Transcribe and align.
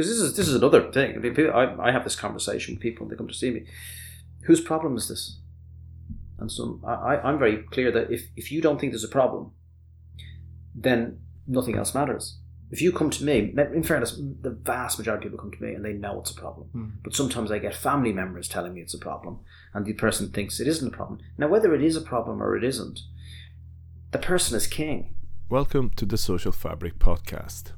because 0.00 0.18
this 0.18 0.26
is 0.26 0.36
this 0.36 0.48
is 0.48 0.54
another 0.54 0.90
thing. 0.90 1.14
I, 1.14 1.18
mean, 1.18 1.34
people, 1.34 1.52
I, 1.52 1.88
I 1.88 1.92
have 1.92 2.04
this 2.04 2.16
conversation 2.16 2.74
with 2.74 2.82
people 2.82 3.04
when 3.04 3.10
they 3.10 3.18
come 3.18 3.28
to 3.28 3.34
see 3.34 3.50
me. 3.50 3.66
Whose 4.44 4.60
problem 4.60 4.96
is 4.96 5.08
this? 5.08 5.40
And 6.38 6.50
so 6.50 6.80
I, 6.86 7.16
I'm 7.18 7.38
very 7.38 7.58
clear 7.58 7.92
that 7.92 8.10
if, 8.10 8.28
if 8.34 8.50
you 8.50 8.62
don't 8.62 8.80
think 8.80 8.92
there's 8.92 9.04
a 9.04 9.08
problem, 9.08 9.52
then 10.74 11.20
nothing 11.46 11.76
else 11.76 11.94
matters. 11.94 12.38
If 12.70 12.80
you 12.80 12.92
come 12.92 13.10
to 13.10 13.24
me, 13.24 13.54
in 13.74 13.82
fairness, 13.82 14.18
the 14.40 14.50
vast 14.50 14.96
majority 14.96 15.26
of 15.26 15.32
people 15.32 15.42
come 15.42 15.52
to 15.52 15.62
me 15.62 15.74
and 15.74 15.84
they 15.84 15.92
know 15.92 16.20
it's 16.20 16.30
a 16.30 16.34
problem. 16.34 16.70
Mm. 16.74 16.92
But 17.02 17.14
sometimes 17.14 17.50
I 17.50 17.58
get 17.58 17.74
family 17.74 18.12
members 18.12 18.48
telling 18.48 18.72
me 18.72 18.80
it's 18.80 18.94
a 18.94 18.98
problem, 18.98 19.40
and 19.74 19.84
the 19.84 19.92
person 19.92 20.30
thinks 20.30 20.60
it 20.60 20.68
isn't 20.68 20.94
a 20.94 20.96
problem. 20.96 21.18
Now, 21.36 21.48
whether 21.48 21.74
it 21.74 21.82
is 21.82 21.96
a 21.96 22.00
problem 22.00 22.42
or 22.42 22.56
it 22.56 22.64
isn't, 22.64 23.00
the 24.12 24.18
person 24.18 24.56
is 24.56 24.66
king. 24.66 25.14
Welcome 25.50 25.90
to 25.96 26.06
the 26.06 26.16
Social 26.16 26.52
Fabric 26.52 26.98
Podcast. 26.98 27.72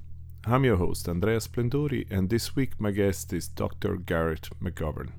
I'm 0.44 0.64
your 0.64 0.76
host, 0.76 1.08
Andrea 1.08 1.38
Splendori, 1.38 2.10
and 2.10 2.28
this 2.28 2.56
week 2.56 2.80
my 2.80 2.90
guest 2.90 3.32
is 3.32 3.46
Dr. 3.46 3.94
Garrett 3.94 4.48
McGovern. 4.60 5.12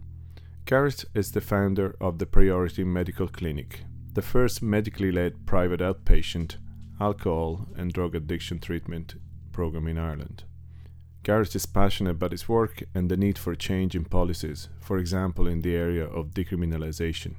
Garrett 0.65 1.05
is 1.13 1.31
the 1.31 1.39
founder 1.39 1.95
of 2.01 2.19
the 2.19 2.25
Priority 2.25 2.83
Medical 2.83 3.29
Clinic, 3.29 3.85
the 4.11 4.21
first 4.21 4.61
medically 4.61 5.13
led 5.13 5.45
private 5.45 5.79
outpatient 5.79 6.57
alcohol 6.99 7.69
and 7.77 7.93
drug 7.93 8.15
addiction 8.15 8.59
treatment 8.59 9.15
program 9.53 9.87
in 9.87 9.97
Ireland. 9.97 10.43
Garrett 11.23 11.55
is 11.55 11.65
passionate 11.65 12.11
about 12.11 12.33
his 12.33 12.49
work 12.49 12.83
and 12.93 13.09
the 13.09 13.15
need 13.15 13.37
for 13.37 13.55
change 13.55 13.95
in 13.95 14.03
policies, 14.03 14.67
for 14.81 14.97
example, 14.97 15.47
in 15.47 15.61
the 15.61 15.73
area 15.73 16.05
of 16.05 16.31
decriminalization. 16.31 17.35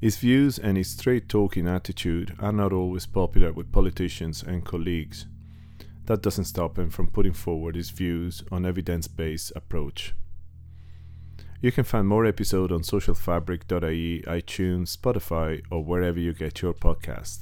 His 0.00 0.16
views 0.16 0.60
and 0.60 0.76
his 0.76 0.90
straight 0.90 1.28
talking 1.28 1.66
attitude 1.66 2.36
are 2.38 2.52
not 2.52 2.72
always 2.72 3.04
popular 3.04 3.52
with 3.52 3.72
politicians 3.72 4.44
and 4.44 4.64
colleagues. 4.64 5.26
That 6.06 6.22
doesn't 6.22 6.44
stop 6.44 6.78
him 6.78 6.90
from 6.90 7.08
putting 7.08 7.32
forward 7.32 7.74
his 7.74 7.90
views 7.90 8.42
on 8.52 8.64
evidence 8.64 9.08
based 9.08 9.52
approach. 9.56 10.14
You 11.60 11.72
can 11.72 11.84
find 11.84 12.06
more 12.06 12.24
episodes 12.24 12.72
on 12.72 12.82
socialfabric.ie, 12.82 14.22
iTunes, 14.22 14.96
Spotify, 14.96 15.62
or 15.70 15.82
wherever 15.82 16.20
you 16.20 16.32
get 16.32 16.62
your 16.62 16.74
podcast. 16.74 17.40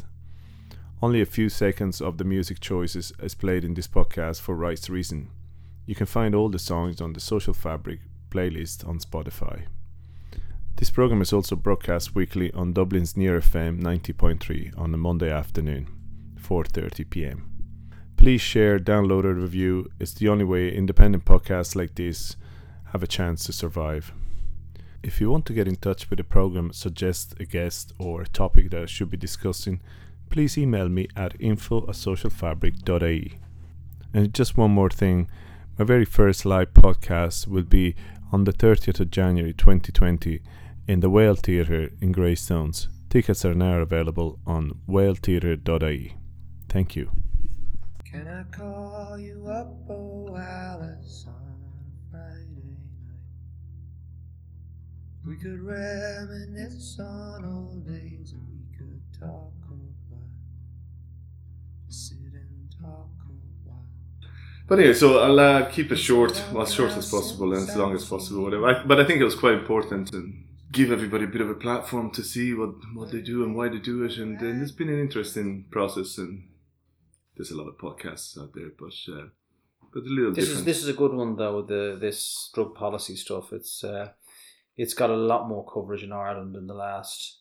Only 1.03 1.21
a 1.21 1.27
few 1.27 1.51
seconds 1.51 2.01
of 2.01 2.17
the 2.17 2.25
music 2.25 2.61
choices 2.61 3.13
is 3.23 3.35
played 3.35 3.65
in 3.65 3.75
this 3.75 3.89
podcast 3.89 4.41
for 4.41 4.55
rights 4.55 4.89
reason. 4.89 5.31
You 5.85 5.95
can 5.95 6.07
find 6.07 6.35
all 6.35 6.49
the 6.49 6.59
songs 6.59 7.03
on 7.03 7.13
the 7.13 7.21
Social 7.21 7.53
Fabric 7.53 8.01
playlist 8.31 8.89
on 8.89 8.99
Spotify. 8.99 9.67
This 10.77 10.91
program 10.91 11.21
is 11.21 11.33
also 11.33 11.57
broadcast 11.57 12.15
weekly 12.15 12.51
on 12.53 12.73
Dublin's 12.73 13.17
Near 13.17 13.41
FM 13.41 13.83
90.3 13.83 14.79
on 14.79 14.95
a 14.95 14.97
Monday 14.97 15.31
afternoon, 15.31 15.89
4:30 16.41 17.11
p.m. 17.11 17.54
Please 18.25 18.41
share, 18.41 18.79
download, 18.79 19.25
or 19.25 19.35
review. 19.35 19.91
It's 20.01 20.15
the 20.15 20.31
only 20.31 20.47
way 20.47 20.75
independent 20.75 21.27
podcasts 21.27 21.77
like 21.77 21.95
this 21.95 22.37
have 22.87 23.03
a 23.03 23.07
chance 23.07 23.45
to 23.45 23.53
survive. 23.53 24.15
If 25.03 25.21
you 25.21 25.31
want 25.31 25.45
to 25.45 25.53
get 25.53 25.69
in 25.69 25.77
touch 25.77 26.09
with 26.09 26.17
the 26.17 26.25
program, 26.25 26.73
suggest 26.73 27.35
a 27.39 27.45
guest 27.45 27.93
or 27.99 28.23
a 28.23 28.27
topic 28.27 28.71
that 28.71 28.81
I 28.81 28.87
should 28.87 29.11
be 29.11 29.19
discussing, 29.19 29.83
please 30.31 30.57
email 30.57 30.89
me 30.89 31.07
at 31.15 31.39
info 31.39 31.81
at. 32.83 33.39
And 34.15 34.33
just 34.33 34.57
one 34.57 34.71
more 34.71 34.89
thing 34.89 35.29
my 35.79 35.85
very 35.85 36.07
first 36.07 36.47
live 36.47 36.73
podcast 36.73 37.47
will 37.47 37.65
be 37.65 37.95
on 38.33 38.45
the 38.45 38.55
30th 38.55 39.01
of 39.01 39.11
January 39.11 39.53
2020 39.53 40.41
in 40.89 41.01
the 41.01 41.11
Whale 41.11 41.35
Theatre 41.35 41.91
in 42.01 42.11
Greystones. 42.11 42.89
Tickets 43.11 43.45
are 43.45 43.55
now 43.55 43.81
available 43.81 44.39
on 44.47 44.81
whaletheatre.ie. 44.89 46.17
Thank 46.71 46.97
you. 46.97 47.24
Can 48.15 48.29
I 48.29 48.45
call 48.57 49.19
you 49.19 49.45
up, 49.49 49.75
oh 49.91 50.37
Alice, 50.37 51.25
on 51.27 51.35
a 51.35 52.13
Friday 52.13 52.79
night? 53.03 53.19
We 55.27 55.35
could 55.35 55.61
reminisce 55.61 57.01
on 57.01 57.45
old 57.45 57.85
days 57.85 58.33
and 58.35 58.47
we 58.53 58.79
could 58.79 59.03
talk 59.19 59.51
a 59.69 59.75
while. 60.09 60.31
Sit 61.89 62.19
and 62.19 62.73
talk 62.81 63.11
a 63.27 63.69
while. 63.69 63.85
But 64.69 64.79
anyway, 64.79 64.95
so 64.95 65.19
I'll 65.19 65.41
uh, 65.41 65.65
keep 65.65 65.91
it 65.91 65.97
short, 65.97 66.41
well, 66.53 66.63
as 66.63 66.73
short 66.73 66.93
as 66.93 67.11
possible 67.11 67.53
and 67.53 67.69
as 67.69 67.75
long 67.75 67.97
as 67.97 68.05
possible, 68.05 68.45
whatever. 68.45 68.67
I, 68.69 68.85
but 68.85 69.01
I 69.01 69.05
think 69.05 69.23
it 69.23 69.25
was 69.25 69.35
quite 69.35 69.55
important 69.55 70.13
to 70.13 70.33
give 70.71 70.93
everybody 70.93 71.25
a 71.25 71.27
bit 71.27 71.41
of 71.41 71.51
a 71.51 71.55
platform 71.55 72.13
to 72.13 72.23
see 72.23 72.55
what, 72.55 72.75
what 72.95 73.11
they 73.11 73.23
do 73.23 73.43
and 73.43 73.57
why 73.57 73.71
they 73.71 73.79
do 73.79 74.05
it. 74.05 74.19
And, 74.19 74.41
and 74.41 74.63
it's 74.63 74.71
been 74.71 74.89
an 74.89 75.01
interesting 75.01 75.65
process. 75.73 76.17
And 76.17 76.45
there's 77.37 77.51
a 77.51 77.57
lot 77.57 77.69
of 77.69 77.79
podcasts 77.79 78.39
out 78.41 78.53
there, 78.55 78.71
but 78.79 78.95
uh, 79.13 79.27
but 79.93 80.03
a 80.03 80.07
little 80.09 80.33
This 80.33 80.47
different. 80.47 80.61
is 80.61 80.65
this 80.65 80.83
is 80.83 80.89
a 80.89 80.93
good 80.93 81.13
one 81.13 81.37
though. 81.37 81.63
The 81.63 81.97
this 82.01 82.51
drug 82.55 82.75
policy 82.75 83.17
stuff. 83.17 83.53
It's 83.53 83.83
uh, 83.85 84.11
it's 84.77 84.95
got 84.95 85.11
a 85.11 85.17
lot 85.17 85.49
more 85.49 85.65
coverage 85.73 86.03
in 86.03 86.13
Ireland 86.13 86.57
in 86.57 86.67
the 86.67 86.75
last 86.75 87.41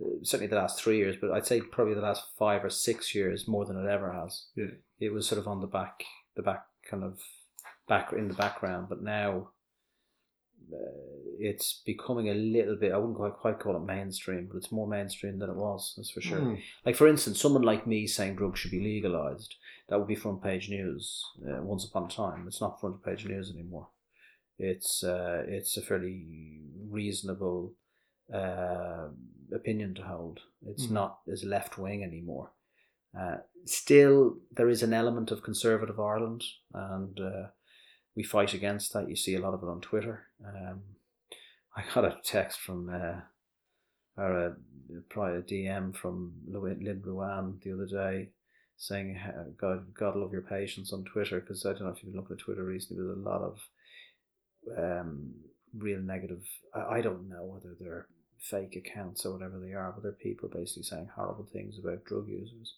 uh, 0.00 0.08
certainly 0.22 0.48
the 0.48 0.56
last 0.56 0.80
three 0.80 0.98
years, 0.98 1.16
but 1.20 1.30
I'd 1.30 1.46
say 1.46 1.60
probably 1.60 1.94
the 1.94 2.00
last 2.00 2.24
five 2.38 2.64
or 2.64 2.70
six 2.70 3.14
years 3.14 3.48
more 3.48 3.64
than 3.64 3.76
it 3.82 3.88
ever 3.88 4.12
has. 4.12 4.46
Yeah. 4.56 4.66
It 5.00 5.12
was 5.12 5.26
sort 5.26 5.40
of 5.40 5.48
on 5.48 5.60
the 5.60 5.66
back, 5.66 6.04
the 6.36 6.42
back 6.42 6.64
kind 6.88 7.04
of 7.04 7.20
back 7.88 8.12
in 8.12 8.28
the 8.28 8.34
background, 8.34 8.86
but 8.88 9.02
now 9.02 9.50
it's 11.38 11.82
becoming 11.84 12.28
a 12.28 12.34
little 12.34 12.76
bit. 12.76 12.92
I 12.92 12.96
wouldn't 12.98 13.16
quite 13.16 13.34
quite 13.34 13.58
call 13.58 13.76
it 13.76 13.80
mainstream, 13.84 14.46
but 14.50 14.56
it's 14.58 14.72
more 14.72 14.86
mainstream 14.86 15.38
than 15.38 15.50
it 15.50 15.56
was. 15.56 15.94
That's 15.96 16.10
for 16.10 16.20
sure. 16.20 16.38
Mm. 16.40 16.60
Like 16.86 16.96
for 16.96 17.08
instance, 17.08 17.40
someone 17.40 17.62
like 17.62 17.86
me 17.86 18.06
saying 18.06 18.36
drugs 18.36 18.60
should 18.60 18.70
be 18.70 18.80
legalized, 18.80 19.54
that 19.88 19.98
would 19.98 20.08
be 20.08 20.14
front 20.14 20.42
page 20.42 20.68
news. 20.68 21.22
Uh, 21.46 21.62
once 21.62 21.84
upon 21.84 22.04
a 22.04 22.08
time, 22.08 22.44
it's 22.46 22.60
not 22.60 22.80
front 22.80 23.02
page 23.04 23.24
news 23.26 23.50
anymore. 23.50 23.88
It's 24.58 25.02
uh, 25.02 25.42
it's 25.48 25.76
a 25.76 25.82
fairly 25.82 26.26
reasonable 26.88 27.74
uh, 28.32 29.08
opinion 29.52 29.94
to 29.94 30.02
hold. 30.02 30.40
It's 30.66 30.86
Mhm. 30.86 30.92
not 30.92 31.18
as 31.30 31.42
left 31.44 31.76
wing 31.78 32.02
anymore. 32.04 32.52
Uh, 33.18 33.38
still, 33.66 34.38
there 34.52 34.68
is 34.70 34.82
an 34.82 34.94
element 34.94 35.30
of 35.30 35.42
conservative 35.42 35.98
Ireland, 36.00 36.42
and 36.72 37.18
uh, 37.20 37.46
we 38.14 38.22
fight 38.22 38.54
against 38.54 38.92
that. 38.92 39.08
You 39.08 39.16
see 39.16 39.34
a 39.34 39.40
lot 39.40 39.54
of 39.54 39.62
it 39.62 39.68
on 39.68 39.80
Twitter. 39.80 40.26
Um, 40.46 40.82
I 41.76 41.82
got 41.94 42.04
a 42.04 42.18
text 42.24 42.60
from 42.60 42.88
uh, 42.88 43.20
or 44.16 44.38
a, 44.38 44.50
a 44.50 45.42
DM 45.42 45.94
from 45.94 46.32
Lynn 46.46 47.02
Ruane 47.04 47.62
the 47.62 47.72
other 47.72 47.86
day 47.86 48.30
saying, 48.76 49.14
"Ha- 49.14 49.44
"God, 49.58 49.94
God 49.94 50.16
love 50.16 50.32
your 50.32 50.42
patience 50.42 50.92
on 50.92 51.04
Twitter," 51.04 51.40
because 51.40 51.64
I 51.64 51.70
don't 51.70 51.82
know 51.82 51.88
if 51.88 52.02
you've 52.02 52.12
been 52.12 52.20
looking 52.20 52.36
at 52.36 52.44
Twitter 52.44 52.64
recently. 52.64 53.02
There's 53.02 53.16
a 53.16 53.28
lot 53.28 53.42
of 53.42 53.58
um, 54.76 55.32
real 55.76 56.00
negative. 56.00 56.42
I, 56.74 56.96
I 56.96 57.00
don't 57.00 57.28
know 57.28 57.44
whether 57.44 57.74
they're 57.78 58.06
fake 58.38 58.76
accounts 58.76 59.24
or 59.24 59.32
whatever 59.32 59.58
they 59.58 59.72
are, 59.72 59.92
but 59.92 60.02
they're 60.02 60.12
people 60.12 60.48
basically 60.52 60.82
saying 60.82 61.08
horrible 61.14 61.48
things 61.52 61.78
about 61.78 62.04
drug 62.04 62.28
users. 62.28 62.74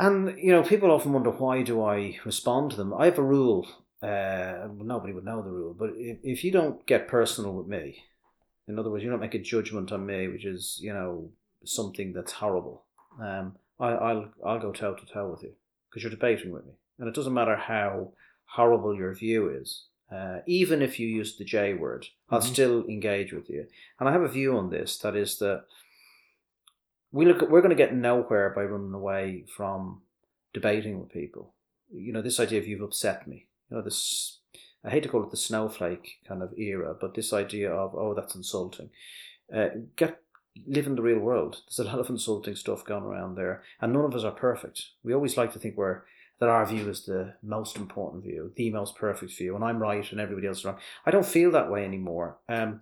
And 0.00 0.38
you 0.38 0.50
know, 0.50 0.62
people 0.62 0.90
often 0.90 1.12
wonder 1.12 1.30
why 1.30 1.62
do 1.62 1.84
I 1.84 2.18
respond 2.24 2.70
to 2.70 2.76
them. 2.78 2.94
I 2.94 3.04
have 3.04 3.18
a 3.18 3.22
rule. 3.22 3.68
Uh, 4.02 4.68
nobody 4.78 5.12
would 5.12 5.26
know 5.26 5.42
the 5.42 5.50
rule, 5.50 5.74
but 5.78 5.90
if, 5.96 6.18
if 6.24 6.42
you 6.42 6.50
don't 6.50 6.86
get 6.86 7.06
personal 7.06 7.52
with 7.52 7.66
me, 7.66 8.02
in 8.66 8.78
other 8.78 8.90
words, 8.90 9.04
you 9.04 9.10
don't 9.10 9.20
make 9.20 9.34
a 9.34 9.38
judgment 9.38 9.92
on 9.92 10.06
me, 10.06 10.26
which 10.28 10.46
is 10.46 10.78
you 10.80 10.92
know 10.94 11.30
something 11.66 12.14
that's 12.14 12.32
horrible. 12.32 12.86
Um, 13.20 13.56
I, 13.78 13.88
I'll 13.88 14.32
I'll 14.44 14.58
go 14.58 14.72
toe 14.72 14.94
to 14.94 15.06
toe 15.06 15.30
with 15.30 15.42
you 15.42 15.52
because 15.88 16.02
you're 16.02 16.10
debating 16.18 16.50
with 16.50 16.64
me, 16.64 16.72
and 16.98 17.08
it 17.08 17.14
doesn't 17.14 17.34
matter 17.34 17.56
how 17.56 18.12
horrible 18.46 18.96
your 18.96 19.14
view 19.14 19.50
is. 19.50 19.84
Uh, 20.10 20.38
even 20.46 20.80
if 20.80 20.98
you 20.98 21.06
use 21.06 21.36
the 21.36 21.44
J 21.44 21.74
word, 21.74 22.06
I'll 22.30 22.40
Mhm. 22.40 22.52
still 22.54 22.84
engage 22.86 23.32
with 23.32 23.48
you. 23.50 23.66
And 23.98 24.08
I 24.08 24.12
have 24.12 24.22
a 24.22 24.28
view 24.28 24.56
on 24.56 24.70
this. 24.70 24.98
That 24.98 25.14
is 25.14 25.38
that 25.38 25.66
we 27.12 27.26
look. 27.26 27.42
At, 27.42 27.50
we're 27.50 27.60
going 27.60 27.70
to 27.70 27.76
get 27.76 27.94
nowhere 27.94 28.50
by 28.50 28.62
running 28.62 28.94
away 28.94 29.44
from 29.56 30.02
debating 30.52 31.00
with 31.00 31.12
people. 31.12 31.54
You 31.92 32.12
know, 32.12 32.22
this 32.22 32.40
idea 32.40 32.58
of 32.58 32.66
you've 32.66 32.82
upset 32.82 33.26
me. 33.26 33.46
You 33.70 33.76
know, 33.76 33.82
this. 33.82 34.38
I 34.84 34.90
hate 34.90 35.02
to 35.02 35.08
call 35.08 35.22
it 35.22 35.30
the 35.30 35.36
snowflake 35.36 36.20
kind 36.26 36.42
of 36.42 36.58
era, 36.58 36.94
but 36.98 37.14
this 37.14 37.32
idea 37.32 37.70
of 37.70 37.94
oh, 37.94 38.14
that's 38.14 38.34
insulting. 38.34 38.90
Uh, 39.54 39.68
get 39.96 40.20
live 40.66 40.86
in 40.86 40.96
the 40.96 41.02
real 41.02 41.18
world. 41.18 41.62
There's 41.66 41.86
a 41.86 41.90
lot 41.90 42.00
of 42.00 42.10
insulting 42.10 42.56
stuff 42.56 42.84
going 42.84 43.04
around 43.04 43.34
there, 43.34 43.62
and 43.80 43.92
none 43.92 44.04
of 44.04 44.14
us 44.14 44.24
are 44.24 44.32
perfect. 44.32 44.82
We 45.02 45.14
always 45.14 45.36
like 45.36 45.52
to 45.52 45.58
think 45.58 45.76
we're 45.76 46.02
that 46.38 46.48
our 46.48 46.64
view 46.64 46.88
is 46.88 47.04
the 47.04 47.34
most 47.42 47.76
important 47.76 48.24
view, 48.24 48.50
the 48.56 48.70
most 48.70 48.96
perfect 48.96 49.36
view, 49.36 49.54
and 49.54 49.62
I'm 49.62 49.78
right 49.78 50.10
and 50.10 50.20
everybody 50.20 50.46
else 50.46 50.60
is 50.60 50.64
wrong. 50.64 50.78
I 51.04 51.10
don't 51.10 51.26
feel 51.26 51.50
that 51.50 51.70
way 51.70 51.84
anymore. 51.84 52.38
Um, 52.48 52.80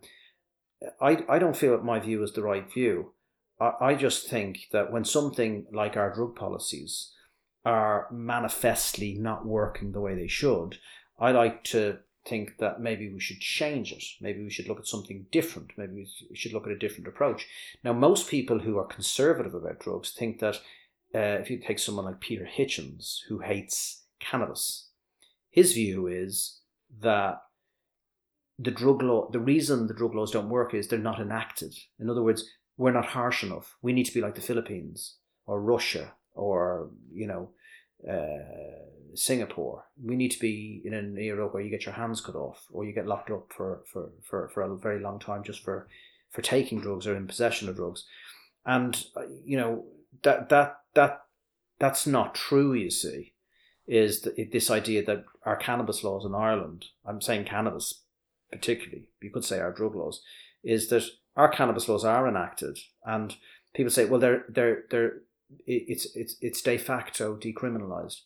I 1.00 1.24
I 1.28 1.38
don't 1.38 1.56
feel 1.56 1.72
that 1.72 1.84
my 1.84 1.98
view 1.98 2.22
is 2.22 2.32
the 2.32 2.42
right 2.42 2.72
view. 2.72 3.12
I, 3.60 3.94
just 3.94 4.28
think 4.28 4.68
that 4.72 4.92
when 4.92 5.04
something 5.04 5.66
like 5.72 5.96
our 5.96 6.14
drug 6.14 6.36
policies 6.36 7.12
are 7.64 8.06
manifestly 8.12 9.14
not 9.14 9.44
working 9.44 9.92
the 9.92 10.00
way 10.00 10.14
they 10.14 10.28
should, 10.28 10.78
I 11.18 11.32
like 11.32 11.64
to 11.64 11.98
think 12.24 12.58
that 12.58 12.80
maybe 12.80 13.12
we 13.12 13.18
should 13.18 13.40
change 13.40 13.90
it. 13.92 14.04
Maybe 14.20 14.42
we 14.42 14.50
should 14.50 14.68
look 14.68 14.78
at 14.78 14.86
something 14.86 15.26
different. 15.32 15.72
Maybe 15.76 16.06
we 16.30 16.36
should 16.36 16.52
look 16.52 16.66
at 16.66 16.72
a 16.72 16.78
different 16.78 17.08
approach. 17.08 17.46
Now, 17.82 17.92
most 17.92 18.28
people 18.28 18.60
who 18.60 18.78
are 18.78 18.86
conservative 18.86 19.54
about 19.54 19.80
drugs 19.80 20.12
think 20.12 20.38
that 20.38 20.56
uh, 21.14 21.40
if 21.40 21.50
you 21.50 21.58
take 21.58 21.78
someone 21.78 22.04
like 22.04 22.20
Peter 22.20 22.46
Hitchens, 22.46 23.20
who 23.28 23.40
hates 23.40 24.04
cannabis, 24.20 24.90
his 25.50 25.72
view 25.72 26.06
is 26.06 26.60
that 27.00 27.42
the 28.58 28.70
drug 28.70 29.02
law, 29.02 29.30
the 29.30 29.40
reason 29.40 29.86
the 29.86 29.94
drug 29.94 30.14
laws 30.14 30.32
don't 30.32 30.50
work 30.50 30.74
is 30.74 30.88
they're 30.88 30.98
not 30.98 31.20
enacted. 31.20 31.74
In 31.98 32.10
other 32.10 32.22
words, 32.22 32.44
we're 32.78 32.92
not 32.92 33.06
harsh 33.06 33.42
enough. 33.42 33.76
We 33.82 33.92
need 33.92 34.04
to 34.04 34.14
be 34.14 34.22
like 34.22 34.36
the 34.36 34.40
Philippines 34.40 35.16
or 35.46 35.60
Russia 35.60 36.12
or 36.32 36.90
you 37.12 37.26
know 37.26 37.50
uh, 38.08 39.14
Singapore. 39.14 39.84
We 40.02 40.16
need 40.16 40.30
to 40.30 40.38
be 40.38 40.80
in 40.84 40.94
an 40.94 41.18
era 41.18 41.48
where 41.48 41.62
you 41.62 41.70
get 41.70 41.84
your 41.84 41.96
hands 41.96 42.20
cut 42.20 42.36
off 42.36 42.64
or 42.70 42.84
you 42.84 42.94
get 42.94 43.06
locked 43.06 43.30
up 43.30 43.52
for 43.54 43.82
for, 43.92 44.10
for, 44.22 44.48
for 44.48 44.62
a 44.62 44.76
very 44.78 45.00
long 45.00 45.18
time 45.18 45.42
just 45.42 45.62
for 45.62 45.88
for 46.30 46.40
taking 46.40 46.80
drugs 46.80 47.06
or 47.06 47.16
in 47.16 47.26
possession 47.26 47.68
of 47.68 47.76
drugs, 47.76 48.04
and 48.64 49.04
uh, 49.16 49.22
you 49.44 49.56
know 49.58 49.84
that 50.22 50.48
that 50.48 50.78
that 50.94 51.22
that's 51.78 52.06
not 52.06 52.34
true. 52.34 52.72
You 52.72 52.90
see, 52.90 53.34
is 53.88 54.20
the, 54.20 54.48
this 54.52 54.70
idea 54.70 55.04
that 55.04 55.24
our 55.44 55.56
cannabis 55.56 56.04
laws 56.04 56.24
in 56.24 56.34
Ireland. 56.34 56.86
I'm 57.04 57.20
saying 57.20 57.46
cannabis 57.46 58.02
particularly. 58.50 59.08
You 59.20 59.30
could 59.30 59.44
say 59.44 59.58
our 59.58 59.72
drug 59.72 59.94
laws 59.94 60.22
is 60.62 60.88
that 60.88 61.04
our 61.38 61.48
cannabis 61.48 61.88
laws 61.88 62.04
are 62.04 62.28
enacted, 62.28 62.78
and 63.04 63.34
people 63.74 63.90
say, 63.90 64.04
well, 64.04 64.20
they're 64.20 64.44
they're 64.48 64.84
they're 64.90 65.12
it's 65.66 66.06
it's 66.14 66.36
it's 66.40 66.60
de 66.60 66.76
facto 66.76 67.36
decriminalized. 67.36 68.20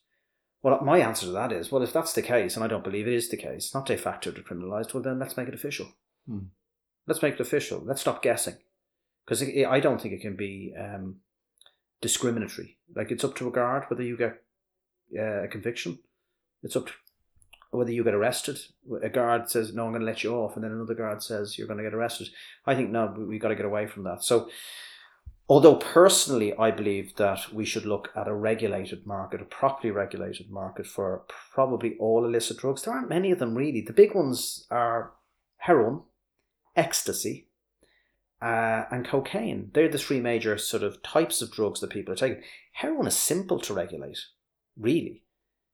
Well, 0.62 0.80
my 0.82 0.98
answer 0.98 1.26
to 1.26 1.32
that 1.32 1.52
is, 1.52 1.70
well, 1.70 1.82
if 1.82 1.92
that's 1.92 2.14
the 2.14 2.22
case, 2.22 2.56
and 2.56 2.64
I 2.64 2.68
don't 2.68 2.84
believe 2.84 3.06
it 3.06 3.14
is 3.14 3.28
the 3.28 3.36
case, 3.36 3.74
not 3.74 3.86
de 3.86 3.96
facto 3.96 4.30
decriminalized, 4.30 4.94
well, 4.94 5.02
then 5.02 5.18
let's 5.18 5.36
make 5.36 5.48
it 5.48 5.54
official. 5.54 5.88
Hmm. 6.26 6.46
Let's 7.06 7.22
make 7.22 7.34
it 7.34 7.40
official. 7.40 7.82
Let's 7.84 8.00
stop 8.00 8.22
guessing, 8.22 8.56
because 9.24 9.42
I 9.42 9.80
don't 9.80 10.00
think 10.00 10.14
it 10.14 10.20
can 10.20 10.36
be 10.36 10.72
um, 10.78 11.16
discriminatory. 12.00 12.78
Like 12.94 13.10
it's 13.10 13.24
up 13.24 13.36
to 13.36 13.48
a 13.48 13.52
guard 13.52 13.84
whether 13.88 14.02
you 14.02 14.16
get 14.16 14.42
uh, 15.18 15.44
a 15.44 15.48
conviction. 15.48 15.98
It's 16.62 16.76
up 16.76 16.86
to 16.86 16.92
whether 17.72 17.90
you 17.90 18.04
get 18.04 18.14
arrested. 18.14 18.58
A 19.02 19.08
guard 19.08 19.50
says, 19.50 19.74
"No, 19.74 19.86
I'm 19.86 19.92
going 19.92 20.00
to 20.00 20.06
let 20.06 20.22
you 20.22 20.34
off," 20.34 20.54
and 20.54 20.64
then 20.64 20.72
another 20.72 20.94
guard 20.94 21.22
says, 21.22 21.58
"You're 21.58 21.66
going 21.66 21.78
to 21.78 21.84
get 21.84 21.94
arrested." 21.94 22.28
I 22.66 22.74
think 22.74 22.90
no, 22.90 23.12
we 23.18 23.36
have 23.36 23.42
got 23.42 23.48
to 23.48 23.56
get 23.56 23.64
away 23.64 23.86
from 23.86 24.04
that. 24.04 24.22
So, 24.22 24.50
although 25.48 25.76
personally, 25.76 26.54
I 26.56 26.70
believe 26.70 27.16
that 27.16 27.52
we 27.52 27.64
should 27.64 27.86
look 27.86 28.10
at 28.14 28.28
a 28.28 28.34
regulated 28.34 29.06
market, 29.06 29.40
a 29.40 29.46
properly 29.46 29.90
regulated 29.90 30.50
market 30.50 30.86
for 30.86 31.24
probably 31.52 31.96
all 31.98 32.24
illicit 32.24 32.58
drugs. 32.58 32.82
There 32.82 32.94
aren't 32.94 33.08
many 33.08 33.30
of 33.30 33.38
them 33.38 33.54
really. 33.54 33.80
The 33.80 33.92
big 33.94 34.14
ones 34.14 34.66
are 34.70 35.12
heroin, 35.56 36.02
ecstasy, 36.76 37.48
uh, 38.42 38.84
and 38.90 39.06
cocaine. 39.06 39.70
They're 39.72 39.88
the 39.88 39.98
three 39.98 40.20
major 40.20 40.58
sort 40.58 40.82
of 40.82 41.02
types 41.02 41.40
of 41.40 41.50
drugs 41.50 41.80
that 41.80 41.90
people 41.90 42.12
are 42.12 42.16
taking. 42.16 42.42
Heroin 42.72 43.06
is 43.06 43.16
simple 43.16 43.60
to 43.60 43.72
regulate, 43.72 44.18
really 44.76 45.22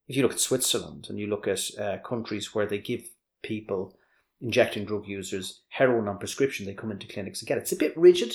if 0.08 0.16
you 0.16 0.22
look 0.22 0.32
at 0.32 0.40
Switzerland 0.40 1.06
and 1.08 1.18
you 1.18 1.26
look 1.26 1.46
at 1.46 1.60
uh, 1.78 1.98
countries 1.98 2.54
where 2.54 2.66
they 2.66 2.78
give 2.78 3.08
people 3.42 3.96
injecting 4.40 4.84
drug 4.84 5.06
users 5.06 5.60
heroin 5.68 6.08
on 6.08 6.18
prescription, 6.18 6.66
they 6.66 6.74
come 6.74 6.90
into 6.90 7.06
clinics 7.06 7.40
and 7.40 7.48
get 7.48 7.58
it. 7.58 7.62
It's 7.62 7.72
a 7.72 7.76
bit 7.76 7.96
rigid, 7.96 8.34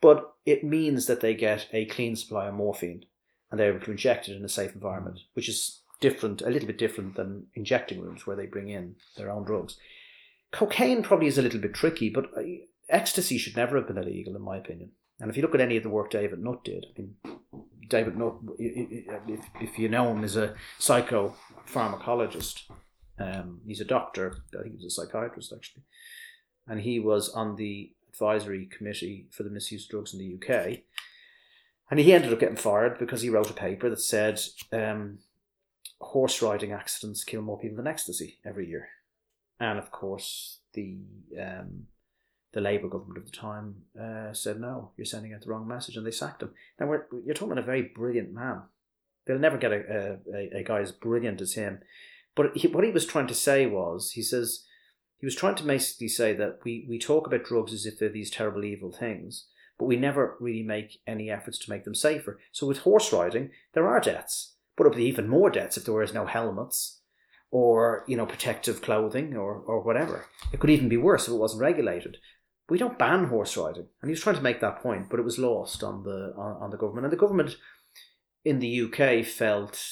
but 0.00 0.34
it 0.44 0.64
means 0.64 1.06
that 1.06 1.20
they 1.20 1.34
get 1.34 1.68
a 1.72 1.86
clean 1.86 2.16
supply 2.16 2.48
of 2.48 2.54
morphine 2.54 3.04
and 3.50 3.60
they're 3.60 3.70
able 3.70 3.84
to 3.84 3.92
inject 3.92 4.28
it 4.28 4.36
in 4.36 4.44
a 4.44 4.48
safe 4.48 4.74
environment, 4.74 5.20
which 5.34 5.48
is 5.48 5.82
different, 6.00 6.42
a 6.42 6.50
little 6.50 6.66
bit 6.66 6.78
different 6.78 7.14
than 7.14 7.46
injecting 7.54 8.00
rooms 8.00 8.26
where 8.26 8.36
they 8.36 8.46
bring 8.46 8.68
in 8.68 8.96
their 9.16 9.30
own 9.30 9.44
drugs. 9.44 9.76
Cocaine 10.50 11.02
probably 11.02 11.28
is 11.28 11.38
a 11.38 11.42
little 11.42 11.60
bit 11.60 11.74
tricky, 11.74 12.10
but 12.10 12.26
uh, 12.36 12.42
ecstasy 12.88 13.38
should 13.38 13.56
never 13.56 13.76
have 13.76 13.86
been 13.86 13.98
illegal, 13.98 14.34
in 14.34 14.42
my 14.42 14.56
opinion. 14.56 14.90
And 15.20 15.30
if 15.30 15.36
you 15.36 15.42
look 15.42 15.54
at 15.54 15.60
any 15.60 15.76
of 15.76 15.84
the 15.84 15.88
work 15.88 16.10
David 16.10 16.40
Nutt 16.40 16.64
did, 16.64 16.86
I 16.96 17.00
mean, 17.00 17.14
David 17.88 18.16
Nutt, 18.16 18.34
if, 18.58 19.44
if 19.60 19.78
you 19.78 19.88
know 19.88 20.10
him, 20.10 20.24
is 20.24 20.36
a 20.36 20.54
psychopharmacologist. 20.78 22.62
Um, 23.18 23.60
he's 23.66 23.80
a 23.80 23.84
doctor. 23.84 24.36
I 24.58 24.62
think 24.62 24.80
a 24.84 24.90
psychiatrist 24.90 25.52
actually, 25.54 25.84
and 26.66 26.80
he 26.80 26.98
was 26.98 27.28
on 27.30 27.56
the 27.56 27.92
advisory 28.08 28.66
committee 28.66 29.26
for 29.30 29.42
the 29.42 29.50
misuse 29.50 29.84
of 29.84 29.90
drugs 29.90 30.14
in 30.14 30.18
the 30.18 30.34
UK. 30.34 30.80
And 31.90 32.00
he 32.00 32.12
ended 32.12 32.32
up 32.32 32.40
getting 32.40 32.56
fired 32.56 32.98
because 32.98 33.22
he 33.22 33.30
wrote 33.30 33.50
a 33.50 33.54
paper 33.54 33.90
that 33.90 34.00
said 34.00 34.40
um, 34.72 35.18
horse 36.00 36.40
riding 36.40 36.72
accidents 36.72 37.24
kill 37.24 37.42
more 37.42 37.58
people 37.58 37.76
than 37.76 37.86
ecstasy 37.86 38.38
every 38.44 38.68
year. 38.68 38.88
And 39.60 39.78
of 39.78 39.90
course, 39.90 40.60
the 40.72 40.98
um, 41.40 41.86
the 42.54 42.60
Labour 42.60 42.88
government 42.88 43.18
of 43.18 43.26
the 43.26 43.36
time 43.36 43.74
uh, 44.00 44.32
said, 44.32 44.60
no, 44.60 44.92
you're 44.96 45.04
sending 45.04 45.34
out 45.34 45.42
the 45.42 45.50
wrong 45.50 45.66
message, 45.68 45.96
and 45.96 46.06
they 46.06 46.10
sacked 46.10 46.42
him. 46.42 46.52
Now, 46.80 46.92
you're 47.24 47.34
talking 47.34 47.52
about 47.52 47.62
a 47.64 47.66
very 47.66 47.82
brilliant 47.82 48.32
man. 48.32 48.62
They'll 49.26 49.38
never 49.38 49.58
get 49.58 49.72
a, 49.72 50.18
a, 50.32 50.58
a 50.58 50.62
guy 50.64 50.80
as 50.80 50.92
brilliant 50.92 51.40
as 51.40 51.54
him. 51.54 51.80
But 52.36 52.56
he, 52.56 52.68
what 52.68 52.84
he 52.84 52.90
was 52.90 53.06
trying 53.06 53.26
to 53.26 53.34
say 53.34 53.66
was, 53.66 54.12
he 54.12 54.22
says, 54.22 54.64
he 55.18 55.26
was 55.26 55.34
trying 55.34 55.54
to 55.56 55.64
basically 55.64 56.08
say 56.08 56.32
that 56.34 56.60
we, 56.64 56.86
we 56.88 56.98
talk 56.98 57.26
about 57.26 57.44
drugs 57.44 57.72
as 57.72 57.86
if 57.86 57.98
they're 57.98 58.08
these 58.08 58.30
terrible, 58.30 58.64
evil 58.64 58.92
things, 58.92 59.46
but 59.78 59.86
we 59.86 59.96
never 59.96 60.36
really 60.40 60.62
make 60.62 61.00
any 61.06 61.30
efforts 61.30 61.58
to 61.60 61.70
make 61.70 61.84
them 61.84 61.94
safer. 61.94 62.38
So 62.52 62.66
with 62.66 62.78
horse 62.78 63.12
riding, 63.12 63.50
there 63.72 63.88
are 63.88 64.00
deaths, 64.00 64.54
but 64.76 64.84
it 64.84 64.90
would 64.90 64.98
be 64.98 65.04
even 65.04 65.28
more 65.28 65.50
deaths 65.50 65.76
if 65.76 65.84
there 65.84 65.94
was 65.94 66.14
no 66.14 66.26
helmets 66.26 67.00
or 67.54 68.04
you 68.08 68.16
know 68.16 68.26
protective 68.26 68.82
clothing 68.82 69.36
or, 69.36 69.54
or 69.54 69.80
whatever. 69.80 70.26
It 70.52 70.58
could 70.58 70.70
even 70.70 70.88
be 70.88 70.96
worse 70.96 71.28
if 71.28 71.32
it 71.32 71.38
wasn't 71.38 71.62
regulated 71.62 72.18
we 72.68 72.78
don't 72.78 72.98
ban 72.98 73.26
horse 73.26 73.56
riding. 73.56 73.86
And 74.00 74.08
he 74.08 74.12
was 74.12 74.20
trying 74.20 74.36
to 74.36 74.42
make 74.42 74.60
that 74.60 74.82
point, 74.82 75.08
but 75.10 75.20
it 75.20 75.24
was 75.24 75.38
lost 75.38 75.82
on 75.82 76.02
the 76.02 76.34
on, 76.36 76.62
on 76.62 76.70
the 76.70 76.76
government. 76.76 77.06
And 77.06 77.12
the 77.12 77.18
government 77.18 77.56
in 78.44 78.58
the 78.58 78.82
UK 78.82 79.24
felt 79.24 79.82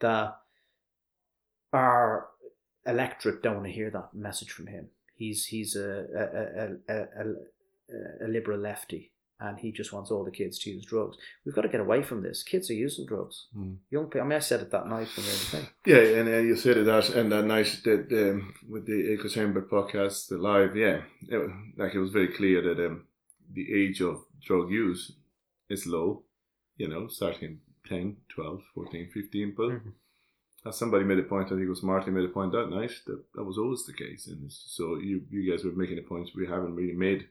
that 0.00 0.36
our 1.72 2.28
electorate 2.86 3.42
don't 3.42 3.56
want 3.56 3.66
to 3.66 3.72
hear 3.72 3.90
that 3.90 4.14
message 4.14 4.50
from 4.50 4.66
him. 4.66 4.88
He's 5.14 5.46
he's 5.46 5.76
a 5.76 6.78
a, 6.88 6.94
a, 6.94 7.02
a, 7.22 8.26
a 8.26 8.28
liberal 8.28 8.58
lefty, 8.58 9.12
and 9.40 9.58
he 9.58 9.70
just 9.70 9.92
wants 9.92 10.10
all 10.10 10.24
the 10.24 10.30
kids 10.30 10.58
to 10.58 10.70
use 10.70 10.84
drugs. 10.84 11.16
We've 11.44 11.54
got 11.54 11.62
to 11.62 11.68
get 11.68 11.80
away 11.80 12.02
from 12.02 12.22
this. 12.22 12.42
Kids 12.42 12.70
are 12.70 12.74
using 12.74 13.06
drugs. 13.06 13.46
Mm. 13.56 13.76
Young 13.90 14.06
people. 14.06 14.22
I 14.22 14.24
mean, 14.24 14.36
I 14.36 14.40
said 14.40 14.60
it 14.60 14.70
that 14.72 14.88
night 14.88 15.08
when 15.16 15.26
we 15.26 15.30
were 15.30 15.36
in 15.36 15.38
the 15.38 15.56
thing. 15.56 15.66
Yeah, 15.86 16.18
and 16.18 16.28
uh, 16.28 16.38
you 16.38 16.56
said 16.56 16.76
it 16.78 16.86
that 16.86 17.10
and 17.10 17.30
that 17.30 17.44
night 17.44 17.80
that 17.84 18.12
um, 18.12 18.54
with 18.68 18.86
the 18.86 19.14
Echo 19.14 19.28
Chamber 19.28 19.62
podcast, 19.62 20.28
the 20.28 20.38
live, 20.38 20.76
yeah, 20.76 21.02
it, 21.28 21.50
like 21.76 21.94
it 21.94 22.00
was 22.00 22.10
very 22.10 22.28
clear 22.28 22.62
that 22.62 22.84
um, 22.84 23.06
the 23.52 23.66
age 23.72 24.00
of 24.00 24.24
drug 24.44 24.70
use 24.70 25.12
is 25.70 25.86
low. 25.86 26.24
You 26.76 26.88
know, 26.88 27.08
starting 27.08 27.58
10, 27.88 28.16
12, 28.28 28.60
14, 28.74 29.10
15, 29.12 29.54
but. 29.56 29.70
Mhm. 29.70 29.92
As 30.66 30.76
somebody 30.76 31.04
made 31.04 31.20
a 31.20 31.22
point, 31.22 31.46
I 31.46 31.50
think 31.50 31.62
it 31.62 31.68
was 31.68 31.84
Martin 31.84 32.14
made 32.14 32.24
a 32.24 32.32
point 32.32 32.50
that 32.50 32.68
night 32.68 32.90
that 33.06 33.22
that 33.36 33.44
was 33.44 33.56
always 33.58 33.84
the 33.86 33.92
case, 33.92 34.26
and 34.26 34.50
so 34.52 34.98
you 34.98 35.22
you 35.30 35.48
guys 35.48 35.64
were 35.64 35.70
making 35.70 35.98
a 35.98 36.02
point 36.02 36.30
we 36.34 36.48
haven't 36.48 36.74
really 36.74 36.94
made 36.96 37.28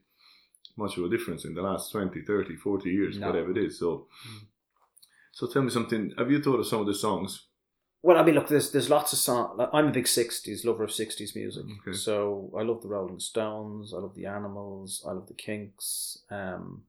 much 0.75 0.97
of 0.97 1.03
a 1.05 1.09
difference 1.09 1.45
in 1.45 1.53
the 1.53 1.61
last 1.61 1.91
20, 1.91 2.21
30, 2.21 2.55
40 2.55 2.89
years, 2.91 3.17
No. 3.17 3.27
whatever 3.27 3.51
it 3.51 3.57
is. 3.57 3.79
So, 3.79 4.07
Mm. 4.27 4.45
so 5.31 5.47
tell 5.47 5.61
me 5.61 5.69
something. 5.69 6.13
Have 6.17 6.31
you 6.31 6.41
thought 6.41 6.59
of 6.59 6.67
some 6.67 6.81
of 6.81 6.87
the 6.87 6.93
songs? 6.93 7.47
Well, 8.03 8.17
I 8.17 8.23
mean, 8.23 8.35
look, 8.35 8.47
there's 8.47 8.71
there's 8.71 8.89
lots 8.89 9.11
of 9.11 9.19
songs. 9.19 9.59
I'm 9.73 9.87
a 9.87 9.91
big 9.91 10.05
'60s 10.07 10.63
lover 10.65 10.83
of 10.83 10.91
'60s 10.91 11.35
music, 11.35 11.65
Okay. 11.81 11.93
so 11.97 12.51
I 12.57 12.61
love 12.63 12.81
the 12.81 12.87
Rolling 12.87 13.19
Stones, 13.19 13.93
I 13.93 13.97
love 13.97 14.13
the 14.15 14.27
Animals, 14.27 15.03
I 15.07 15.11
love 15.13 15.27
the 15.27 15.33
Kinks. 15.33 16.23
Um, 16.29 16.83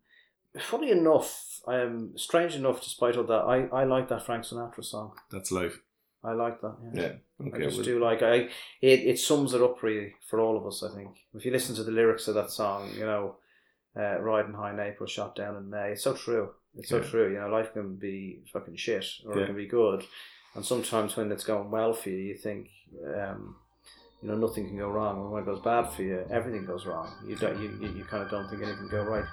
funny 0.59 0.91
enough, 0.91 1.61
um, 1.67 2.13
strange 2.17 2.55
enough, 2.55 2.83
despite 2.83 3.17
all 3.17 3.25
that, 3.25 3.45
I, 3.55 3.67
I 3.81 3.85
like 3.85 4.09
that 4.09 4.25
Frank 4.27 4.45
Sinatra 4.45 4.85
song. 4.85 5.13
That's 5.31 5.51
life. 5.51 5.81
I 6.23 6.33
like 6.33 6.61
that. 6.61 6.77
Yeah. 6.95 7.13
Yeah. 7.41 7.55
I 7.55 7.59
just 7.59 7.77
well, 7.79 7.85
do 7.85 7.99
like 8.01 8.23
I. 8.23 8.35
It 8.83 9.01
it 9.11 9.19
sums 9.19 9.55
it 9.55 9.63
up 9.63 9.83
really 9.83 10.15
for 10.29 10.41
all 10.41 10.57
of 10.59 10.67
us. 10.67 10.83
I 10.83 10.95
think 10.95 11.17
if 11.35 11.45
you 11.45 11.51
listen 11.53 11.75
to 11.77 11.85
the 11.85 11.93
lyrics 11.93 12.29
of 12.29 12.35
that 12.35 12.51
song, 12.51 12.91
you 12.95 13.07
know, 13.07 13.37
uh, 13.97 14.21
riding 14.21 14.55
high 14.55 14.73
in 14.73 14.81
April, 14.81 15.07
shot 15.09 15.35
down 15.37 15.57
in 15.57 15.69
May. 15.71 15.93
It's 15.93 16.03
so 16.05 16.15
true. 16.15 16.51
It's 16.77 16.89
so 16.91 17.01
true. 17.01 17.33
You 17.33 17.41
know, 17.41 17.49
life 17.49 17.73
can 17.73 17.97
be 17.97 18.41
fucking 18.53 18.77
shit 18.77 19.05
or 19.27 19.37
Yeah. 19.37 19.43
it 19.43 19.47
can 19.47 19.57
be 19.57 19.67
good, 19.67 20.05
and 20.55 20.65
sometimes 20.65 21.17
when 21.17 21.33
it's 21.33 21.45
going 21.45 21.71
well 21.71 21.93
for 21.93 22.11
you, 22.11 22.17
you 22.19 22.35
think, 22.37 22.69
um, 23.17 23.57
you 24.23 24.29
know, 24.29 24.37
nothing 24.37 24.67
can 24.69 24.77
go 24.79 24.89
wrong. 24.89 25.21
And 25.21 25.31
when 25.33 25.43
it 25.43 25.47
goes 25.47 25.61
bad 25.61 25.91
for 25.91 26.03
you, 26.03 26.25
everything 26.31 26.65
goes 26.67 26.87
wrong. 26.87 27.09
You 27.27 27.37
don't. 27.37 27.61
You, 27.61 27.69
you, 27.81 27.89
you 27.99 28.05
kind 28.05 28.23
of 28.23 28.31
don't 28.31 28.49
think 28.49 28.63
anything 28.63 28.89
can 28.89 28.91
go 28.91 29.05
right. 29.05 29.25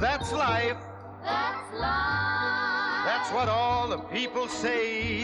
That's 0.00 0.32
life. 0.32 0.76
That's 1.22 1.72
life. 1.80 3.04
That's 3.06 3.30
what 3.32 3.48
all 3.48 3.88
the 3.88 3.98
people 3.98 4.48
say. 4.48 5.22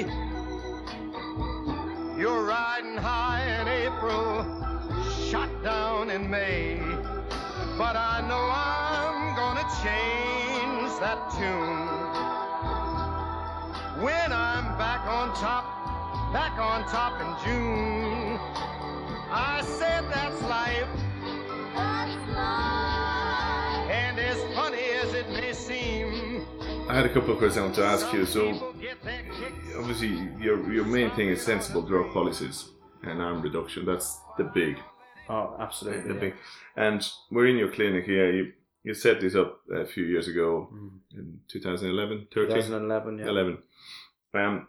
You're 2.19 2.45
riding 2.45 2.97
high 2.97 3.43
in 3.61 3.69
April, 3.69 4.43
shot 4.43 4.60
down 5.63 6.11
in 6.11 6.31
May. 6.31 6.79
But 7.77 7.97
I 7.97 8.25
know 8.29 8.49
I'm 8.53 9.35
gonna 9.37 9.67
change 9.83 10.93
that 11.01 11.21
tune. 11.37 11.89
When 14.05 14.33
I'm 14.33 14.65
back 14.79 15.07
on 15.07 15.35
top, 15.35 15.65
back 16.33 16.59
on 16.59 16.83
top 16.85 17.21
in 17.21 17.31
June. 17.45 18.39
I 19.33 19.63
said 19.79 20.05
that's 20.11 20.41
life, 20.43 20.89
That's 21.75 22.29
life. 22.35 23.91
and 23.91 24.19
as 24.19 24.39
funny 24.55 24.83
as 25.03 25.15
it 25.15 25.29
may 25.31 25.53
seem. 25.53 26.45
I 26.89 26.95
had 26.95 27.07
a 27.07 27.09
couple 27.09 27.33
of 27.33 27.39
questions 27.39 27.59
I 27.59 27.63
want 27.63 27.75
to 27.77 27.85
ask 27.85 28.13
you. 28.13 28.27
So, 28.27 28.53
people 28.53 28.73
get 28.81 29.03
their 29.05 29.23
kicks 29.23 29.61
obviously 29.79 30.29
your 30.41 30.73
your 30.73 30.85
main 30.85 31.11
thing 31.13 31.29
is 31.29 31.43
sensible 31.43 31.83
drug 31.83 32.13
policies 32.13 32.71
and 33.03 33.19
harm 33.19 33.41
reduction. 33.43 33.87
That's 33.87 34.21
the 34.37 34.45
big, 34.45 34.79
Oh, 35.31 35.57
absolutely. 35.59 36.09
the 36.09 36.15
yeah. 36.15 36.21
big. 36.21 36.35
And 36.77 37.09
we're 37.31 37.47
in 37.47 37.57
your 37.57 37.71
clinic 37.73 38.05
here. 38.05 38.31
You 38.33 38.53
you 38.83 38.95
set 38.95 39.21
this 39.21 39.35
up 39.35 39.61
a 39.75 39.85
few 39.85 40.05
years 40.05 40.27
ago 40.29 40.69
Mm. 40.73 40.91
in 41.19 41.41
2011, 41.49 42.29
13, 42.35 42.57
2011, 42.57 43.19
yeah. 43.19 43.27
11. 43.29 43.59
Um, 44.35 44.69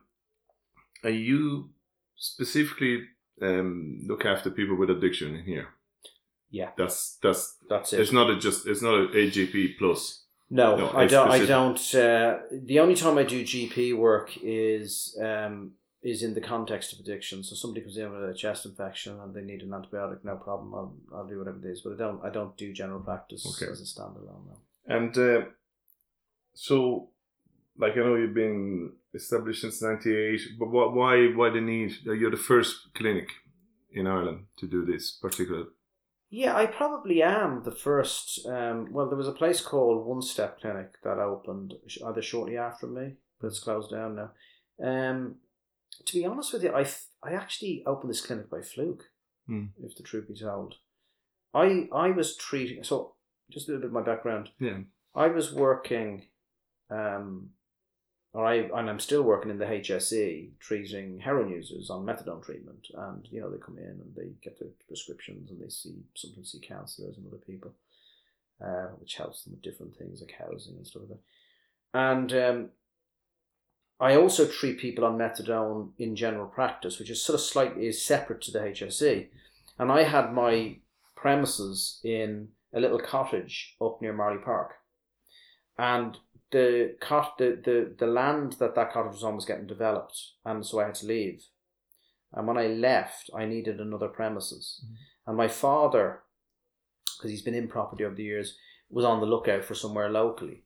are 1.03 1.09
you 1.09 1.69
specifically 2.15 3.07
um, 3.41 3.99
look 4.05 4.25
after 4.25 4.49
people 4.51 4.75
with 4.77 4.89
addiction 4.89 5.35
in 5.35 5.43
here? 5.45 5.67
Yeah, 6.49 6.71
That's 6.77 7.17
that's 7.23 7.57
that's 7.69 7.93
it. 7.93 8.01
it's 8.01 8.11
not 8.11 8.29
a 8.29 8.35
just 8.37 8.67
it's 8.67 8.81
not 8.81 8.95
a 8.95 9.07
AGP 9.07 9.77
plus. 9.79 10.25
No, 10.49 10.75
No, 10.75 10.91
I 10.93 11.07
don't. 11.07 11.31
I 11.31 11.45
don't. 11.45 11.95
Uh, 11.95 12.39
the 12.51 12.79
only 12.81 12.95
time 12.95 13.17
I 13.17 13.23
do 13.23 13.41
GP 13.43 13.95
work 13.95 14.31
is 14.43 15.17
um, 15.23 15.71
is 16.03 16.23
in 16.23 16.33
the 16.33 16.41
context 16.41 16.93
of 16.93 16.99
addiction. 16.99 17.43
So 17.43 17.55
somebody 17.55 17.81
comes 17.81 17.97
in 17.97 18.11
with 18.11 18.29
a 18.29 18.33
chest 18.33 18.65
infection 18.65 19.19
and 19.19 19.33
they 19.33 19.41
need 19.41 19.61
an 19.61 19.69
antibiotic, 19.69 20.23
no 20.23 20.35
problem. 20.35 20.73
I'll, 20.73 20.95
I'll 21.15 21.27
do 21.27 21.37
whatever 21.37 21.59
it 21.59 21.65
is. 21.71 21.81
But 21.81 21.93
I 21.93 21.97
don't. 21.97 22.25
I 22.25 22.29
don't 22.29 22.57
do 22.57 22.73
general 22.73 22.99
practice 23.01 23.45
Okay. 23.61 23.71
as 23.71 23.81
a 23.81 23.85
standalone. 23.85 24.47
No. 24.47 24.57
And 24.87 25.15
uh, 25.17 25.45
so, 26.53 27.09
like 27.77 27.93
I 27.93 27.99
know 27.99 28.15
you've 28.15 28.33
been 28.33 28.93
established 29.13 29.61
since 29.61 29.81
'98, 29.81 30.41
but 30.59 30.69
why 30.69 31.27
why 31.27 31.49
the 31.49 31.61
need? 31.61 31.93
uh, 32.07 32.13
You're 32.13 32.31
the 32.31 32.37
first 32.37 32.93
clinic 32.95 33.29
in 33.91 34.07
Ireland 34.07 34.45
to 34.57 34.67
do 34.67 34.85
this 34.85 35.11
particular. 35.11 35.65
Yeah, 36.29 36.55
I 36.55 36.65
probably 36.65 37.21
am 37.21 37.63
the 37.63 37.71
first. 37.75 38.45
Um, 38.47 38.87
well, 38.93 39.07
there 39.09 39.17
was 39.17 39.27
a 39.27 39.33
place 39.33 39.59
called 39.61 40.05
One 40.05 40.21
Step 40.21 40.61
Clinic 40.61 40.93
that 41.03 41.19
opened 41.19 41.73
either 42.07 42.21
shortly 42.21 42.57
after 42.57 42.87
me, 42.87 43.15
but 43.39 43.47
it's 43.47 43.59
closed 43.59 43.91
down 43.91 44.15
now. 44.15 44.31
Um, 44.81 45.35
to 46.05 46.13
be 46.13 46.25
honest 46.25 46.53
with 46.53 46.63
you, 46.63 46.71
I 46.73 46.83
th- 46.83 47.05
I 47.23 47.31
actually 47.33 47.83
opened 47.85 48.09
this 48.09 48.25
clinic 48.25 48.49
by 48.49 48.61
fluke, 48.61 49.05
Hmm. 49.47 49.65
if 49.83 49.95
the 49.95 50.03
truth 50.03 50.27
be 50.27 50.35
told. 50.35 50.75
I 51.53 51.87
I 51.93 52.11
was 52.11 52.35
treating 52.37 52.83
so 52.83 53.15
just 53.51 53.67
a 53.67 53.71
little 53.71 53.81
bit 53.81 53.87
of 53.87 53.93
my 53.93 54.01
background. 54.03 54.49
Yeah. 54.59 54.79
I 55.13 55.27
was 55.27 55.53
working, 55.53 56.27
um, 56.89 57.49
or 58.33 58.45
I 58.45 58.55
and 58.55 58.89
I'm 58.89 58.99
still 58.99 59.23
working 59.23 59.51
in 59.51 59.57
the 59.57 59.65
HSE 59.65 60.51
treating 60.59 61.19
heroin 61.19 61.49
users 61.49 61.89
on 61.89 62.05
methadone 62.05 62.43
treatment, 62.43 62.87
and 62.93 63.27
you 63.29 63.41
know 63.41 63.49
they 63.51 63.57
come 63.57 63.77
in 63.77 63.99
and 64.01 64.15
they 64.15 64.29
get 64.41 64.57
their 64.59 64.69
prescriptions 64.87 65.51
and 65.51 65.59
they 65.61 65.69
see 65.69 65.95
sometimes 66.15 66.51
see 66.51 66.59
counsellors 66.65 67.17
and 67.17 67.27
other 67.27 67.43
people, 67.45 67.73
uh, 68.63 68.87
which 68.99 69.15
helps 69.15 69.43
them 69.43 69.53
with 69.53 69.61
different 69.61 69.95
things 69.97 70.21
like 70.21 70.33
housing 70.39 70.77
and 70.77 70.87
stuff 70.87 71.01
like 71.03 71.09
that. 71.09 71.23
And 71.93 72.33
um, 72.33 72.69
I 74.01 74.15
also 74.15 74.47
treat 74.47 74.79
people 74.79 75.05
on 75.05 75.19
methadone 75.19 75.91
in 75.99 76.15
general 76.15 76.47
practice, 76.47 76.97
which 76.97 77.11
is 77.11 77.21
sort 77.21 77.35
of 77.35 77.45
slightly 77.45 77.85
is 77.85 78.03
separate 78.03 78.41
to 78.41 78.51
the 78.51 78.59
HSE, 78.59 79.27
and 79.77 79.91
I 79.91 80.03
had 80.03 80.33
my 80.33 80.77
premises 81.15 82.01
in 82.03 82.49
a 82.73 82.79
little 82.79 82.99
cottage 82.99 83.75
up 83.79 84.01
near 84.01 84.11
Marlay 84.11 84.43
Park, 84.43 84.71
and 85.77 86.17
the 86.51 86.95
cot 86.99 87.37
the, 87.37 87.61
the 87.63 87.93
the 87.99 88.11
land 88.11 88.53
that 88.53 88.73
that 88.73 88.91
cottage 88.91 89.13
was 89.13 89.23
on 89.23 89.35
was 89.35 89.45
getting 89.45 89.67
developed, 89.67 90.19
and 90.43 90.65
so 90.65 90.79
I 90.79 90.85
had 90.85 90.95
to 90.95 91.05
leave. 91.05 91.43
And 92.33 92.47
when 92.47 92.57
I 92.57 92.67
left, 92.67 93.29
I 93.35 93.45
needed 93.45 93.79
another 93.79 94.07
premises, 94.07 94.83
mm-hmm. 94.83 94.95
and 95.27 95.37
my 95.37 95.47
father, 95.47 96.23
because 97.17 97.29
he's 97.29 97.43
been 97.43 97.53
in 97.53 97.67
property 97.67 98.03
over 98.03 98.15
the 98.15 98.23
years, 98.23 98.57
was 98.89 99.05
on 99.05 99.19
the 99.19 99.27
lookout 99.27 99.63
for 99.63 99.75
somewhere 99.75 100.09
locally, 100.09 100.63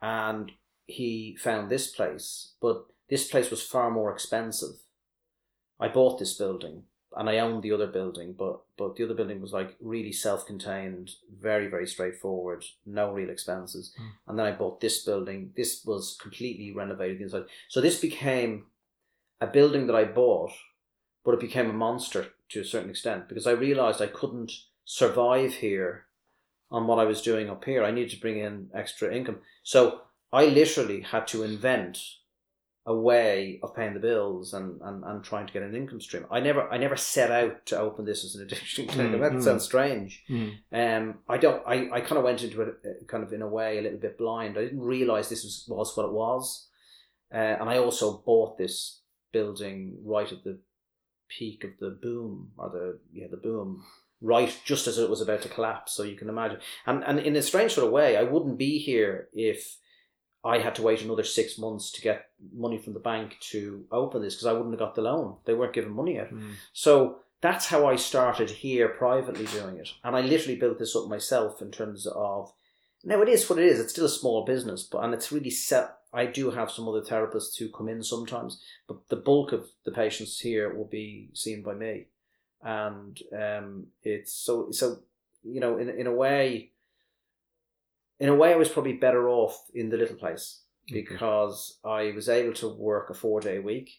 and 0.00 0.50
he 0.90 1.36
found 1.40 1.70
this 1.70 1.88
place, 1.88 2.52
but 2.60 2.86
this 3.08 3.28
place 3.28 3.50
was 3.50 3.62
far 3.62 3.90
more 3.90 4.12
expensive. 4.12 4.76
I 5.78 5.88
bought 5.88 6.18
this 6.18 6.34
building 6.34 6.84
and 7.16 7.28
I 7.28 7.38
owned 7.38 7.62
the 7.62 7.72
other 7.72 7.86
building, 7.86 8.34
but 8.38 8.60
but 8.76 8.96
the 8.96 9.04
other 9.04 9.14
building 9.14 9.40
was 9.40 9.52
like 9.52 9.76
really 9.80 10.12
self-contained, 10.12 11.10
very 11.38 11.66
very 11.66 11.86
straightforward, 11.86 12.64
no 12.86 13.12
real 13.12 13.30
expenses. 13.30 13.92
Mm. 14.00 14.10
And 14.28 14.38
then 14.38 14.46
I 14.46 14.52
bought 14.52 14.80
this 14.80 15.04
building. 15.04 15.52
This 15.56 15.84
was 15.84 16.16
completely 16.20 16.72
renovated 16.72 17.20
inside, 17.20 17.44
so 17.68 17.80
this 17.80 18.00
became 18.00 18.66
a 19.40 19.46
building 19.46 19.86
that 19.86 19.96
I 19.96 20.04
bought, 20.04 20.52
but 21.24 21.34
it 21.34 21.40
became 21.40 21.70
a 21.70 21.74
monster 21.74 22.28
to 22.50 22.60
a 22.60 22.64
certain 22.64 22.90
extent 22.90 23.28
because 23.28 23.46
I 23.46 23.52
realized 23.52 24.00
I 24.00 24.06
couldn't 24.06 24.52
survive 24.84 25.54
here 25.54 26.06
on 26.70 26.86
what 26.86 26.98
I 26.98 27.04
was 27.04 27.22
doing 27.22 27.50
up 27.50 27.64
here. 27.64 27.82
I 27.82 27.90
needed 27.90 28.10
to 28.10 28.20
bring 28.20 28.38
in 28.38 28.68
extra 28.72 29.12
income, 29.12 29.38
so 29.64 30.02
I 30.32 30.46
literally 30.46 31.00
had 31.00 31.26
to 31.28 31.42
invent 31.42 31.98
a 32.86 32.94
way 32.94 33.60
of 33.62 33.74
paying 33.74 33.94
the 33.94 34.00
bills 34.00 34.54
and, 34.54 34.80
and, 34.80 35.04
and 35.04 35.22
trying 35.22 35.46
to 35.46 35.52
get 35.52 35.62
an 35.62 35.76
income 35.76 36.00
stream. 36.00 36.26
I 36.30 36.40
never 36.40 36.68
I 36.72 36.78
never 36.78 36.96
set 36.96 37.30
out 37.30 37.66
to 37.66 37.78
open 37.78 38.04
this 38.04 38.24
as 38.24 38.34
an 38.34 38.42
addiction 38.42 38.86
clinic. 38.86 39.20
Mm, 39.20 39.20
that 39.20 39.32
mm. 39.32 39.42
sounds 39.42 39.64
strange. 39.64 40.24
Um, 40.72 41.18
I 41.28 41.36
don't. 41.36 41.62
I, 41.66 41.88
I 41.92 42.00
kind 42.00 42.18
of 42.18 42.24
went 42.24 42.42
into 42.42 42.62
it 42.62 42.68
uh, 42.84 43.04
kind 43.06 43.22
of 43.22 43.32
in 43.32 43.42
a 43.42 43.48
way 43.48 43.78
a 43.78 43.82
little 43.82 43.98
bit 43.98 44.18
blind. 44.18 44.56
I 44.56 44.62
didn't 44.62 44.80
realize 44.80 45.28
this 45.28 45.44
was, 45.44 45.64
was 45.68 45.96
what 45.96 46.06
it 46.06 46.12
was, 46.12 46.68
uh, 47.32 47.36
and 47.60 47.68
I 47.68 47.78
also 47.78 48.22
bought 48.24 48.56
this 48.56 49.02
building 49.32 49.98
right 50.04 50.30
at 50.30 50.42
the 50.42 50.58
peak 51.28 51.62
of 51.64 51.70
the 51.78 51.90
boom 51.90 52.50
or 52.56 52.70
the 52.70 52.98
yeah 53.12 53.28
the 53.30 53.36
boom 53.36 53.84
right 54.20 54.58
just 54.64 54.88
as 54.88 54.98
it 54.98 55.08
was 55.08 55.20
about 55.20 55.42
to 55.42 55.48
collapse. 55.48 55.92
So 55.92 56.02
you 56.02 56.16
can 56.16 56.30
imagine, 56.30 56.58
and 56.86 57.04
and 57.04 57.20
in 57.20 57.36
a 57.36 57.42
strange 57.42 57.74
sort 57.74 57.86
of 57.86 57.92
way, 57.92 58.16
I 58.16 58.22
wouldn't 58.22 58.58
be 58.58 58.78
here 58.78 59.28
if 59.34 59.76
I 60.44 60.58
had 60.58 60.74
to 60.76 60.82
wait 60.82 61.02
another 61.02 61.24
six 61.24 61.58
months 61.58 61.90
to 61.92 62.00
get 62.00 62.30
money 62.54 62.78
from 62.78 62.94
the 62.94 63.00
bank 63.00 63.36
to 63.52 63.84
open 63.92 64.22
this 64.22 64.34
because 64.34 64.46
I 64.46 64.52
wouldn't 64.52 64.72
have 64.72 64.78
got 64.78 64.94
the 64.94 65.02
loan. 65.02 65.36
They 65.44 65.54
weren't 65.54 65.74
giving 65.74 65.92
money 65.92 66.18
out. 66.18 66.28
So 66.72 67.18
that's 67.42 67.66
how 67.66 67.86
I 67.86 67.96
started 67.96 68.50
here 68.50 68.88
privately 68.88 69.46
doing 69.46 69.76
it. 69.76 69.90
And 70.02 70.16
I 70.16 70.20
literally 70.20 70.58
built 70.58 70.78
this 70.78 70.96
up 70.96 71.08
myself 71.08 71.60
in 71.60 71.70
terms 71.70 72.06
of 72.06 72.52
now 73.04 73.20
it 73.22 73.28
is 73.28 73.48
what 73.48 73.58
it 73.58 73.66
is. 73.66 73.80
It's 73.80 73.92
still 73.92 74.04
a 74.06 74.10
small 74.10 74.44
business, 74.44 74.82
but 74.82 75.02
and 75.04 75.14
it's 75.14 75.32
really 75.32 75.50
set 75.50 75.96
I 76.12 76.26
do 76.26 76.50
have 76.50 76.70
some 76.70 76.88
other 76.88 77.02
therapists 77.02 77.56
who 77.56 77.68
come 77.68 77.88
in 77.88 78.02
sometimes, 78.02 78.60
but 78.88 79.08
the 79.08 79.16
bulk 79.16 79.52
of 79.52 79.68
the 79.84 79.92
patients 79.92 80.40
here 80.40 80.74
will 80.74 80.86
be 80.86 81.28
seen 81.34 81.62
by 81.62 81.74
me. 81.74 82.06
And 82.62 83.18
um 83.32 83.86
it's 84.02 84.32
so 84.32 84.70
so 84.70 85.00
you 85.44 85.60
know, 85.60 85.78
in 85.78 85.88
in 85.88 86.06
a 86.06 86.12
way 86.12 86.72
in 88.20 88.28
a 88.28 88.34
way 88.34 88.52
I 88.52 88.56
was 88.56 88.68
probably 88.68 88.92
better 88.92 89.28
off 89.28 89.58
in 89.74 89.88
the 89.88 89.96
little 89.96 90.16
place 90.16 90.62
because 90.92 91.78
I 91.84 92.12
was 92.14 92.28
able 92.28 92.52
to 92.54 92.68
work 92.68 93.10
a 93.10 93.14
four 93.14 93.40
day 93.40 93.58
week 93.58 93.90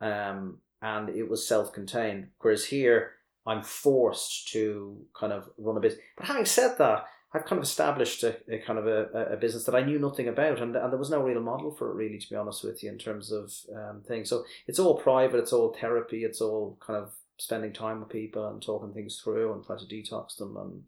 um, 0.00 0.58
and 0.82 1.08
it 1.08 1.28
was 1.28 1.46
self 1.46 1.72
contained. 1.72 2.28
Whereas 2.40 2.66
here, 2.66 3.12
I'm 3.46 3.62
forced 3.62 4.48
to 4.48 4.98
kind 5.18 5.32
of 5.32 5.48
run 5.56 5.76
a 5.76 5.80
business. 5.80 6.02
But 6.16 6.26
having 6.26 6.44
said 6.44 6.76
that, 6.78 7.06
I've 7.32 7.44
kind 7.44 7.58
of 7.58 7.64
established 7.64 8.22
a, 8.24 8.36
a 8.52 8.58
kind 8.58 8.78
of 8.78 8.86
a, 8.86 9.32
a 9.32 9.36
business 9.36 9.64
that 9.64 9.74
I 9.74 9.84
knew 9.84 9.98
nothing 9.98 10.28
about, 10.28 10.60
and, 10.60 10.74
and 10.74 10.92
there 10.92 10.98
was 10.98 11.10
no 11.10 11.22
real 11.22 11.40
model 11.40 11.70
for 11.70 11.90
it, 11.90 11.94
really, 11.94 12.18
to 12.18 12.30
be 12.30 12.36
honest 12.36 12.64
with 12.64 12.82
you, 12.82 12.90
in 12.90 12.98
terms 12.98 13.30
of 13.30 13.52
um, 13.74 14.02
things. 14.06 14.28
So 14.28 14.44
it's 14.66 14.78
all 14.78 14.96
private, 14.96 15.38
it's 15.38 15.52
all 15.52 15.76
therapy, 15.78 16.24
it's 16.24 16.40
all 16.40 16.78
kind 16.84 16.98
of 16.98 17.12
spending 17.38 17.72
time 17.72 18.00
with 18.00 18.08
people 18.08 18.48
and 18.48 18.62
talking 18.62 18.92
things 18.92 19.20
through 19.22 19.52
and 19.52 19.64
trying 19.64 19.78
to 19.78 19.84
detox 19.84 20.36
them 20.36 20.56
and 20.56 20.82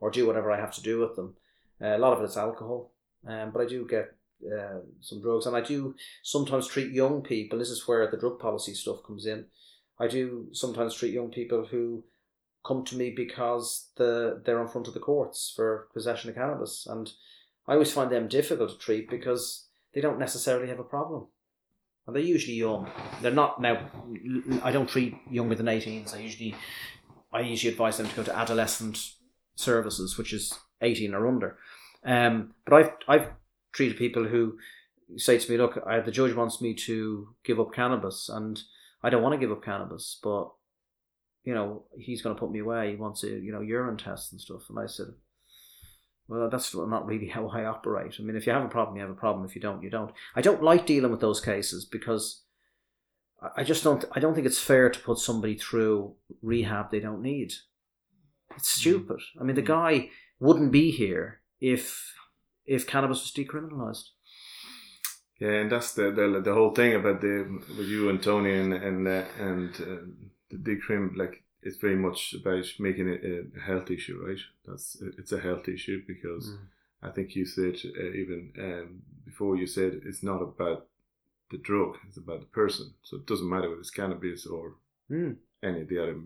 or 0.00 0.10
do 0.10 0.26
whatever 0.26 0.50
I 0.50 0.58
have 0.58 0.74
to 0.74 0.82
do 0.82 0.98
with 0.98 1.14
them. 1.14 1.36
Uh, 1.82 1.96
a 1.96 1.98
lot 1.98 2.12
of 2.12 2.22
it's 2.22 2.36
alcohol, 2.36 2.92
um, 3.26 3.50
but 3.50 3.62
I 3.62 3.66
do 3.66 3.86
get 3.86 4.14
uh, 4.46 4.80
some 5.00 5.20
drugs, 5.20 5.46
and 5.46 5.56
I 5.56 5.60
do 5.60 5.94
sometimes 6.22 6.68
treat 6.68 6.92
young 6.92 7.22
people. 7.22 7.58
This 7.58 7.70
is 7.70 7.86
where 7.88 8.08
the 8.10 8.16
drug 8.16 8.38
policy 8.38 8.74
stuff 8.74 9.02
comes 9.06 9.26
in. 9.26 9.46
I 9.98 10.06
do 10.06 10.48
sometimes 10.52 10.94
treat 10.94 11.14
young 11.14 11.30
people 11.30 11.66
who 11.70 12.04
come 12.64 12.84
to 12.84 12.96
me 12.96 13.10
because 13.10 13.88
the 13.96 14.40
they're 14.44 14.62
in 14.62 14.68
front 14.68 14.88
of 14.88 14.94
the 14.94 15.00
courts 15.00 15.52
for 15.54 15.88
possession 15.92 16.30
of 16.30 16.36
cannabis, 16.36 16.86
and 16.88 17.10
I 17.66 17.74
always 17.74 17.92
find 17.92 18.10
them 18.10 18.28
difficult 18.28 18.70
to 18.70 18.78
treat 18.78 19.10
because 19.10 19.66
they 19.94 20.00
don't 20.00 20.18
necessarily 20.18 20.68
have 20.68 20.80
a 20.80 20.84
problem, 20.84 21.26
and 22.06 22.14
they're 22.14 22.22
usually 22.22 22.56
young. 22.56 22.90
They're 23.20 23.30
not 23.32 23.60
now. 23.60 23.90
I 24.62 24.72
don't 24.72 24.88
treat 24.88 25.16
younger 25.30 25.54
than 25.54 25.66
18s. 25.66 26.14
I 26.14 26.20
usually 26.20 26.54
I 27.32 27.40
usually 27.40 27.72
advise 27.72 27.96
them 27.96 28.08
to 28.08 28.16
go 28.16 28.22
to 28.24 28.36
adolescent 28.36 29.14
services, 29.54 30.18
which 30.18 30.32
is 30.32 30.52
18 30.82 31.14
or 31.14 31.26
under. 31.26 31.56
Um, 32.04 32.54
but 32.66 32.74
I've 32.74 32.90
I've 33.08 33.28
treated 33.72 33.96
people 33.96 34.24
who 34.24 34.58
say 35.16 35.38
to 35.38 35.50
me, 35.50 35.56
"Look, 35.56 35.78
I, 35.86 36.00
the 36.00 36.10
judge 36.10 36.34
wants 36.34 36.60
me 36.60 36.74
to 36.74 37.34
give 37.44 37.60
up 37.60 37.72
cannabis, 37.72 38.28
and 38.28 38.60
I 39.02 39.10
don't 39.10 39.22
want 39.22 39.34
to 39.34 39.38
give 39.38 39.52
up 39.52 39.64
cannabis, 39.64 40.18
but 40.22 40.50
you 41.44 41.54
know 41.54 41.84
he's 41.98 42.22
going 42.22 42.34
to 42.34 42.40
put 42.40 42.50
me 42.50 42.58
away. 42.60 42.90
He 42.90 42.96
wants 42.96 43.22
a 43.24 43.28
you 43.28 43.52
know 43.52 43.60
urine 43.60 43.96
test 43.96 44.32
and 44.32 44.40
stuff." 44.40 44.62
And 44.68 44.78
I 44.78 44.86
said, 44.86 45.08
"Well, 46.28 46.50
that's 46.50 46.74
not 46.74 47.06
really 47.06 47.28
how 47.28 47.48
I 47.48 47.64
operate. 47.64 48.16
I 48.18 48.22
mean, 48.22 48.36
if 48.36 48.46
you 48.46 48.52
have 48.52 48.64
a 48.64 48.68
problem, 48.68 48.96
you 48.96 49.02
have 49.02 49.10
a 49.10 49.14
problem. 49.14 49.44
If 49.44 49.54
you 49.54 49.60
don't, 49.62 49.82
you 49.82 49.90
don't. 49.90 50.12
I 50.34 50.40
don't 50.40 50.62
like 50.62 50.86
dealing 50.86 51.10
with 51.10 51.20
those 51.20 51.40
cases 51.40 51.84
because." 51.84 52.42
I- 53.40 53.60
I 53.60 53.64
just 53.64 53.82
don't. 53.84 54.04
I 54.12 54.20
don't 54.20 54.34
think 54.34 54.46
it's 54.46 54.60
fair 54.62 54.88
to 54.90 55.00
put 55.00 55.18
somebody 55.18 55.56
through 55.56 56.14
rehab 56.42 56.90
they 56.90 57.00
don't 57.00 57.22
need. 57.22 57.52
It's 58.56 58.68
stupid. 58.70 59.20
I 59.40 59.44
mean, 59.44 59.56
the 59.56 59.62
guy 59.62 60.10
wouldn't 60.42 60.72
be 60.72 60.90
here 60.90 61.40
if 61.60 62.14
if 62.66 62.86
cannabis 62.86 63.20
was 63.22 63.32
decriminalized. 63.32 64.08
Yeah, 65.38 65.60
and 65.60 65.70
that's 65.72 65.94
the 65.94 66.10
the, 66.10 66.40
the 66.44 66.54
whole 66.54 66.72
thing 66.74 66.94
about 66.94 67.20
the 67.20 67.36
with 67.78 67.88
you 67.88 68.08
and 68.10 68.22
Tony 68.22 68.54
and 68.62 68.72
and 68.72 69.08
uh, 69.08 69.24
and 69.38 69.70
uh, 69.80 70.02
the 70.50 70.56
decrim. 70.58 71.16
Like 71.16 71.44
it's 71.62 71.78
very 71.78 71.96
much 71.96 72.34
about 72.40 72.64
making 72.78 73.08
it 73.08 73.22
a 73.24 73.60
health 73.60 73.90
issue, 73.90 74.18
right? 74.26 74.38
That's 74.66 74.86
it's 75.18 75.32
a 75.32 75.40
health 75.40 75.68
issue 75.68 76.02
because 76.06 76.46
Mm. 76.50 76.58
I 77.08 77.10
think 77.10 77.34
you 77.34 77.44
said 77.46 77.74
uh, 77.84 78.12
even 78.22 78.52
um, 78.58 79.02
before 79.24 79.56
you 79.56 79.66
said 79.66 79.90
it's 80.08 80.22
not 80.22 80.40
about 80.42 80.86
the 81.50 81.58
drug; 81.58 81.96
it's 82.08 82.16
about 82.24 82.40
the 82.40 82.46
person. 82.60 82.86
So 83.02 83.16
it 83.16 83.26
doesn't 83.26 83.48
matter 83.48 83.68
whether 83.68 83.80
it's 83.80 83.90
cannabis 84.00 84.46
or 84.46 84.64
Mm. 85.10 85.36
any 85.62 85.80
of 85.82 85.88
the 85.88 85.98
other 86.02 86.16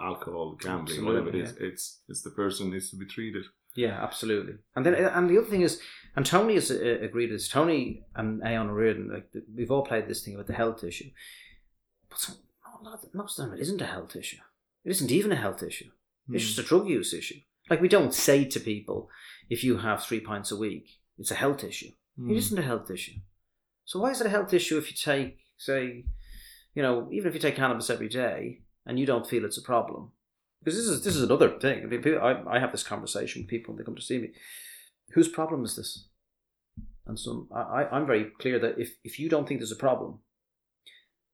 alcohol, 0.00 0.56
gambling, 0.60 0.82
Absolutely, 0.82 1.06
whatever 1.06 1.28
it 1.36 1.42
is. 1.44 1.56
It's 1.68 2.00
it's 2.08 2.22
the 2.22 2.30
person 2.42 2.70
needs 2.70 2.90
to 2.90 2.96
be 2.96 3.06
treated. 3.06 3.44
Yeah, 3.76 4.02
absolutely. 4.02 4.54
And 4.74 4.84
then, 4.84 4.94
and 4.94 5.28
the 5.30 5.38
other 5.38 5.46
thing 5.46 5.60
is, 5.60 5.80
and 6.16 6.24
Tony 6.24 6.54
has 6.54 6.70
uh, 6.70 6.98
agreed 7.02 7.30
with 7.30 7.40
this. 7.40 7.48
Tony 7.48 8.04
and 8.14 8.40
Aodhán 8.42 8.70
Ó 8.70 8.74
Ríordáin, 8.74 9.12
like 9.12 9.28
we've 9.54 9.70
all 9.70 9.84
played 9.84 10.08
this 10.08 10.24
thing 10.24 10.34
about 10.34 10.46
the 10.46 10.54
health 10.54 10.82
issue, 10.82 11.10
but 12.08 12.18
some, 12.18 12.36
a 12.64 12.82
lot 12.82 12.94
of, 12.94 13.14
most 13.14 13.38
of 13.38 13.44
them 13.44 13.54
it 13.54 13.60
isn't 13.60 13.82
a 13.82 13.86
health 13.86 14.16
issue. 14.16 14.38
It 14.84 14.90
isn't 14.90 15.10
even 15.10 15.32
a 15.32 15.36
health 15.36 15.62
issue. 15.62 15.90
It's 16.28 16.44
just 16.44 16.58
a 16.58 16.62
drug 16.62 16.88
use 16.88 17.14
issue. 17.14 17.40
Like 17.70 17.80
we 17.80 17.88
don't 17.88 18.14
say 18.14 18.44
to 18.44 18.60
people, 18.60 19.10
if 19.48 19.62
you 19.62 19.78
have 19.78 20.02
three 20.02 20.20
pints 20.20 20.50
a 20.50 20.56
week, 20.56 20.98
it's 21.18 21.30
a 21.30 21.36
health 21.36 21.62
issue. 21.62 21.90
Hmm. 22.18 22.30
It 22.30 22.36
isn't 22.36 22.58
a 22.58 22.62
health 22.62 22.90
issue. 22.90 23.20
So 23.84 24.00
why 24.00 24.10
is 24.10 24.20
it 24.20 24.26
a 24.26 24.30
health 24.30 24.52
issue 24.52 24.78
if 24.78 24.90
you 24.90 24.96
take, 24.96 25.38
say, 25.56 26.04
you 26.74 26.82
know, 26.82 27.08
even 27.12 27.28
if 27.28 27.34
you 27.34 27.40
take 27.40 27.56
cannabis 27.56 27.90
every 27.90 28.08
day 28.08 28.62
and 28.84 28.98
you 28.98 29.06
don't 29.06 29.26
feel 29.26 29.44
it's 29.44 29.58
a 29.58 29.62
problem? 29.62 30.12
Because 30.66 30.80
this 30.80 30.88
is 30.88 31.04
this 31.04 31.14
is 31.14 31.22
another 31.22 31.48
thing. 31.60 31.84
I, 31.84 31.86
mean, 31.86 32.02
people, 32.02 32.20
I, 32.20 32.56
I 32.56 32.58
have 32.58 32.72
this 32.72 32.82
conversation 32.82 33.42
with 33.42 33.48
people 33.48 33.72
when 33.72 33.78
they 33.78 33.84
come 33.84 33.94
to 33.94 34.02
see 34.02 34.18
me. 34.18 34.32
Whose 35.12 35.28
problem 35.28 35.64
is 35.64 35.76
this? 35.76 36.08
And 37.06 37.16
so 37.16 37.46
I, 37.54 37.84
I'm 37.92 38.04
very 38.04 38.32
clear 38.40 38.58
that 38.58 38.76
if, 38.76 38.96
if 39.04 39.20
you 39.20 39.28
don't 39.28 39.46
think 39.46 39.60
there's 39.60 39.70
a 39.70 39.76
problem, 39.76 40.18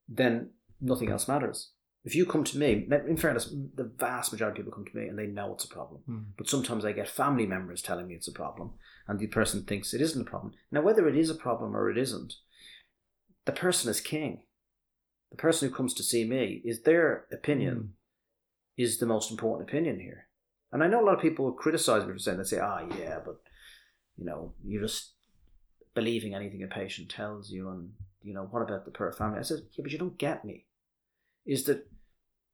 then 0.06 0.50
nothing 0.82 1.10
else 1.10 1.28
matters. 1.28 1.70
If 2.04 2.14
you 2.14 2.26
come 2.26 2.44
to 2.44 2.58
me, 2.58 2.86
in 3.08 3.16
fairness, 3.16 3.50
the 3.74 3.90
vast 3.96 4.32
majority 4.32 4.60
of 4.60 4.66
people 4.66 4.76
come 4.76 4.92
to 4.92 4.98
me 4.98 5.08
and 5.08 5.18
they 5.18 5.28
know 5.28 5.54
it's 5.54 5.64
a 5.64 5.68
problem. 5.68 6.02
Mm. 6.06 6.24
But 6.36 6.50
sometimes 6.50 6.84
I 6.84 6.92
get 6.92 7.08
family 7.08 7.46
members 7.46 7.80
telling 7.80 8.08
me 8.08 8.14
it's 8.14 8.28
a 8.28 8.32
problem, 8.32 8.72
and 9.08 9.18
the 9.18 9.28
person 9.28 9.62
thinks 9.62 9.94
it 9.94 10.02
isn't 10.02 10.28
a 10.28 10.30
problem. 10.30 10.52
Now, 10.70 10.82
whether 10.82 11.08
it 11.08 11.16
is 11.16 11.30
a 11.30 11.34
problem 11.34 11.74
or 11.74 11.88
it 11.88 11.96
isn't, 11.96 12.34
the 13.46 13.52
person 13.52 13.88
is 13.88 14.02
king. 14.02 14.42
The 15.30 15.38
person 15.38 15.70
who 15.70 15.74
comes 15.74 15.94
to 15.94 16.02
see 16.02 16.26
me 16.28 16.60
is 16.66 16.82
their 16.82 17.24
opinion 17.32 17.94
is 18.76 18.98
the 18.98 19.06
most 19.06 19.30
important 19.30 19.68
opinion 19.68 20.00
here. 20.00 20.28
And 20.72 20.82
I 20.82 20.86
know 20.86 21.02
a 21.02 21.04
lot 21.04 21.14
of 21.14 21.20
people 21.20 21.44
will 21.44 21.52
criticize 21.52 22.06
me 22.06 22.12
for 22.12 22.18
saying 22.18 22.38
that, 22.38 22.48
say, 22.48 22.58
ah, 22.58 22.80
yeah, 22.98 23.18
but 23.24 23.40
you 24.16 24.24
know, 24.24 24.54
you're 24.64 24.82
just 24.82 25.12
believing 25.94 26.34
anything 26.34 26.62
a 26.62 26.66
patient 26.66 27.10
tells 27.10 27.50
you, 27.50 27.68
and 27.68 27.90
you 28.22 28.32
know, 28.32 28.48
what 28.50 28.62
about 28.62 28.84
the 28.84 28.90
per 28.90 29.12
family? 29.12 29.38
I 29.38 29.42
said, 29.42 29.58
yeah, 29.72 29.82
but 29.82 29.92
you 29.92 29.98
don't 29.98 30.18
get 30.18 30.44
me. 30.44 30.66
Is 31.44 31.64
that 31.64 31.86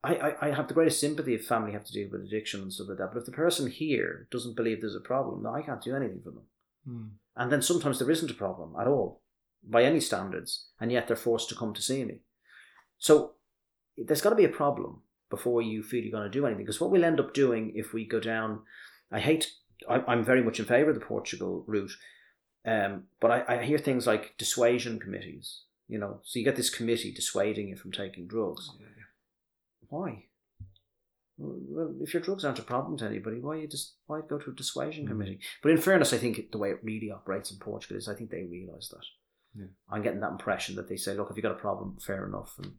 I, 0.02 0.14
I, 0.14 0.48
I 0.48 0.54
have 0.54 0.68
the 0.68 0.74
greatest 0.74 1.00
sympathy 1.00 1.34
if 1.34 1.46
family 1.46 1.72
have 1.72 1.84
to 1.84 1.92
deal 1.92 2.08
with 2.10 2.22
addiction 2.22 2.62
and 2.62 2.72
stuff 2.72 2.88
like 2.88 2.98
that. 2.98 3.10
But 3.12 3.20
if 3.20 3.26
the 3.26 3.32
person 3.32 3.70
here 3.70 4.28
doesn't 4.30 4.56
believe 4.56 4.80
there's 4.80 4.94
a 4.94 5.00
problem, 5.00 5.42
no, 5.42 5.54
I 5.54 5.62
can't 5.62 5.82
do 5.82 5.94
anything 5.94 6.20
for 6.22 6.30
them. 6.30 6.44
Mm. 6.88 7.10
And 7.36 7.52
then 7.52 7.62
sometimes 7.62 7.98
there 7.98 8.10
isn't 8.10 8.30
a 8.30 8.34
problem 8.34 8.74
at 8.80 8.86
all, 8.86 9.22
by 9.62 9.84
any 9.84 10.00
standards, 10.00 10.68
and 10.80 10.90
yet 10.90 11.06
they're 11.06 11.16
forced 11.16 11.48
to 11.50 11.54
come 11.54 11.74
to 11.74 11.82
see 11.82 12.04
me. 12.04 12.20
So 12.98 13.34
there's 13.96 14.20
got 14.20 14.30
to 14.30 14.36
be 14.36 14.44
a 14.44 14.48
problem 14.48 15.02
before 15.30 15.62
you 15.62 15.82
feel 15.82 16.02
you're 16.02 16.18
going 16.18 16.30
to 16.30 16.38
do 16.38 16.46
anything. 16.46 16.64
Because 16.64 16.80
what 16.80 16.90
we'll 16.90 17.04
end 17.04 17.20
up 17.20 17.34
doing 17.34 17.72
if 17.74 17.92
we 17.92 18.06
go 18.06 18.20
down, 18.20 18.60
I 19.10 19.20
hate, 19.20 19.52
I, 19.88 20.02
I'm 20.06 20.24
very 20.24 20.42
much 20.42 20.58
in 20.58 20.64
favour 20.66 20.90
of 20.90 20.98
the 20.98 21.04
Portugal 21.04 21.64
route, 21.66 21.92
um, 22.64 23.04
but 23.20 23.30
I, 23.30 23.56
I 23.56 23.64
hear 23.64 23.78
things 23.78 24.06
like 24.06 24.36
dissuasion 24.38 24.98
committees. 24.98 25.62
You 25.86 25.98
know, 25.98 26.20
so 26.22 26.38
you 26.38 26.44
get 26.44 26.56
this 26.56 26.68
committee 26.68 27.12
dissuading 27.12 27.68
you 27.68 27.76
from 27.76 27.92
taking 27.92 28.26
drugs. 28.26 28.70
Why? 29.88 30.24
Well, 31.38 31.94
if 32.02 32.12
your 32.12 32.22
drugs 32.22 32.44
aren't 32.44 32.58
a 32.58 32.62
problem 32.62 32.98
to 32.98 33.06
anybody, 33.06 33.38
why 33.38 33.56
you 33.56 33.68
just 33.68 33.94
why 34.06 34.20
go 34.28 34.38
to 34.38 34.50
a 34.50 34.54
dissuasion 34.54 35.04
Mm. 35.06 35.08
committee? 35.08 35.40
But 35.62 35.70
in 35.72 35.78
fairness, 35.78 36.12
I 36.12 36.18
think 36.18 36.50
the 36.50 36.58
way 36.58 36.70
it 36.70 36.80
really 36.82 37.10
operates 37.10 37.50
in 37.52 37.58
Portugal 37.58 37.96
is 37.96 38.08
I 38.08 38.14
think 38.14 38.30
they 38.30 38.42
realise 38.44 38.88
that. 38.88 39.04
Yeah. 39.54 39.66
I'm 39.88 40.02
getting 40.02 40.20
that 40.20 40.32
impression 40.32 40.74
that 40.76 40.88
they 40.88 40.96
say, 40.96 41.14
look, 41.14 41.30
if 41.30 41.36
you've 41.36 41.42
got 41.42 41.52
a 41.52 41.54
problem, 41.54 41.96
fair 42.04 42.26
enough, 42.26 42.54
and 42.58 42.72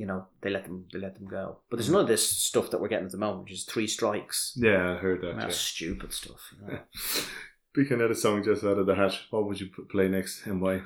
you 0.00 0.06
know 0.06 0.24
they 0.40 0.48
let 0.48 0.64
them 0.64 0.86
they 0.90 0.98
let 0.98 1.14
them 1.14 1.28
go. 1.28 1.58
But 1.68 1.76
there's 1.76 1.90
none 1.90 2.00
of 2.00 2.08
this 2.08 2.26
stuff 2.26 2.70
that 2.70 2.80
we're 2.80 2.88
getting 2.88 3.04
at 3.04 3.12
the 3.12 3.18
moment, 3.18 3.44
which 3.44 3.52
is 3.52 3.64
three 3.64 3.86
strikes. 3.86 4.54
Yeah, 4.56 4.94
I 4.94 4.96
heard 4.96 5.20
that. 5.20 5.36
That's 5.36 5.56
yeah. 5.80 5.88
stupid 5.88 6.14
stuff. 6.14 6.54
You 6.58 6.66
know? 6.66 6.78
Picking 7.74 8.00
out 8.00 8.10
a 8.10 8.14
song 8.14 8.42
just 8.42 8.64
out 8.64 8.78
of 8.78 8.86
the 8.86 8.94
hat, 8.94 9.12
what 9.28 9.46
would 9.46 9.60
you 9.60 9.68
play 9.90 10.08
next 10.08 10.46
and 10.46 10.62
why? 10.62 10.80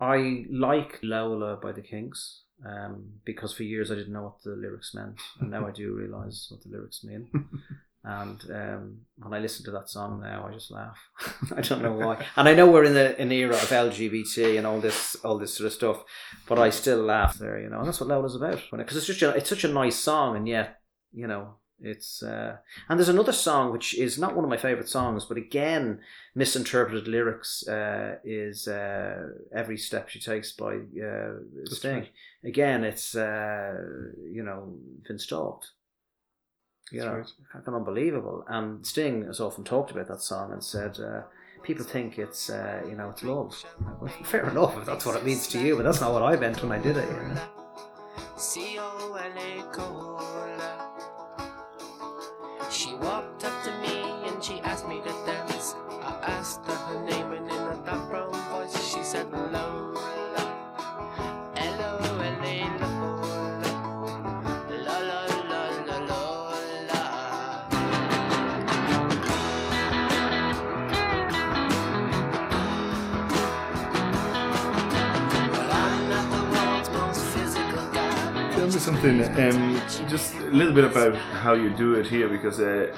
I 0.00 0.44
like 0.50 0.98
Lola 1.04 1.56
by 1.56 1.70
the 1.70 1.82
Kinks 1.82 2.42
um, 2.66 3.12
because 3.24 3.54
for 3.54 3.62
years 3.62 3.92
I 3.92 3.94
didn't 3.94 4.12
know 4.12 4.24
what 4.24 4.42
the 4.42 4.56
lyrics 4.56 4.92
meant, 4.92 5.20
and 5.38 5.50
now 5.50 5.64
I 5.68 5.70
do 5.70 5.94
realise 5.94 6.48
what 6.50 6.64
the 6.64 6.70
lyrics 6.70 7.04
mean. 7.04 7.28
And 8.08 8.40
um, 8.54 8.98
when 9.16 9.34
I 9.34 9.40
listen 9.40 9.64
to 9.64 9.72
that 9.72 9.88
song 9.88 10.20
now, 10.20 10.46
I 10.48 10.52
just 10.52 10.70
laugh. 10.70 10.96
I 11.56 11.60
don't 11.60 11.82
know 11.82 11.92
why. 11.92 12.24
And 12.36 12.48
I 12.48 12.54
know 12.54 12.70
we're 12.70 12.84
in 12.84 12.94
the 12.94 13.18
an 13.18 13.32
era 13.32 13.54
of 13.54 13.68
LGBT 13.68 14.56
and 14.58 14.64
all 14.64 14.80
this 14.80 15.16
all 15.24 15.38
this 15.38 15.54
sort 15.54 15.66
of 15.66 15.72
stuff, 15.72 16.04
but 16.46 16.56
I 16.56 16.70
still 16.70 17.02
laugh 17.02 17.36
there. 17.36 17.60
You 17.60 17.68
know, 17.68 17.80
and 17.80 17.88
that's 17.88 17.98
what 17.98 18.08
Lola's 18.08 18.36
about. 18.36 18.62
Because 18.70 18.96
it's 18.96 19.08
such 19.08 19.22
a 19.22 19.30
it's 19.30 19.48
such 19.48 19.64
a 19.64 19.68
nice 19.68 19.96
song, 19.96 20.36
and 20.36 20.46
yet 20.46 20.78
you 21.12 21.26
know 21.26 21.56
it's 21.80 22.22
uh, 22.22 22.58
and 22.88 22.96
there's 22.96 23.08
another 23.08 23.32
song 23.32 23.72
which 23.72 23.98
is 23.98 24.20
not 24.20 24.36
one 24.36 24.44
of 24.44 24.50
my 24.50 24.56
favorite 24.56 24.88
songs, 24.88 25.24
but 25.24 25.36
again 25.36 25.98
misinterpreted 26.36 27.08
lyrics 27.08 27.66
uh, 27.66 28.18
is 28.22 28.68
uh, 28.68 29.30
"Every 29.52 29.78
Step 29.78 30.08
She 30.10 30.20
Takes" 30.20 30.52
by 30.52 30.76
uh, 30.76 31.32
Sting. 31.64 31.94
right. 31.94 32.10
Again, 32.44 32.84
it's 32.84 33.16
uh, 33.16 33.74
you 34.30 34.44
know 34.44 34.76
been 35.08 35.18
stalked. 35.18 35.72
You 36.92 37.00
That's 37.00 37.10
know, 37.10 37.16
right. 37.18 37.32
fucking 37.52 37.74
unbelievable. 37.74 38.44
And 38.48 38.86
Sting 38.86 39.24
has 39.26 39.40
often 39.40 39.64
talked 39.64 39.90
about 39.90 40.08
that 40.08 40.22
song 40.22 40.52
and 40.52 40.62
said. 40.62 40.98
Uh, 41.00 41.22
People 41.62 41.84
think 41.84 42.16
it's, 42.16 42.48
uh, 42.48 42.80
you 42.88 42.94
know, 42.94 43.10
it's 43.10 43.24
love. 43.24 43.64
Well, 44.00 44.12
fair 44.22 44.48
enough 44.50 44.78
if 44.78 44.86
that's 44.86 45.04
what 45.04 45.16
it 45.16 45.24
means 45.24 45.48
to 45.48 45.58
you, 45.58 45.74
but 45.74 45.82
that's 45.82 46.00
not 46.00 46.12
what 46.12 46.22
I 46.22 46.36
meant 46.36 46.62
when 46.62 46.70
I 46.70 46.78
did 46.78 46.96
it. 46.96 47.08
You 47.08 47.16
know? 47.16 47.40
Tell 79.06 79.54
um, 79.54 79.80
just 80.08 80.34
a 80.34 80.50
little 80.50 80.72
bit 80.72 80.82
about 80.82 81.14
how 81.14 81.52
you 81.54 81.70
do 81.70 81.94
it 81.94 82.08
here, 82.08 82.28
because 82.28 82.58
uh, 82.58 82.92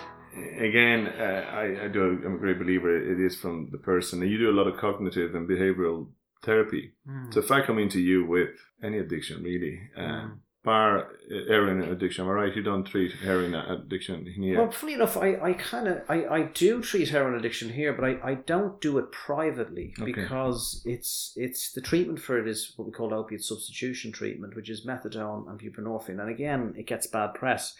again, 0.59 1.07
uh, 1.07 1.45
I, 1.53 1.85
I 1.85 1.89
do. 1.89 2.19
I'm 2.25 2.37
a 2.37 2.39
great 2.39 2.59
believer. 2.59 2.97
It 2.97 3.21
is 3.21 3.37
from 3.37 3.69
the 3.73 3.77
person, 3.77 4.23
and 4.23 4.31
you 4.31 4.39
do 4.39 4.51
a 4.51 4.57
lot 4.59 4.67
of 4.67 4.79
cognitive 4.79 5.35
and 5.35 5.47
behavioral 5.47 6.09
therapy. 6.43 6.93
So 7.31 7.41
if 7.41 7.51
I 7.51 7.61
come 7.61 7.79
into 7.79 8.01
you 8.01 8.25
with 8.25 8.57
any 8.83 8.99
addiction, 8.99 9.43
really, 9.43 9.81
uh, 9.99 10.01
Mm. 10.01 10.39
Bar 10.69 10.99
uh, 10.99 11.05
heroin 11.53 11.81
addiction, 11.95 12.25
am 12.25 12.31
I 12.31 12.35
right? 12.35 12.57
You 12.59 12.63
don't 12.63 12.85
treat 12.85 13.13
heroin 13.27 13.55
addiction 13.55 14.27
here. 14.27 14.59
Well, 14.61 14.71
funny 14.71 14.95
enough, 14.99 15.17
I, 15.17 15.29
I 15.49 15.53
kind 15.55 15.87
of 15.89 15.97
I, 16.09 16.19
I 16.39 16.41
do 16.65 16.83
treat 16.83 17.09
heroin 17.09 17.35
addiction 17.41 17.69
here, 17.71 17.93
but 17.93 18.05
I, 18.11 18.13
I 18.31 18.35
don't 18.35 18.81
do 18.81 18.99
it 18.99 19.11
privately 19.11 19.87
Okay. 19.99 20.13
because 20.13 20.83
it's 20.85 21.33
it's 21.37 21.73
the 21.73 21.81
treatment 21.91 22.21
for 22.21 22.39
it 22.39 22.47
is 22.55 22.73
what 22.77 22.87
we 22.87 22.93
call 22.93 23.15
opiate 23.15 23.43
substitution 23.43 24.13
treatment, 24.13 24.57
which 24.57 24.71
is 24.75 24.87
methadone 24.87 25.49
and 25.49 25.59
buprenorphine, 25.61 26.21
and 26.21 26.31
again, 26.31 26.63
it 26.77 26.87
gets 26.87 27.07
bad 27.07 27.31
press. 27.35 27.75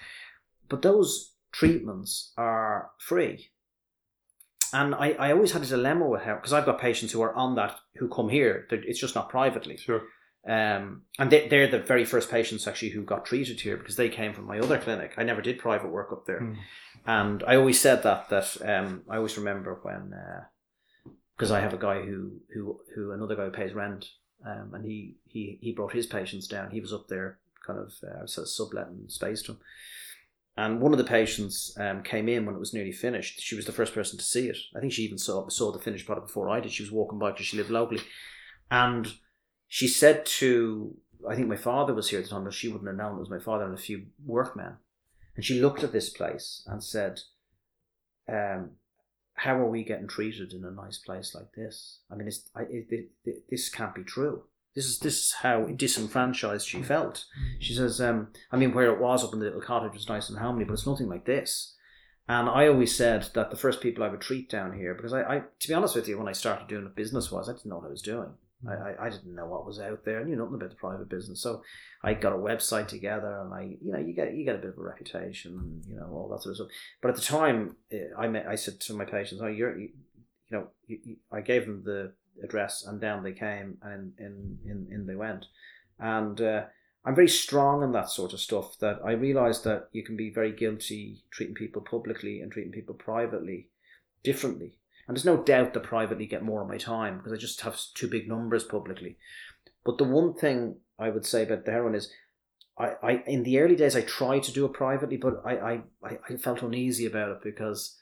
But 0.71 0.83
those 0.83 1.11
treatments 1.53 2.33
are 2.37 2.91
free, 3.11 3.35
and 4.73 4.95
I, 4.95 5.09
I 5.25 5.33
always 5.33 5.53
had 5.53 5.63
a 5.63 5.67
dilemma 5.67 6.07
with 6.09 6.23
her 6.23 6.37
because 6.37 6.53
I've 6.55 6.67
got 6.67 6.81
patients 6.81 7.13
who 7.13 7.23
are 7.23 7.35
on 7.35 7.55
that 7.57 7.73
who 7.99 8.09
come 8.09 8.29
here. 8.29 8.67
It's 8.71 9.01
just 9.01 9.15
not 9.15 9.29
privately. 9.31 9.77
Sure. 9.77 10.03
Um, 10.47 11.03
and 11.19 11.31
they, 11.31 11.49
they're 11.49 11.67
the 11.69 11.81
very 11.81 12.05
first 12.05 12.31
patients 12.31 12.67
actually 12.67 12.91
who 12.91 13.03
got 13.03 13.27
treated 13.27 13.61
here 13.61 13.77
because 13.77 13.97
they 13.97 14.09
came 14.09 14.33
from 14.33 14.47
my 14.47 14.59
other 14.59 14.79
clinic. 14.79 15.15
I 15.17 15.25
never 15.25 15.43
did 15.43 15.59
private 15.59 15.91
work 15.91 16.13
up 16.13 16.27
there, 16.27 16.41
Hmm. 16.41 16.55
and 17.07 17.43
I 17.47 17.57
always 17.57 17.81
said 17.81 18.03
that 18.05 18.29
that 18.31 18.57
um, 18.63 19.03
I 19.11 19.17
always 19.17 19.37
remember 19.37 19.79
when 19.83 20.15
because 21.37 21.51
I 21.51 21.61
have 21.61 21.75
a 21.75 21.79
guy 21.79 22.03
who 22.03 22.41
who 22.55 22.81
who 22.95 23.13
another 23.13 23.37
guy 23.37 23.45
who 23.45 23.51
pays 23.51 23.75
rent, 23.75 24.07
um, 24.47 24.73
and 24.75 24.85
he 24.85 25.17
he 25.27 25.59
he 25.61 25.73
brought 25.73 25.93
his 25.93 26.07
patients 26.07 26.47
down. 26.47 26.71
He 26.71 26.81
was 26.81 26.93
up 26.93 27.09
there, 27.09 27.39
kind 27.67 27.79
of 27.79 27.93
uh, 28.03 28.27
sort 28.27 28.45
of 28.47 28.49
subletting 28.51 29.05
space 29.09 29.43
to 29.43 29.53
him. 29.53 29.59
And 30.57 30.81
one 30.81 30.93
of 30.93 30.99
the 30.99 31.05
patients 31.05 31.77
um, 31.79 32.03
came 32.03 32.29
in 32.29 32.45
when 32.45 32.57
it 32.57 32.59
was 32.59 32.75
nearly 32.75 32.91
finished. 32.91 33.41
She 33.41 33.55
was 33.55 33.65
the 33.65 33.73
first 33.73 33.95
person 33.95 34.19
to 34.19 34.25
see 34.25 34.49
it. 34.49 34.57
I 34.75 34.81
think 34.81 34.93
she 34.93 35.03
even 35.05 35.19
saw 35.19 35.49
saw 35.49 35.73
the 35.73 35.79
finished 35.79 36.07
product 36.07 36.29
before 36.29 36.49
I 36.49 36.59
did. 36.61 36.73
She 36.73 36.83
was 36.83 36.91
walking 36.93 37.19
by 37.19 37.31
because 37.33 37.47
she 37.47 37.57
lived 37.57 37.71
locally. 37.71 38.01
And 38.71 39.13
she 39.69 39.87
said 39.87 40.25
to, 40.25 40.97
I 41.29 41.37
think 41.37 41.47
my 41.47 41.57
father 41.57 41.95
was 41.95 42.09
here 42.09 42.19
at 42.19 42.25
the 42.25 42.31
time, 42.31 42.45
but 42.45 42.55
she 42.55 42.69
wouldn't 42.69 42.89
have 42.89 42.97
known 42.97 43.17
it 43.17 43.21
was 43.21 43.31
my 43.31 43.39
father 43.39 43.65
and 43.65 43.75
a 43.75 43.81
few 43.81 44.07
workmen. 44.25 44.79
And 45.37 45.45
she 45.45 45.61
looked 45.61 45.85
at 45.85 45.93
this 45.93 46.09
place 46.11 46.65
and 46.67 46.83
said, 46.83 47.21
um, 48.29 48.71
"How 49.35 49.57
are 49.57 49.71
we 49.71 49.85
getting 49.85 50.09
treated 50.09 50.53
in 50.53 50.65
a 50.65 50.71
nice 50.71 50.99
place 50.99 51.33
like 51.35 51.53
this? 51.53 52.01
I 52.11 52.17
mean, 52.17 52.27
it's, 52.27 52.51
I, 52.57 52.63
it, 52.63 53.11
it, 53.25 53.45
this 53.49 53.69
can't 53.69 53.95
be 53.95 54.03
true. 54.03 54.43
This 54.75 54.87
is 54.87 54.99
this 54.99 55.19
is 55.19 55.33
how 55.35 55.67
disenfranchised 55.67 56.67
she 56.67 56.83
felt." 56.83 57.27
She 57.61 57.75
says, 57.75 58.01
um, 58.01 58.33
"I 58.51 58.57
mean, 58.57 58.73
where 58.73 58.93
it 58.93 59.01
was 59.01 59.23
up 59.23 59.33
in 59.33 59.39
the 59.39 59.45
little 59.45 59.61
cottage 59.61 59.95
was 59.95 60.09
nice 60.09 60.29
and 60.29 60.39
homely, 60.39 60.65
but 60.65 60.73
it's 60.73 60.87
nothing 60.87 61.09
like 61.09 61.25
this." 61.25 61.77
And 62.27 62.49
I 62.49 62.67
always 62.67 62.95
said 62.95 63.29
that 63.35 63.51
the 63.51 63.57
first 63.57 63.81
people 63.81 64.03
I 64.03 64.09
would 64.09 64.21
treat 64.21 64.51
down 64.51 64.73
here, 64.73 64.95
because 64.95 65.13
I, 65.13 65.23
I 65.23 65.43
to 65.61 65.69
be 65.69 65.75
honest 65.75 65.95
with 65.95 66.09
you, 66.09 66.19
when 66.19 66.29
I 66.29 66.33
started 66.33 66.69
doing 66.69 66.85
it 66.85 66.97
business 66.97 67.31
was, 67.31 67.49
I 67.49 67.53
didn't 67.53 67.67
know 67.67 67.77
what 67.77 67.87
I 67.87 67.91
was 67.91 68.03
doing. 68.03 68.31
I, 68.67 68.73
I, 68.73 69.07
I 69.07 69.11
didn't 69.11 69.35
know 69.35 69.47
what 69.47 69.67
was 69.67 69.79
out 69.79 70.05
there. 70.05 70.21
I 70.21 70.25
knew 70.25 70.37
nothing 70.37 70.55
about 70.55 70.71
the 70.71 70.77
private 70.77 71.09
business. 71.09 71.41
So 71.41 71.63
I 72.03 72.15
got 72.15 72.33
a 72.33 72.37
website 72.37 72.89
together, 72.89 73.41
and 73.41 73.55
I, 73.55 73.77
you 73.81 73.93
know, 73.93 73.99
you 73.99 74.13
get 74.13 74.35
you 74.35 74.45
get 74.45 74.57
a 74.57 74.59
bit 74.59 74.71
of 74.71 74.79
a 74.79 74.83
reputation, 74.83 75.57
and 75.57 75.85
you 75.87 75.97
know 75.97 76.09
all 76.13 76.29
that 76.31 76.43
sort 76.43 76.53
of 76.53 76.57
stuff. 76.57 76.69
But 77.01 77.11
at 77.11 77.17
the 77.17 77.23
time, 77.23 77.77
eh, 77.93 78.09
I 78.19 78.27
met, 78.29 78.47
I 78.47 78.57
said 78.57 78.81
to 78.81 78.95
my 78.95 79.05
patients, 79.05 79.41
"Oh, 79.43 79.47
you're, 79.47 79.79
you, 79.79 79.91
you 80.51 80.59
know," 80.59 80.69
you, 80.87 80.99
you, 81.05 81.17
I 81.31 81.41
gave 81.41 81.67
them 81.67 81.83
the 81.85 82.13
address, 82.43 82.85
and 82.85 83.01
down 83.01 83.23
they 83.23 83.33
came, 83.33 83.79
and 83.83 84.13
in 84.19 84.59
in 84.65 84.89
in 84.91 85.07
they 85.07 85.17
went, 85.17 85.47
and. 85.99 86.41
Uh, 86.41 86.65
I'm 87.05 87.15
very 87.15 87.29
strong 87.29 87.83
on 87.83 87.93
that 87.93 88.11
sort 88.11 88.35
of 88.35 88.41
stuff. 88.41 88.79
That 88.81 89.01
I 89.03 89.13
realise 89.13 89.61
that 89.61 89.89
you 89.93 90.05
can 90.05 90.15
be 90.15 90.31
very 90.31 90.53
guilty 90.53 91.23
treating 91.31 91.55
people 91.55 91.81
publicly 91.81 92.43
and 92.43 92.53
treating 92.53 92.73
people 92.73 92.95
privately 92.95 93.69
differently. 94.23 94.75
And 95.09 95.17
there's 95.17 95.25
no 95.25 95.43
doubt 95.43 95.73
that 95.73 95.83
privately 95.85 96.27
get 96.27 96.45
more 96.45 96.61
of 96.61 96.69
my 96.69 96.77
time 96.77 97.17
because 97.17 97.33
I 97.33 97.37
just 97.37 97.63
have 97.63 97.81
two 97.95 98.09
big 98.09 98.29
numbers 98.29 98.63
publicly. 98.63 99.17
But 99.85 99.97
the 99.97 100.05
one 100.05 100.35
thing 100.35 100.77
I 100.99 101.09
would 101.09 101.25
say 101.25 101.45
about 101.45 101.65
the 101.65 101.71
heroin 101.71 101.95
is, 101.95 102.13
I, 102.79 102.93
I 103.03 103.23
in 103.27 103.43
the 103.43 103.59
early 103.59 103.75
days 103.75 103.97
I 103.97 104.03
tried 104.03 104.43
to 104.45 104.53
do 104.53 104.67
it 104.67 104.75
privately, 104.75 105.17
but 105.17 105.43
I, 105.47 105.81
I, 106.05 106.19
I 106.29 106.37
felt 106.37 106.63
uneasy 106.63 107.07
about 107.07 107.31
it 107.31 107.39
because 107.43 107.97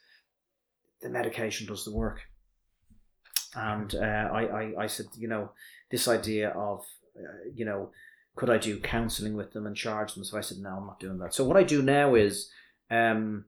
the 1.01 1.09
medication 1.09 1.69
does 1.69 1.85
the 1.85 1.95
work. 1.95 2.23
And 3.55 3.95
uh, 3.95 4.29
I, 4.33 4.43
I, 4.47 4.73
I 4.83 4.87
said, 4.89 5.07
you 5.17 5.29
know, 5.29 5.53
this 5.93 6.09
idea 6.09 6.51
of, 6.51 6.85
uh, 7.17 7.51
you 7.55 7.65
know, 7.65 7.91
could 8.35 8.51
I 8.51 8.59
do 8.59 8.81
counselling 8.81 9.35
with 9.35 9.53
them 9.53 9.65
and 9.65 9.77
charge 9.77 10.15
them? 10.15 10.25
So 10.25 10.37
I 10.37 10.41
said, 10.43 10.59
no, 10.59 10.71
I'm 10.71 10.87
not 10.87 11.01
doing 11.01 11.19
that. 11.19 11.35
So 11.35 11.45
what 11.45 11.57
I 11.57 11.63
do 11.63 11.83
now 11.83 12.17
is, 12.17 12.51
um, 12.91 13.45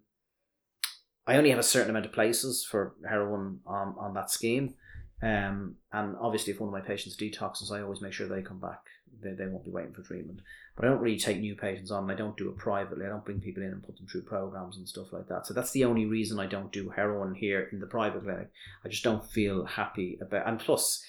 I 1.29 1.37
only 1.37 1.51
have 1.51 1.59
a 1.59 1.63
certain 1.63 1.91
amount 1.91 2.07
of 2.07 2.13
places 2.13 2.65
for 2.65 2.95
heroin 3.07 3.61
on, 3.67 3.95
on 3.99 4.15
that 4.15 4.31
scheme. 4.31 4.75
Um, 5.23 5.77
and 5.93 6.17
obviously, 6.21 6.55
if 6.55 6.61
one 6.61 6.69
of 6.69 6.73
my 6.73 6.81
patients 6.81 7.17
detoxes, 7.17 7.71
I 7.71 7.83
always 7.83 8.01
make 8.01 8.15
sure 8.15 8.27
they 8.27 8.41
come 8.41 8.61
back. 8.61 8.81
They, 9.23 9.33
they 9.33 9.47
won't 9.47 9.65
be 9.65 9.71
waiting 9.71 9.93
for 9.93 10.03
treatment. 10.03 10.41
But 10.75 10.87
I 10.87 10.89
don't 10.89 11.01
really 11.01 11.19
take 11.19 11.41
new 11.41 11.55
patients 11.55 11.91
on. 11.91 12.11
I 12.11 12.15
don't 12.15 12.37
do 12.37 12.49
it 12.49 12.57
privately. 12.57 13.05
I 13.05 13.11
don't 13.11 13.25
bring 13.25 13.41
people 13.41 13.63
in 13.63 13.71
and 13.71 13.83
put 13.83 13.97
them 13.97 14.07
through 14.07 14.23
programs 14.23 14.79
and 14.79 14.89
stuff 14.89 15.13
like 15.13 15.29
that. 15.29 15.47
So 15.47 15.53
that's 15.53 15.73
the 15.73 15.85
only 15.85 16.07
reason 16.07 16.39
I 16.39 16.47
don't 16.47 16.73
do 16.73 16.89
heroin 16.89 17.35
here 17.35 17.69
in 17.73 17.81
the 17.81 17.87
private 17.87 18.23
clinic. 18.23 18.51
I 18.85 18.89
just 18.89 19.05
don't 19.05 19.29
feel 19.29 19.67
happy 19.67 20.19
about. 20.23 20.49
And 20.49 20.59
plus, 20.59 21.05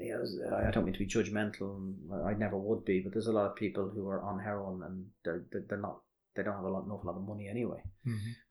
I 0.00 0.70
don't 0.72 0.84
mean 0.84 0.94
to 0.94 0.98
be 0.98 1.06
judgmental. 1.06 1.94
I 2.26 2.32
never 2.32 2.56
would 2.56 2.84
be, 2.84 3.00
but 3.00 3.12
there's 3.12 3.28
a 3.28 3.32
lot 3.32 3.46
of 3.46 3.56
people 3.56 3.88
who 3.88 4.08
are 4.08 4.22
on 4.22 4.40
heroin 4.40 4.82
and 4.82 5.06
they're 5.24 5.44
they're 5.68 5.78
not 5.78 5.98
they 6.34 6.42
don't 6.42 6.56
have 6.56 6.64
a 6.64 6.68
lot, 6.68 6.84
an 6.84 6.90
awful 6.90 7.10
lot 7.10 7.16
of 7.18 7.26
money 7.26 7.48
anyway. 7.48 7.82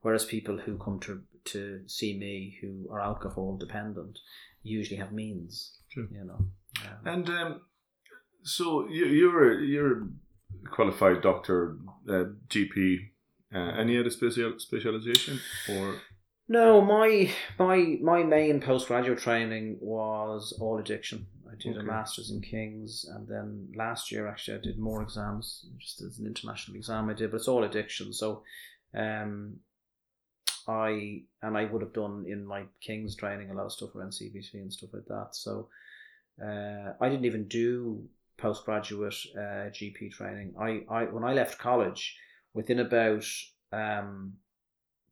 Whereas 0.02 0.24
people 0.24 0.58
who 0.58 0.78
come 0.78 1.00
to 1.00 1.22
to 1.52 1.80
see 1.86 2.18
me 2.18 2.56
who 2.60 2.88
are 2.90 3.00
alcohol 3.00 3.58
dependent 3.58 4.18
usually 4.62 4.98
have 4.98 5.12
means. 5.12 5.78
Sure. 5.88 6.06
You 6.10 6.24
know. 6.24 6.46
Um, 6.82 7.06
And 7.06 7.30
um, 7.30 7.60
so 8.42 8.88
you, 8.88 9.06
you're 9.06 9.52
a, 9.52 9.64
you're 9.64 10.02
a 10.02 10.06
qualified 10.70 11.22
doctor, 11.22 11.76
uh, 12.08 12.24
GP. 12.48 13.10
Uh, 13.54 13.58
any 13.78 13.96
other 13.96 14.10
special 14.10 14.58
specialization 14.58 15.38
or 15.68 16.00
no, 16.48 16.80
my 16.80 17.30
my 17.58 17.98
my 18.02 18.22
main 18.22 18.60
postgraduate 18.60 19.18
training 19.18 19.78
was 19.80 20.56
all 20.60 20.78
addiction. 20.78 21.26
I 21.54 21.62
did 21.62 21.76
a 21.76 21.82
masters 21.82 22.30
in 22.30 22.40
Kings, 22.40 23.04
and 23.08 23.26
then 23.28 23.72
last 23.76 24.10
year 24.10 24.26
actually 24.26 24.58
I 24.58 24.60
did 24.60 24.78
more 24.78 25.02
exams, 25.02 25.66
just 25.78 26.02
as 26.02 26.18
an 26.18 26.26
international 26.26 26.76
exam 26.76 27.08
I 27.08 27.14
did, 27.14 27.30
but 27.30 27.38
it's 27.38 27.48
all 27.48 27.64
addiction. 27.64 28.12
So, 28.12 28.42
um, 28.94 29.56
I 30.66 31.22
and 31.42 31.56
I 31.56 31.64
would 31.66 31.82
have 31.82 31.92
done 31.92 32.24
in 32.26 32.46
my 32.46 32.64
Kings 32.80 33.16
training 33.16 33.50
a 33.50 33.54
lot 33.54 33.66
of 33.66 33.72
stuff 33.72 33.94
around 33.94 34.12
CBT 34.12 34.54
and 34.54 34.72
stuff 34.72 34.90
like 34.92 35.06
that. 35.06 35.28
So, 35.32 35.68
uh, 36.42 36.92
I 37.00 37.08
didn't 37.08 37.26
even 37.26 37.46
do 37.48 38.08
postgraduate 38.36 39.14
uh, 39.36 39.70
GP 39.70 40.12
training. 40.12 40.54
I, 40.58 40.82
I 40.90 41.04
when 41.04 41.24
I 41.24 41.34
left 41.34 41.58
college, 41.58 42.16
within 42.52 42.80
about 42.80 43.24
um, 43.72 44.34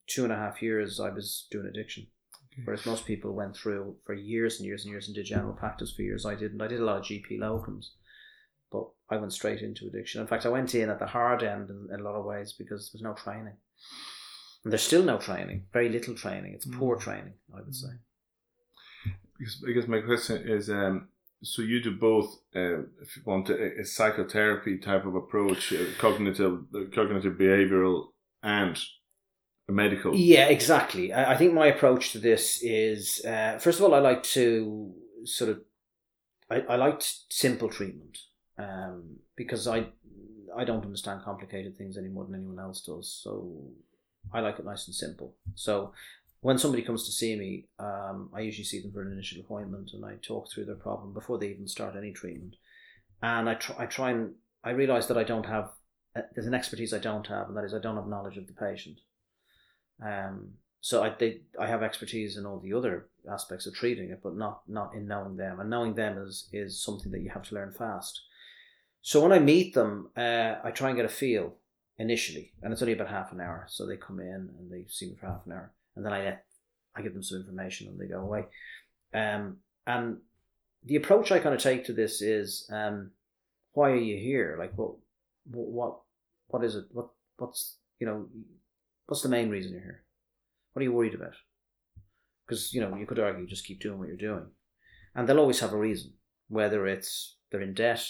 two 0.06 0.24
and 0.24 0.32
a 0.32 0.36
half 0.36 0.62
years, 0.62 1.00
I 1.00 1.10
was 1.10 1.46
doing 1.50 1.66
addiction. 1.66 2.06
Whereas 2.64 2.86
most 2.86 3.06
people 3.06 3.32
went 3.32 3.56
through 3.56 3.96
for 4.04 4.14
years 4.14 4.58
and 4.58 4.66
years 4.66 4.84
and 4.84 4.92
years 4.92 5.08
and 5.08 5.14
did 5.14 5.24
general 5.24 5.54
practice 5.54 5.92
for 5.92 6.02
years. 6.02 6.26
I 6.26 6.34
didn't. 6.34 6.60
I 6.60 6.68
did 6.68 6.80
a 6.80 6.84
lot 6.84 6.98
of 6.98 7.04
GP 7.04 7.38
locums, 7.38 7.86
but 8.70 8.88
I 9.10 9.16
went 9.16 9.32
straight 9.32 9.62
into 9.62 9.86
addiction. 9.86 10.20
In 10.20 10.26
fact, 10.26 10.44
I 10.44 10.50
went 10.50 10.74
in 10.74 10.90
at 10.90 10.98
the 10.98 11.06
hard 11.06 11.42
end 11.42 11.70
in, 11.70 11.88
in 11.92 12.00
a 12.00 12.02
lot 12.02 12.14
of 12.14 12.24
ways 12.24 12.52
because 12.52 12.90
there 12.90 12.98
was 12.98 13.02
no 13.02 13.14
training. 13.14 13.56
And 14.64 14.72
there's 14.72 14.82
still 14.82 15.02
no 15.02 15.18
training, 15.18 15.64
very 15.72 15.88
little 15.88 16.14
training. 16.14 16.52
It's 16.54 16.66
poor 16.66 16.96
training, 16.96 17.34
I 17.56 17.62
would 17.62 17.74
say. 17.74 17.88
because 19.38 19.64
I 19.68 19.72
guess 19.72 19.88
my 19.88 20.00
question 20.00 20.42
is 20.46 20.70
um, 20.70 21.08
so 21.42 21.62
you 21.62 21.82
do 21.82 21.96
both 21.96 22.36
uh, 22.54 22.82
if 23.00 23.16
you 23.16 23.22
want 23.24 23.50
a, 23.50 23.80
a 23.80 23.84
psychotherapy 23.84 24.78
type 24.78 25.04
of 25.04 25.14
approach, 25.14 25.72
uh, 25.72 25.84
cognitive 25.98 26.64
uh, 26.74 26.80
cognitive 26.94 27.34
behavioral 27.34 28.08
and 28.42 28.78
medical. 29.68 30.14
Yeah, 30.14 30.46
exactly. 30.46 31.12
I, 31.12 31.32
I 31.32 31.36
think 31.36 31.52
my 31.52 31.66
approach 31.66 32.12
to 32.12 32.18
this 32.18 32.62
is 32.62 33.24
uh, 33.24 33.58
first 33.58 33.78
of 33.78 33.84
all, 33.84 33.94
I 33.94 33.98
like 33.98 34.22
to 34.24 34.92
sort 35.24 35.50
of 35.50 35.60
I, 36.50 36.60
I 36.60 36.76
liked 36.76 37.32
simple 37.32 37.68
treatment 37.68 38.18
um, 38.58 39.16
because 39.36 39.66
I 39.66 39.86
I 40.56 40.64
don't 40.64 40.84
understand 40.84 41.22
complicated 41.24 41.76
things 41.76 41.96
any 41.96 42.08
more 42.08 42.24
than 42.24 42.34
anyone 42.34 42.58
else 42.58 42.82
does. 42.82 43.20
So 43.22 43.70
I 44.32 44.40
like 44.40 44.58
it 44.58 44.64
nice 44.64 44.86
and 44.86 44.94
simple. 44.94 45.34
So 45.54 45.92
when 46.40 46.58
somebody 46.58 46.82
comes 46.82 47.06
to 47.06 47.12
see 47.12 47.36
me, 47.36 47.68
um, 47.78 48.28
I 48.34 48.40
usually 48.40 48.64
see 48.64 48.80
them 48.82 48.92
for 48.92 49.02
an 49.02 49.12
initial 49.12 49.40
appointment 49.40 49.90
and 49.94 50.04
I 50.04 50.14
talk 50.22 50.50
through 50.50 50.66
their 50.66 50.74
problem 50.74 51.14
before 51.14 51.38
they 51.38 51.48
even 51.48 51.68
start 51.68 51.94
any 51.96 52.12
treatment. 52.12 52.56
And 53.22 53.48
I 53.48 53.54
try, 53.54 53.76
I 53.78 53.86
try 53.86 54.10
and 54.10 54.34
I 54.64 54.70
realize 54.70 55.08
that 55.08 55.16
I 55.16 55.24
don't 55.24 55.46
have 55.46 55.70
uh, 56.14 56.22
there's 56.34 56.46
an 56.46 56.54
expertise 56.54 56.92
I 56.92 56.98
don't 56.98 57.26
have, 57.28 57.48
and 57.48 57.56
that 57.56 57.64
is 57.64 57.74
I 57.74 57.78
don't 57.78 57.96
have 57.96 58.06
knowledge 58.06 58.36
of 58.36 58.46
the 58.46 58.52
patient. 58.52 59.00
Um, 60.04 60.54
so 60.80 61.02
I 61.02 61.14
they, 61.18 61.40
I 61.58 61.66
have 61.66 61.82
expertise 61.82 62.36
in 62.36 62.46
all 62.46 62.58
the 62.58 62.72
other 62.72 63.08
aspects 63.30 63.66
of 63.66 63.74
treating 63.74 64.10
it, 64.10 64.20
but 64.22 64.36
not 64.36 64.62
not 64.68 64.94
in 64.94 65.06
knowing 65.06 65.36
them. 65.36 65.60
And 65.60 65.70
knowing 65.70 65.94
them 65.94 66.18
is 66.18 66.48
is 66.52 66.82
something 66.82 67.12
that 67.12 67.20
you 67.20 67.30
have 67.30 67.44
to 67.44 67.54
learn 67.54 67.72
fast. 67.72 68.20
So 69.00 69.20
when 69.20 69.32
I 69.32 69.38
meet 69.38 69.74
them, 69.74 70.10
uh, 70.16 70.54
I 70.62 70.70
try 70.70 70.88
and 70.88 70.96
get 70.96 71.04
a 71.04 71.08
feel 71.08 71.54
initially, 71.98 72.52
and 72.62 72.72
it's 72.72 72.82
only 72.82 72.94
about 72.94 73.08
half 73.08 73.32
an 73.32 73.40
hour. 73.40 73.66
So 73.68 73.86
they 73.86 73.96
come 73.96 74.20
in 74.20 74.50
and 74.58 74.70
they 74.70 74.86
see 74.88 75.06
me 75.06 75.16
for 75.20 75.26
half 75.26 75.46
an 75.46 75.52
hour, 75.52 75.72
and 75.96 76.04
then 76.04 76.12
I 76.12 76.24
let 76.24 76.44
I 76.94 77.02
give 77.02 77.14
them 77.14 77.22
some 77.22 77.38
information 77.38 77.88
and 77.88 77.98
they 77.98 78.06
go 78.06 78.20
away. 78.20 78.44
Um, 79.14 79.58
and 79.86 80.18
the 80.84 80.96
approach 80.96 81.30
I 81.30 81.38
kind 81.38 81.54
of 81.54 81.60
take 81.60 81.84
to 81.86 81.92
this 81.92 82.22
is, 82.22 82.68
um, 82.72 83.10
why 83.72 83.90
are 83.90 83.96
you 83.96 84.18
here? 84.18 84.56
Like 84.58 84.72
what 84.76 84.92
what 85.44 86.00
what 86.48 86.64
is 86.64 86.74
it? 86.74 86.84
What 86.92 87.08
what's 87.38 87.76
you 87.98 88.06
know 88.06 88.26
what's 89.12 89.20
the 89.20 89.28
main 89.28 89.50
reason 89.50 89.72
you're 89.72 89.82
here? 89.82 90.04
What 90.72 90.80
are 90.80 90.84
you 90.84 90.92
worried 90.94 91.12
about? 91.12 91.34
Because 92.46 92.72
you 92.72 92.80
know 92.80 92.96
you 92.96 93.04
could 93.04 93.18
argue 93.18 93.46
just 93.46 93.66
keep 93.66 93.78
doing 93.78 93.98
what 93.98 94.08
you're 94.08 94.16
doing, 94.16 94.46
and 95.14 95.28
they'll 95.28 95.38
always 95.38 95.60
have 95.60 95.74
a 95.74 95.76
reason. 95.76 96.14
Whether 96.48 96.86
it's 96.86 97.36
they're 97.50 97.60
in 97.60 97.74
debt, 97.74 98.02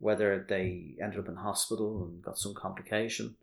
whether 0.00 0.44
they 0.48 0.96
ended 1.00 1.20
up 1.20 1.28
in 1.28 1.36
hospital 1.36 2.02
and 2.02 2.20
got 2.20 2.38
some 2.38 2.54
complication, 2.54 3.36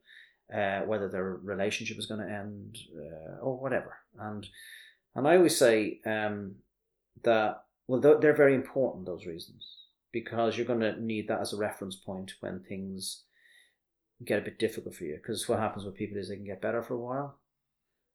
uh, 0.53 0.81
whether 0.81 1.07
their 1.07 1.39
relationship 1.41 1.97
is 1.97 2.05
going 2.05 2.19
to 2.19 2.33
end, 2.33 2.77
uh, 2.97 3.39
or 3.45 3.57
whatever. 3.57 3.95
And 4.19 4.45
and 5.15 5.25
I 5.25 5.38
always 5.38 5.57
say 5.57 6.01
um, 6.05 6.55
that 7.23 7.63
well 7.88 8.01
they're 8.01 8.19
they're 8.19 8.35
very 8.35 8.55
important 8.55 9.05
those 9.05 9.25
reasons 9.25 9.65
because 10.12 10.57
you're 10.57 10.67
going 10.67 10.81
to 10.81 11.01
need 11.01 11.29
that 11.29 11.39
as 11.39 11.53
a 11.53 11.57
reference 11.57 11.95
point 11.95 12.33
when 12.41 12.59
things 12.59 13.23
get 14.23 14.39
a 14.39 14.45
bit 14.45 14.60
difficult 14.60 14.95
for 14.95 15.05
you. 15.05 15.15
Because 15.15 15.47
what 15.47 15.60
happens 15.60 15.86
with 15.86 15.95
people 15.95 16.17
is 16.17 16.29
they 16.29 16.36
can 16.36 16.45
get 16.45 16.62
better 16.62 16.82
for 16.82 16.95
a 16.95 16.99
while, 16.99 17.39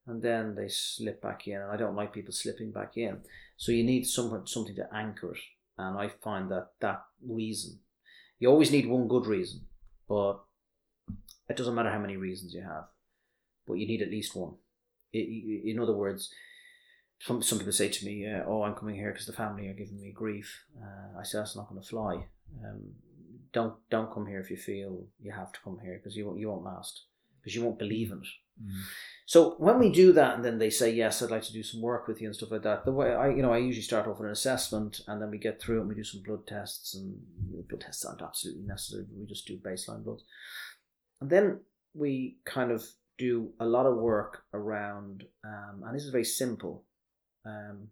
and 0.06 0.22
then 0.22 0.54
they 0.54 0.68
slip 0.68 1.22
back 1.22 1.46
in. 1.46 1.60
And 1.60 1.70
I 1.70 1.76
don't 1.76 1.96
like 1.96 2.12
people 2.12 2.32
slipping 2.32 2.72
back 2.72 2.96
in. 2.96 3.18
So 3.56 3.72
you 3.72 3.84
need 3.84 4.06
somewhat 4.06 4.48
something 4.48 4.74
to 4.76 4.94
anchor 4.94 5.32
it. 5.32 5.40
And 5.76 5.98
I 5.98 6.08
find 6.08 6.50
that 6.50 6.72
that 6.80 7.04
reason, 7.26 7.80
you 8.38 8.48
always 8.48 8.70
need 8.70 8.86
one 8.86 9.08
good 9.08 9.26
reason, 9.26 9.66
but 10.08 10.40
it 11.48 11.56
doesn't 11.56 11.74
matter 11.74 11.90
how 11.90 11.98
many 11.98 12.16
reasons 12.16 12.54
you 12.54 12.62
have, 12.62 12.84
but 13.66 13.74
you 13.74 13.86
need 13.86 14.02
at 14.02 14.10
least 14.10 14.36
one. 14.36 14.54
I- 15.14 15.18
I- 15.18 15.70
In 15.70 15.78
other 15.80 15.96
words, 15.96 16.32
some 17.20 17.42
some 17.42 17.58
people 17.58 17.72
say 17.72 17.88
to 17.88 18.06
me, 18.06 18.28
uh, 18.28 18.44
"Oh, 18.46 18.62
I'm 18.62 18.74
coming 18.74 18.96
here 18.96 19.10
because 19.10 19.26
the 19.26 19.32
family 19.32 19.68
are 19.68 19.74
giving 19.74 20.00
me 20.00 20.12
grief." 20.12 20.64
Uh, 20.80 21.18
I 21.18 21.22
say 21.22 21.38
that's 21.38 21.56
not 21.56 21.68
going 21.68 21.80
to 21.80 21.88
fly. 21.88 22.28
Um, 22.62 22.94
don't 23.54 23.74
don't 23.88 24.12
come 24.12 24.26
here 24.26 24.40
if 24.40 24.50
you 24.50 24.58
feel 24.58 25.06
you 25.20 25.32
have 25.32 25.52
to 25.52 25.60
come 25.64 25.78
here 25.82 25.98
because 25.98 26.16
you 26.16 26.26
won't 26.26 26.38
you 26.38 26.48
won't 26.50 26.64
last 26.64 27.04
because 27.40 27.54
you 27.54 27.62
won't 27.64 27.78
believe 27.78 28.10
in 28.10 28.18
it. 28.18 28.28
So 29.26 29.56
when 29.58 29.78
we 29.78 29.90
do 29.90 30.12
that, 30.12 30.36
and 30.36 30.44
then 30.44 30.58
they 30.58 30.70
say 30.70 30.90
yes, 30.90 31.22
I'd 31.22 31.30
like 31.30 31.42
to 31.44 31.52
do 31.52 31.62
some 31.62 31.80
work 31.80 32.06
with 32.06 32.20
you 32.20 32.28
and 32.28 32.36
stuff 32.36 32.50
like 32.50 32.62
that. 32.62 32.84
The 32.84 32.92
way 32.92 33.14
I, 33.14 33.30
you 33.30 33.42
know, 33.42 33.52
I 33.52 33.58
usually 33.58 33.82
start 33.82 34.06
off 34.06 34.18
with 34.18 34.26
an 34.26 34.32
assessment, 34.32 35.00
and 35.08 35.20
then 35.20 35.30
we 35.30 35.38
get 35.38 35.60
through 35.60 35.78
it. 35.78 35.80
and 35.80 35.88
We 35.88 35.94
do 35.94 36.04
some 36.04 36.22
blood 36.22 36.46
tests, 36.46 36.94
and 36.94 37.16
blood 37.68 37.80
tests 37.80 38.04
aren't 38.04 38.22
absolutely 38.22 38.64
necessary. 38.64 39.04
But 39.08 39.18
we 39.18 39.26
just 39.26 39.46
do 39.46 39.58
baseline 39.58 40.04
bloods, 40.04 40.24
and 41.20 41.30
then 41.30 41.60
we 41.94 42.38
kind 42.44 42.70
of 42.70 42.86
do 43.18 43.50
a 43.60 43.66
lot 43.66 43.86
of 43.86 43.96
work 43.96 44.44
around, 44.52 45.24
um, 45.44 45.82
and 45.84 45.94
this 45.94 46.04
is 46.04 46.10
very 46.10 46.24
simple, 46.24 46.84
um, 47.44 47.88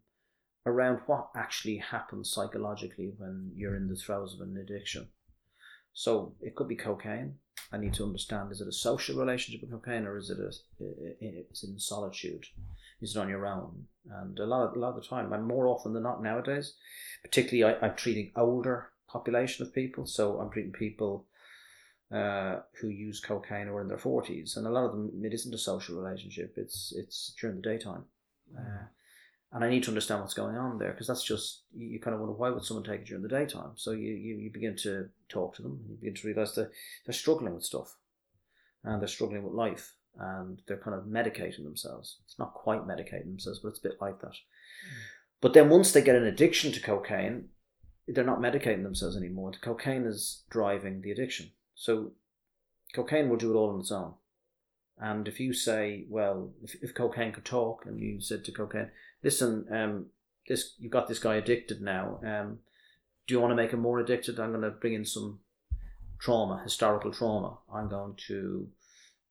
around 0.66 1.00
what 1.06 1.30
actually 1.36 1.78
happens 1.78 2.30
psychologically 2.30 3.12
when 3.18 3.52
you're 3.56 3.76
in 3.76 3.88
the 3.88 3.96
throes 3.96 4.34
of 4.34 4.40
an 4.40 4.56
addiction. 4.56 5.08
So 5.94 6.34
it 6.40 6.54
could 6.54 6.68
be 6.68 6.76
cocaine. 6.76 7.34
I 7.70 7.78
need 7.78 7.94
to 7.94 8.04
understand: 8.04 8.52
is 8.52 8.60
it 8.60 8.68
a 8.68 8.72
social 8.72 9.18
relationship 9.18 9.60
with 9.62 9.70
cocaine, 9.70 10.06
or 10.06 10.16
is 10.16 10.30
it 10.30 10.38
a 10.38 10.48
is 11.20 11.62
it 11.62 11.70
in 11.70 11.78
solitude? 11.78 12.46
Is 13.00 13.16
it 13.16 13.18
on 13.18 13.28
your 13.28 13.46
own? 13.46 13.86
And 14.10 14.38
a 14.38 14.46
lot 14.46 14.68
of, 14.68 14.76
a 14.76 14.78
lot 14.78 14.96
of 14.96 15.02
the 15.02 15.08
time, 15.08 15.32
and 15.32 15.44
more 15.44 15.66
often 15.68 15.92
than 15.92 16.02
not 16.02 16.22
nowadays, 16.22 16.74
particularly 17.22 17.74
I, 17.74 17.86
I'm 17.86 17.96
treating 17.96 18.30
older 18.36 18.90
population 19.08 19.66
of 19.66 19.74
people. 19.74 20.06
So 20.06 20.38
I'm 20.38 20.50
treating 20.50 20.72
people 20.72 21.26
uh, 22.12 22.60
who 22.80 22.88
use 22.88 23.20
cocaine 23.20 23.68
or 23.68 23.80
in 23.80 23.88
their 23.88 23.98
forties, 23.98 24.56
and 24.56 24.66
a 24.66 24.70
lot 24.70 24.84
of 24.84 24.92
them 24.92 25.22
it 25.24 25.34
isn't 25.34 25.54
a 25.54 25.58
social 25.58 26.00
relationship. 26.00 26.54
It's 26.56 26.92
it's 26.96 27.34
during 27.40 27.56
the 27.56 27.62
daytime. 27.62 28.04
Uh, 28.56 28.84
and 29.52 29.62
I 29.62 29.68
need 29.68 29.82
to 29.84 29.90
understand 29.90 30.20
what's 30.20 30.34
going 30.34 30.56
on 30.56 30.78
there 30.78 30.92
because 30.92 31.06
that's 31.06 31.24
just 31.24 31.62
you, 31.76 32.00
kind 32.00 32.14
of 32.14 32.20
wonder 32.20 32.34
why 32.34 32.50
would 32.50 32.64
someone 32.64 32.84
take 32.84 33.02
it 33.02 33.06
during 33.06 33.22
the 33.22 33.28
daytime. 33.28 33.72
So 33.74 33.90
you, 33.92 34.12
you, 34.12 34.36
you 34.36 34.50
begin 34.50 34.76
to 34.78 35.08
talk 35.28 35.54
to 35.56 35.62
them, 35.62 35.72
and 35.72 35.90
you 35.90 35.96
begin 35.96 36.14
to 36.14 36.26
realize 36.26 36.54
that 36.54 36.70
they're 37.04 37.12
struggling 37.12 37.54
with 37.54 37.64
stuff, 37.64 37.96
and 38.84 39.00
they're 39.00 39.08
struggling 39.08 39.42
with 39.42 39.52
life, 39.52 39.94
and 40.18 40.60
they're 40.66 40.78
kind 40.78 40.96
of 40.96 41.04
medicating 41.04 41.64
themselves. 41.64 42.18
It's 42.24 42.38
not 42.38 42.54
quite 42.54 42.86
medicating 42.86 43.26
themselves, 43.26 43.60
but 43.60 43.68
it's 43.68 43.80
a 43.80 43.88
bit 43.88 44.00
like 44.00 44.20
that. 44.20 44.28
Hmm. 44.28 44.98
But 45.42 45.52
then 45.54 45.68
once 45.68 45.92
they 45.92 46.02
get 46.02 46.16
an 46.16 46.24
addiction 46.24 46.72
to 46.72 46.80
cocaine, 46.80 47.48
they're 48.08 48.24
not 48.24 48.40
medicating 48.40 48.84
themselves 48.84 49.16
anymore. 49.16 49.52
The 49.52 49.58
cocaine 49.58 50.04
is 50.04 50.44
driving 50.50 51.02
the 51.02 51.10
addiction. 51.10 51.50
So 51.74 52.12
cocaine 52.94 53.28
will 53.28 53.36
do 53.36 53.52
it 53.52 53.56
all 53.56 53.70
on 53.70 53.80
its 53.80 53.92
own. 53.92 54.14
And 54.98 55.26
if 55.26 55.40
you 55.40 55.52
say, 55.52 56.04
well, 56.08 56.52
if, 56.62 56.76
if 56.82 56.94
cocaine 56.94 57.32
could 57.32 57.44
talk, 57.44 57.84
and 57.86 57.98
you 57.98 58.20
said 58.20 58.44
to 58.44 58.52
cocaine, 58.52 58.90
listen, 59.22 59.66
um, 59.70 60.06
this 60.48 60.74
you've 60.78 60.92
got 60.92 61.08
this 61.08 61.18
guy 61.18 61.36
addicted 61.36 61.80
now. 61.80 62.20
Um, 62.24 62.58
do 63.26 63.34
you 63.34 63.40
want 63.40 63.52
to 63.52 63.56
make 63.56 63.70
him 63.72 63.80
more 63.80 64.00
addicted? 64.00 64.40
I'm 64.40 64.50
going 64.50 64.62
to 64.62 64.70
bring 64.70 64.94
in 64.94 65.04
some 65.04 65.40
trauma, 66.20 66.60
historical 66.64 67.12
trauma. 67.12 67.58
I'm 67.72 67.88
going 67.88 68.14
to 68.28 68.68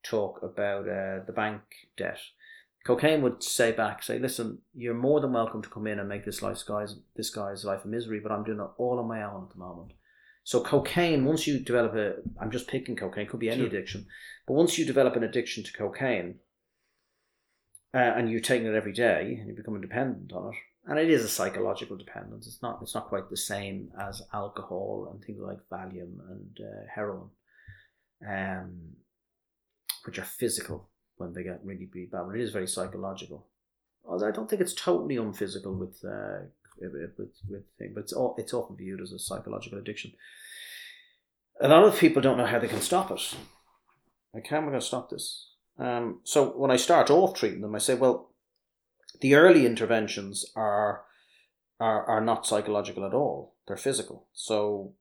talk 0.04 0.42
about 0.44 0.88
uh, 0.88 1.24
the 1.26 1.34
bank 1.34 1.62
debt. 1.98 2.20
Cocaine 2.86 3.22
would 3.22 3.44
say 3.44 3.72
back, 3.72 4.02
say, 4.02 4.18
listen, 4.18 4.58
you're 4.74 4.96
more 4.96 5.20
than 5.22 5.34
welcome 5.34 5.62
to 5.62 5.70
come 5.70 5.86
in 5.86 6.00
and 6.00 6.10
make 6.10 6.26
this 6.26 6.42
life 6.42 6.66
guy's 6.68 6.96
this 7.16 7.30
guy's 7.30 7.64
life 7.64 7.86
a 7.86 7.88
misery, 7.88 8.20
but 8.20 8.32
I'm 8.32 8.44
doing 8.44 8.60
it 8.60 8.70
all 8.78 8.98
on 8.98 9.08
my 9.08 9.22
own 9.24 9.44
at 9.44 9.54
the 9.54 9.60
moment. 9.60 9.92
So 10.44 10.64
cocaine, 10.64 11.24
once 11.26 11.46
you 11.46 11.60
develop 11.60 11.94
a, 11.94 12.14
I'm 12.42 12.50
just 12.50 12.68
picking 12.68 12.96
cocaine, 12.96 13.28
could 13.28 13.40
be 13.40 13.50
any 13.50 13.60
Sure. 13.60 13.68
addiction, 13.68 14.08
but 14.48 14.56
once 14.56 14.80
you 14.80 14.86
develop 14.86 15.16
an 15.16 15.24
addiction 15.24 15.64
to 15.64 15.74
cocaine, 15.74 16.40
uh, 17.94 17.98
and 17.98 18.30
you're 18.30 18.40
taking 18.40 18.68
it 18.68 18.76
every 18.76 18.94
day, 18.94 19.38
and 19.40 19.50
you 19.50 19.56
become 19.56 19.80
dependent 19.82 20.32
on 20.34 20.54
it, 20.54 20.60
and 20.88 21.00
it 21.00 21.10
is 21.10 21.24
a 21.24 21.30
psychological 21.30 21.98
dependence. 21.98 22.48
It's 22.48 22.62
not, 22.62 22.80
it's 22.82 22.96
not 22.96 23.10
quite 23.10 23.30
the 23.30 23.38
same 23.38 23.92
as 24.00 24.22
alcohol 24.34 25.10
and 25.12 25.24
things 25.24 25.40
like 25.40 25.58
Valium 25.72 26.18
and 26.30 26.60
uh, 26.60 26.86
heroin, 26.94 27.30
um, 28.28 28.78
which 30.06 30.20
are 30.20 30.24
physical 30.24 30.90
when 31.18 31.34
they 31.34 31.44
get 31.44 31.64
really, 31.64 31.90
really 31.94 32.08
bad. 32.08 32.24
But 32.28 32.36
it 32.36 32.42
is 32.42 32.52
very 32.52 32.68
psychological. 32.68 33.48
Although 34.06 34.28
I 34.28 34.32
don't 34.32 34.50
think 34.50 34.62
it's 34.62 34.74
totally 34.74 35.18
unphysical 35.18 35.76
with 35.76 36.04
uh, 36.04 36.46
with 36.80 36.94
with, 37.18 37.64
thing, 37.78 37.92
but 37.94 38.02
it's 38.02 38.14
all 38.14 38.36
it's 38.38 38.54
often 38.54 38.76
viewed 38.76 39.02
as 39.02 39.12
a 39.12 39.20
psychological 39.20 39.78
addiction. 39.78 40.14
A 41.62 41.68
lot 41.68 41.84
of 41.84 42.00
people 42.00 42.22
don't 42.22 42.38
know 42.38 42.48
how 42.48 42.58
they 42.58 42.68
can 42.68 42.82
stop 42.82 43.12
it. 43.12 43.36
Like, 44.34 44.48
how 44.48 44.58
am 44.58 44.64
I 44.64 44.68
going 44.70 44.80
to 44.80 44.86
stop 44.86 45.12
this? 45.12 45.51
Um, 45.78 46.20
so 46.24 46.50
when 46.50 46.72
I 46.72 46.76
start 46.76 47.10
off 47.10 47.36
treating 47.36 47.62
them, 47.62 47.76
I 47.76 47.80
say, 47.80 47.96
well, 47.96 48.32
the 49.20 49.36
early 49.36 49.66
interventions 49.66 50.46
are 50.56 51.04
are 51.80 52.06
are 52.06 52.22
not 52.22 52.46
psychological 52.46 53.06
at 53.06 53.14
all; 53.14 53.56
they're 53.68 53.78
physical. 53.78 54.28
So, 54.34 54.94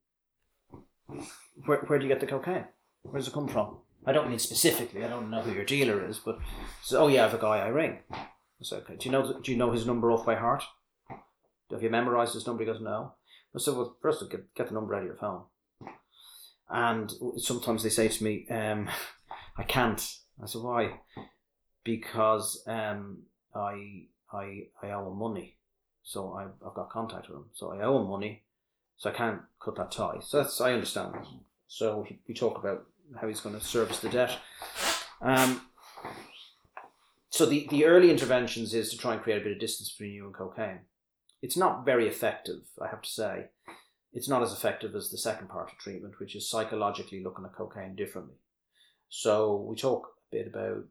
where 1.66 1.78
where 1.86 1.98
do 1.98 2.06
you 2.06 2.12
get 2.12 2.20
the 2.20 2.26
cocaine? 2.26 2.66
Where 3.02 3.18
does 3.18 3.28
it 3.28 3.34
come 3.34 3.48
from? 3.48 3.78
I 4.06 4.12
don't 4.12 4.28
mean 4.28 4.38
specifically. 4.38 5.04
I 5.04 5.08
don't 5.08 5.30
know 5.30 5.42
who 5.42 5.52
your 5.52 5.64
dealer 5.64 6.06
is, 6.08 6.18
but 6.18 6.38
so, 6.82 7.02
oh 7.02 7.08
yeah, 7.08 7.24
I 7.24 7.28
have 7.28 7.34
a 7.34 7.42
guy 7.42 7.58
I 7.58 7.68
ring. 7.68 7.98
I 8.12 8.26
say, 8.62 8.76
okay. 8.76 8.96
Do 8.96 9.06
you 9.06 9.12
know 9.12 9.40
do 9.40 9.52
you 9.52 9.58
know 9.58 9.72
his 9.72 9.86
number 9.86 10.10
off 10.10 10.26
by 10.26 10.36
heart? 10.36 10.64
Have 11.70 11.82
you 11.82 11.90
memorized 11.90 12.34
his 12.34 12.46
number? 12.46 12.62
He 12.62 12.70
goes, 12.70 12.80
no. 12.80 13.14
I 13.54 13.58
said, 13.58 13.74
well, 13.74 13.96
first 14.00 14.28
get 14.30 14.54
get 14.54 14.68
the 14.68 14.74
number 14.74 14.94
out 14.94 15.02
of 15.02 15.06
your 15.06 15.16
phone. 15.16 15.42
And 16.68 17.12
sometimes 17.36 17.82
they 17.82 17.88
say 17.88 18.08
to 18.08 18.24
me, 18.24 18.46
um, 18.48 18.88
I 19.56 19.64
can't. 19.64 20.02
I 20.42 20.46
said, 20.46 20.62
why? 20.62 21.00
Because 21.84 22.62
um, 22.66 23.18
I 23.54 24.04
I 24.32 24.66
I 24.82 24.90
owe 24.90 25.10
him 25.10 25.18
money, 25.18 25.56
so 26.02 26.32
I've, 26.34 26.52
I've 26.66 26.74
got 26.74 26.90
contact 26.90 27.28
with 27.28 27.38
him. 27.38 27.44
So 27.52 27.72
I 27.72 27.82
owe 27.82 28.00
him 28.00 28.08
money, 28.08 28.42
so 28.96 29.10
I 29.10 29.12
can't 29.12 29.40
cut 29.62 29.76
that 29.76 29.92
tie. 29.92 30.18
So 30.20 30.38
that's 30.38 30.60
I 30.60 30.72
understand. 30.72 31.14
So 31.68 32.06
we- 32.26 32.34
talk 32.34 32.58
about 32.58 32.86
how 33.20 33.28
he's 33.28 33.40
going 33.40 33.58
to 33.58 33.64
service 33.64 34.00
the 34.00 34.08
debt. 34.08 34.38
Um, 35.20 35.62
so 37.28 37.46
the, 37.46 37.66
the 37.70 37.84
early 37.84 38.10
interventions 38.10 38.74
is 38.74 38.90
to 38.90 38.98
try 38.98 39.14
and 39.14 39.22
create 39.22 39.40
a 39.40 39.44
bit 39.44 39.52
of 39.52 39.60
distance 39.60 39.90
between 39.90 40.14
you 40.14 40.26
and 40.26 40.34
cocaine. 40.34 40.80
It's 41.42 41.56
not 41.56 41.84
very 41.84 42.06
effective, 42.08 42.62
I 42.80 42.88
have 42.88 43.02
to 43.02 43.08
say. 43.08 43.46
It's 44.12 44.28
not 44.28 44.42
as 44.42 44.52
effective 44.52 44.94
as 44.94 45.10
the 45.10 45.18
second 45.18 45.48
part 45.48 45.70
of 45.70 45.78
treatment, 45.78 46.18
which 46.18 46.34
is 46.34 46.48
psychologically 46.48 47.22
looking 47.22 47.44
at 47.44 47.54
cocaine 47.54 47.94
differently. 47.94 48.34
So 49.08 49.56
we 49.68 49.76
talk 49.76 50.08
bit 50.30 50.46
about 50.46 50.84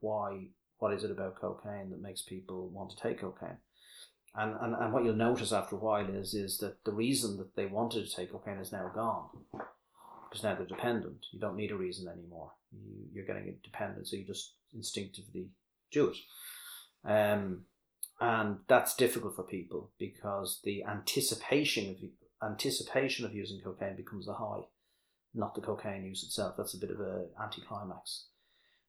why, 0.00 0.48
what 0.78 0.92
is 0.92 1.04
it 1.04 1.10
about 1.10 1.40
cocaine 1.40 1.90
that 1.90 2.02
makes 2.02 2.22
people 2.22 2.68
want 2.68 2.90
to 2.90 2.96
take 2.96 3.20
cocaine. 3.20 3.58
And, 4.34 4.54
and, 4.60 4.74
and 4.74 4.92
what 4.92 5.04
you'll 5.04 5.14
notice 5.14 5.52
after 5.52 5.76
a 5.76 5.78
while 5.78 6.08
is, 6.08 6.34
is 6.34 6.58
that 6.58 6.84
the 6.84 6.92
reason 6.92 7.38
that 7.38 7.56
they 7.56 7.66
wanted 7.66 8.06
to 8.06 8.14
take 8.14 8.32
cocaine 8.32 8.58
is 8.58 8.72
now 8.72 8.90
gone. 8.94 9.28
Because 10.28 10.42
now 10.42 10.54
they're 10.54 10.66
dependent. 10.66 11.24
You 11.32 11.40
don't 11.40 11.56
need 11.56 11.70
a 11.70 11.76
reason 11.76 12.08
anymore. 12.08 12.52
You, 12.72 13.06
you're 13.12 13.24
getting 13.24 13.56
dependent, 13.64 14.08
so 14.08 14.16
you 14.16 14.24
just 14.24 14.54
instinctively 14.74 15.48
do 15.90 16.10
it. 16.10 16.16
Um, 17.08 17.62
and 18.20 18.58
that's 18.68 18.96
difficult 18.96 19.36
for 19.36 19.42
people 19.42 19.92
because 19.98 20.60
the 20.64 20.84
anticipation 20.84 21.90
of 21.90 21.96
anticipation 22.42 23.24
of 23.24 23.34
using 23.34 23.60
cocaine 23.62 23.96
becomes 23.96 24.26
the 24.26 24.34
high, 24.34 24.62
not 25.34 25.54
the 25.54 25.60
cocaine 25.60 26.04
use 26.04 26.22
itself. 26.22 26.54
That's 26.56 26.74
a 26.74 26.78
bit 26.78 26.90
of 26.90 27.00
a 27.00 27.26
anticlimax, 27.42 28.26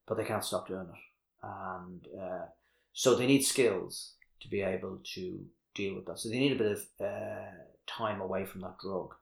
but 0.07 0.17
they 0.17 0.23
can't 0.23 0.43
stop 0.43 0.67
doing 0.67 0.87
it, 0.87 1.47
and 1.47 2.07
uh, 2.19 2.45
so 2.93 3.15
they 3.15 3.27
need 3.27 3.43
skills 3.43 4.13
to 4.41 4.49
be 4.49 4.61
able 4.61 4.99
to 5.15 5.45
deal 5.75 5.95
with 5.95 6.05
that. 6.05 6.19
So 6.19 6.29
they 6.29 6.39
need 6.39 6.53
a 6.53 6.63
bit 6.63 6.71
of 6.71 6.79
uh, 6.99 7.51
time 7.87 8.21
away 8.21 8.45
from 8.45 8.61
that 8.61 8.77
drug. 8.81 9.13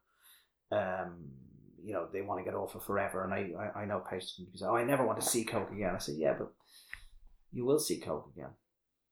Um, 0.71 1.29
you 1.83 1.93
know, 1.93 2.07
they 2.11 2.21
want 2.21 2.39
to 2.39 2.45
get 2.45 2.55
off 2.55 2.75
it 2.75 2.83
forever, 2.83 3.23
and 3.23 3.33
I, 3.33 3.51
I, 3.59 3.81
I 3.81 3.85
know 3.85 3.99
patients 3.99 4.35
who 4.37 4.57
say, 4.57 4.65
"Oh, 4.65 4.75
I 4.75 4.83
never 4.83 5.05
want 5.05 5.19
to 5.21 5.27
see 5.27 5.43
coke 5.43 5.71
again." 5.71 5.93
I 5.95 5.99
say, 5.99 6.13
"Yeah, 6.13 6.33
but 6.37 6.51
you 7.51 7.65
will 7.65 7.79
see 7.79 7.99
coke 7.99 8.31
again. 8.35 8.51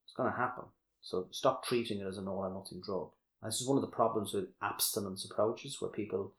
It's 0.05 0.13
going 0.15 0.31
to 0.31 0.37
happen. 0.37 0.65
So 1.01 1.27
stop 1.31 1.65
treating 1.65 1.99
it 1.99 2.07
as 2.07 2.17
an 2.17 2.27
all 2.27 2.39
or 2.39 2.53
nothing 2.53 2.81
drug. 2.85 3.09
And 3.41 3.51
this 3.51 3.61
is 3.61 3.67
one 3.67 3.77
of 3.77 3.81
the 3.81 3.95
problems 3.95 4.33
with 4.33 4.49
abstinence 4.61 5.25
approaches, 5.29 5.77
where 5.79 5.91
people 5.91 6.33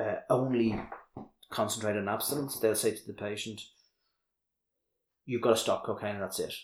uh, 0.00 0.16
only 0.30 0.80
concentrate 1.50 1.96
on 1.96 2.08
abstinence. 2.08 2.58
They'll 2.58 2.74
say 2.74 2.92
to 2.92 3.06
the 3.06 3.12
patient, 3.12 3.60
"You've 5.26 5.42
got 5.42 5.50
to 5.50 5.56
stop 5.56 5.84
cocaine, 5.84 6.14
and 6.14 6.22
that's 6.22 6.38
it." 6.38 6.54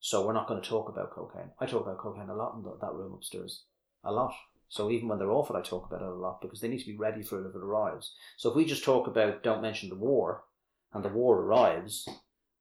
So 0.00 0.26
we're 0.26 0.32
not 0.32 0.48
going 0.48 0.60
to 0.60 0.68
talk 0.68 0.88
about 0.88 1.12
cocaine. 1.12 1.50
I 1.60 1.66
talk 1.66 1.82
about 1.82 1.98
cocaine 1.98 2.28
a 2.28 2.34
lot 2.34 2.56
in 2.56 2.64
th- 2.64 2.80
that 2.80 2.92
room 2.92 3.12
upstairs, 3.12 3.64
a 4.02 4.10
lot. 4.10 4.34
So 4.68 4.90
even 4.90 5.06
when 5.06 5.18
they're 5.18 5.30
off 5.30 5.50
it, 5.50 5.56
I 5.56 5.60
talk 5.60 5.86
about 5.86 6.02
it 6.02 6.08
a 6.08 6.14
lot 6.14 6.40
because 6.40 6.60
they 6.60 6.68
need 6.68 6.80
to 6.80 6.90
be 6.90 6.96
ready 6.96 7.22
for 7.22 7.38
it 7.38 7.48
if 7.48 7.54
it 7.54 7.62
arrives. 7.62 8.14
So 8.36 8.48
if 8.48 8.56
we 8.56 8.64
just 8.64 8.84
talk 8.84 9.06
about 9.06 9.42
don't 9.42 9.62
mention 9.62 9.90
the 9.90 9.94
war, 9.94 10.44
and 10.92 11.04
the 11.04 11.08
war 11.08 11.38
arrives, 11.40 12.08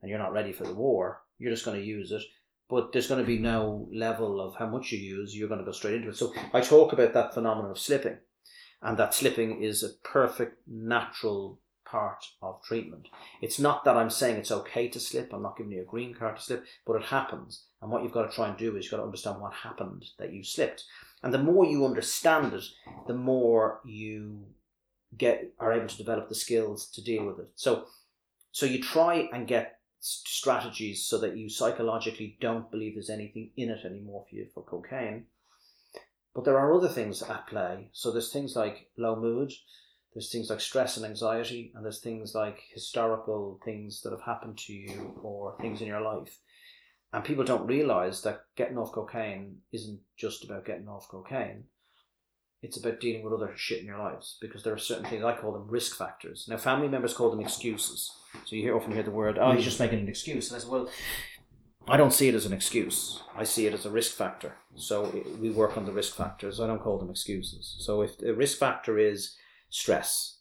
and 0.01 0.09
you're 0.09 0.19
not 0.19 0.33
ready 0.33 0.51
for 0.51 0.65
the 0.65 0.73
war, 0.73 1.21
you're 1.37 1.51
just 1.51 1.65
going 1.65 1.79
to 1.79 1.85
use 1.85 2.11
it. 2.11 2.21
But 2.69 2.91
there's 2.91 3.07
going 3.07 3.21
to 3.21 3.27
be 3.27 3.39
no 3.39 3.87
level 3.91 4.39
of 4.39 4.55
how 4.55 4.67
much 4.67 4.91
you 4.91 4.99
use. 4.99 5.35
You're 5.35 5.47
going 5.47 5.59
to 5.59 5.65
go 5.65 5.71
straight 5.71 5.95
into 5.95 6.09
it. 6.09 6.15
So 6.15 6.33
I 6.53 6.61
talk 6.61 6.93
about 6.93 7.13
that 7.13 7.33
phenomenon 7.33 7.71
of 7.71 7.79
slipping, 7.79 8.17
and 8.81 8.97
that 8.97 9.13
slipping 9.13 9.63
is 9.63 9.83
a 9.83 9.89
perfect 10.07 10.59
natural 10.67 11.59
part 11.91 12.25
of 12.41 12.63
treatment. 12.63 13.07
It's 13.41 13.59
not 13.59 13.83
that 13.83 13.97
I'm 13.97 14.09
saying 14.09 14.37
it's 14.37 14.51
okay 14.51 14.87
to 14.87 14.99
slip. 14.99 15.33
I'm 15.33 15.43
not 15.43 15.57
giving 15.57 15.73
you 15.73 15.81
a 15.81 15.85
green 15.85 16.13
card 16.13 16.37
to 16.37 16.41
slip, 16.41 16.65
but 16.85 16.95
it 16.95 17.03
happens. 17.03 17.65
And 17.81 17.91
what 17.91 18.03
you've 18.03 18.13
got 18.13 18.29
to 18.29 18.35
try 18.35 18.47
and 18.47 18.57
do 18.57 18.77
is 18.77 18.85
you've 18.85 18.91
got 18.91 18.97
to 18.97 19.03
understand 19.03 19.41
what 19.41 19.53
happened 19.53 20.05
that 20.17 20.31
you 20.31 20.43
slipped. 20.43 20.85
And 21.21 21.33
the 21.33 21.43
more 21.43 21.65
you 21.65 21.85
understand 21.85 22.53
it, 22.53 22.63
the 23.07 23.13
more 23.13 23.81
you 23.83 24.45
get 25.17 25.53
are 25.59 25.73
able 25.73 25.87
to 25.87 25.97
develop 25.97 26.29
the 26.29 26.35
skills 26.35 26.89
to 26.91 27.03
deal 27.03 27.25
with 27.25 27.39
it. 27.39 27.49
So, 27.55 27.85
so 28.51 28.65
you 28.65 28.81
try 28.81 29.29
and 29.33 29.47
get 29.47 29.79
strategies 29.99 31.05
so 31.05 31.17
that 31.19 31.37
you 31.37 31.49
psychologically 31.49 32.37
don't 32.41 32.71
believe 32.71 32.95
there's 32.95 33.09
anything 33.09 33.51
in 33.55 33.69
it 33.69 33.85
anymore 33.85 34.25
for 34.29 34.35
you 34.35 34.47
for 34.53 34.63
cocaine. 34.63 35.25
But 36.33 36.45
there 36.45 36.57
are 36.57 36.73
other 36.73 36.87
things 36.87 37.21
at 37.21 37.47
play. 37.47 37.89
So 37.91 38.11
there's 38.11 38.31
things 38.31 38.55
like 38.55 38.89
low 38.97 39.15
mood, 39.15 39.51
there's 40.13 40.31
things 40.31 40.49
like 40.49 40.59
stress 40.59 40.97
and 40.97 41.05
anxiety, 41.05 41.71
and 41.75 41.85
there's 41.85 42.01
things 42.01 42.35
like 42.35 42.61
historical 42.73 43.59
things 43.63 44.01
that 44.01 44.11
have 44.11 44.21
happened 44.21 44.57
to 44.59 44.73
you 44.73 45.19
or 45.23 45.55
things 45.61 45.81
in 45.81 45.87
your 45.87 46.01
life. 46.01 46.39
And 47.13 47.23
people 47.23 47.43
don't 47.43 47.67
realize 47.67 48.21
that 48.21 48.45
getting 48.55 48.77
off 48.77 48.91
cocaine 48.91 49.57
isn't 49.71 49.99
just 50.17 50.43
about 50.43 50.65
getting 50.65 50.87
off 50.87 51.09
cocaine. 51.09 51.65
It's 52.61 52.77
about 52.77 52.99
dealing 52.99 53.23
with 53.23 53.33
other 53.33 53.53
shit 53.55 53.79
in 53.79 53.87
your 53.87 53.97
lives 53.97 54.37
because 54.39 54.63
there 54.63 54.73
are 54.73 54.77
certain 54.77 55.05
things 55.05 55.23
I 55.23 55.35
call 55.35 55.51
them 55.51 55.67
risk 55.67 55.97
factors. 55.97 56.45
Now, 56.47 56.57
family 56.57 56.87
members 56.87 57.13
call 57.13 57.31
them 57.31 57.39
excuses. 57.39 58.11
So 58.45 58.55
you 58.55 58.61
hear, 58.61 58.75
often 58.75 58.93
hear 58.93 59.03
the 59.03 59.11
word, 59.11 59.39
"Oh, 59.39 59.51
he's 59.51 59.65
just 59.65 59.79
making 59.79 59.99
an 59.99 60.07
excuse," 60.07 60.51
and 60.51 60.57
I 60.57 60.59
said, 60.61 60.69
"Well, 60.69 60.89
I 61.87 61.97
don't 61.97 62.13
see 62.13 62.29
it 62.29 62.35
as 62.35 62.45
an 62.45 62.53
excuse. 62.53 63.23
I 63.35 63.43
see 63.43 63.65
it 63.65 63.73
as 63.73 63.85
a 63.85 63.89
risk 63.89 64.15
factor. 64.15 64.55
So 64.75 65.05
eh, 65.05 65.23
we 65.39 65.49
work 65.49 65.77
on 65.77 65.85
the 65.85 65.91
risk 65.91 66.15
factors. 66.15 66.59
I 66.59 66.67
don't 66.67 66.81
call 66.81 66.99
them 66.99 67.09
excuses. 67.09 67.75
So 67.79 68.01
if 68.01 68.17
the 68.17 68.35
risk 68.35 68.59
factor 68.59 68.99
is 68.99 69.35
stress, 69.71 70.37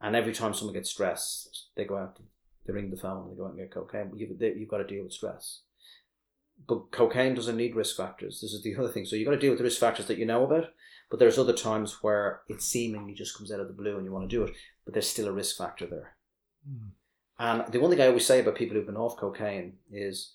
and 0.00 0.14
every 0.14 0.32
time 0.32 0.54
someone 0.54 0.74
gets 0.74 0.90
stressed, 0.90 1.70
they 1.76 1.84
go 1.84 1.96
out, 1.96 2.18
they 2.66 2.72
ring 2.72 2.90
the 2.90 2.96
phone, 2.96 3.28
they 3.28 3.36
go 3.36 3.46
out 3.46 3.50
and 3.50 3.58
get 3.58 3.72
cocaine. 3.72 4.12
You've, 4.14 4.38
they, 4.38 4.52
you've 4.54 4.68
got 4.68 4.78
to 4.78 4.86
deal 4.86 5.02
with 5.02 5.12
stress. 5.12 5.62
But 6.68 6.92
cocaine 6.92 7.34
doesn't 7.34 7.56
need 7.56 7.74
risk 7.74 7.96
factors. 7.96 8.40
This 8.40 8.52
is 8.52 8.62
the 8.62 8.76
other 8.76 8.88
thing. 8.88 9.04
So 9.04 9.16
you've 9.16 9.26
got 9.26 9.32
to 9.32 9.40
deal 9.40 9.50
with 9.50 9.58
the 9.58 9.64
risk 9.64 9.80
factors 9.80 10.06
that 10.06 10.18
you 10.18 10.26
know 10.26 10.44
about. 10.44 10.66
But 11.10 11.18
there's 11.18 11.38
other 11.38 11.52
times 11.52 12.02
where 12.02 12.42
it 12.48 12.62
seemingly 12.62 13.14
just 13.14 13.36
comes 13.36 13.52
out 13.52 13.60
of 13.60 13.68
the 13.68 13.74
blue 13.74 13.96
and 13.96 14.04
you 14.04 14.12
want 14.12 14.28
to 14.28 14.36
do 14.36 14.44
it, 14.44 14.54
but 14.84 14.94
there's 14.94 15.08
still 15.08 15.28
a 15.28 15.32
risk 15.32 15.56
factor 15.56 15.86
there. 15.86 16.16
Hmm. 16.66 16.88
And 17.38 17.72
the 17.72 17.80
one 17.80 17.90
thing 17.90 18.00
I 18.00 18.06
always 18.06 18.26
say 18.26 18.40
about 18.40 18.54
people 18.54 18.76
who've 18.76 18.86
been 18.86 18.96
off 18.96 19.16
cocaine 19.16 19.74
is 19.90 20.32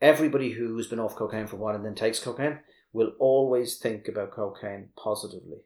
everybody 0.00 0.52
who's 0.52 0.86
been 0.86 1.00
off 1.00 1.16
cocaine 1.16 1.46
for 1.46 1.56
a 1.56 1.58
while 1.58 1.74
and 1.74 1.84
then 1.84 1.94
takes 1.94 2.20
cocaine 2.20 2.60
will 2.92 3.12
always 3.18 3.76
think 3.78 4.08
about 4.08 4.32
cocaine 4.32 4.90
positively. 4.96 5.58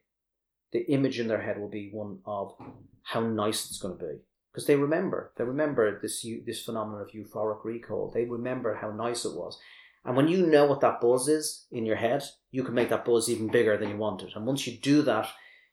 The 0.76 0.92
image 0.92 1.18
in 1.18 1.28
their 1.28 1.40
head 1.40 1.58
will 1.58 1.70
be 1.70 1.88
one 1.90 2.18
of 2.26 2.54
how 3.02 3.20
nice 3.20 3.66
it's 3.66 3.78
going 3.78 3.96
to 3.96 4.04
be 4.04 4.18
because 4.52 4.66
they 4.66 4.76
remember. 4.76 5.32
They 5.36 5.44
remember 5.44 5.98
this 6.00 6.26
this 6.44 6.62
phenomenon 6.62 7.00
of 7.00 7.08
euphoric 7.08 7.64
recall. 7.64 8.10
They 8.12 8.24
remember 8.24 8.74
how 8.74 8.90
nice 8.90 9.24
it 9.24 9.34
was. 9.34 9.58
And 10.04 10.16
when 10.16 10.28
you 10.28 10.46
know 10.46 10.66
what 10.66 10.82
that 10.82 11.00
buzz 11.00 11.28
is 11.28 11.66
in 11.70 11.86
your 11.86 11.96
head, 11.96 12.24
you 12.50 12.62
can 12.62 12.74
make 12.74 12.90
that 12.90 13.06
buzz 13.06 13.30
even 13.30 13.48
bigger 13.48 13.78
than 13.78 13.88
you 13.88 13.96
want 13.96 14.22
it. 14.22 14.32
And 14.36 14.44
once 14.44 14.66
you 14.66 14.76
do 14.76 15.00
that, 15.02 15.28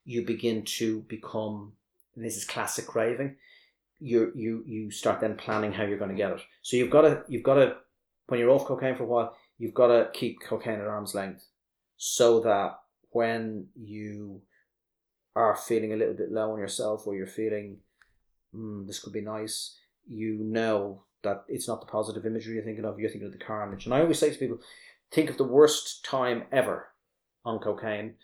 you 0.05 0.25
begin 0.25 0.63
to 0.77 1.01
become. 1.01 1.73
This 2.15 2.37
is 2.37 2.45
classic 2.45 2.85
craving 2.85 3.35
you 3.99 4.31
you 4.35 4.63
you 4.65 4.91
start 4.91 5.21
then 5.21 5.35
planning 5.35 5.71
how 5.71 5.83
you're 5.83 5.97
going 5.97 6.11
to 6.11 6.15
get 6.15 6.31
it. 6.31 6.41
So 6.61 6.77
you've 6.77 6.89
got 6.89 7.01
to 7.01 7.23
you've 7.27 7.43
got 7.43 7.55
to 7.55 7.75
when 8.27 8.39
you're 8.39 8.49
off 8.49 8.65
cocaine 8.65 8.95
for 8.95 9.03
a 9.03 9.07
while, 9.07 9.35
you've 9.57 9.73
got 9.73 9.87
to 9.87 10.09
keep 10.13 10.41
cocaine 10.41 10.79
at 10.79 10.87
arm's 10.87 11.15
length, 11.15 11.45
so 11.97 12.39
that 12.41 12.79
when 13.11 13.67
you 13.75 14.41
are 15.35 15.55
feeling 15.55 15.93
a 15.93 15.97
little 15.97 16.13
bit 16.13 16.31
low 16.31 16.51
on 16.51 16.59
yourself, 16.59 17.07
or 17.07 17.15
you're 17.15 17.27
feeling 17.27 17.77
mm, 18.55 18.85
this 18.87 18.99
could 18.99 19.13
be 19.13 19.21
nice, 19.21 19.77
you 20.07 20.37
know 20.43 21.03
that 21.23 21.43
it's 21.47 21.67
not 21.67 21.79
the 21.79 21.87
positive 21.87 22.25
imagery 22.25 22.55
you're 22.55 22.63
thinking 22.63 22.85
of. 22.85 22.99
You're 22.99 23.09
thinking 23.09 23.27
of 23.27 23.37
the 23.37 23.43
carnage. 23.43 23.85
And 23.85 23.93
I 23.93 24.01
always 24.01 24.19
say 24.19 24.31
to 24.31 24.37
people, 24.37 24.59
think 25.11 25.29
of 25.29 25.37
the 25.37 25.43
worst 25.43 26.03
time 26.03 26.43
ever 26.51 26.89
on 27.45 27.59
cocaine, 27.59 28.15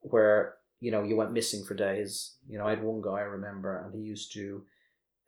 where 0.00 0.54
you 0.80 0.90
know 0.90 1.02
you 1.02 1.16
went 1.16 1.32
missing 1.32 1.64
for 1.64 1.74
days. 1.74 2.36
You 2.48 2.58
know, 2.58 2.66
I 2.66 2.70
had 2.70 2.82
one 2.82 3.00
guy 3.00 3.18
I 3.18 3.22
remember, 3.22 3.84
and 3.84 3.94
he 3.94 4.00
used 4.00 4.32
to 4.34 4.64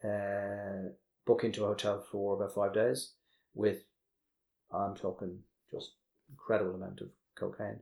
uh, 0.05 0.89
book 1.27 1.45
into 1.45 1.65
a 1.65 1.69
hotel 1.69 2.05
for 2.11 2.37
about 2.37 2.55
five 2.55 2.75
days 2.75 3.13
with, 3.55 3.85
I'm 4.73 4.95
talking 4.95 5.39
just 5.71 5.93
incredible 6.31 6.75
amount 6.75 7.01
of 7.01 7.09
cocaine. 7.37 7.81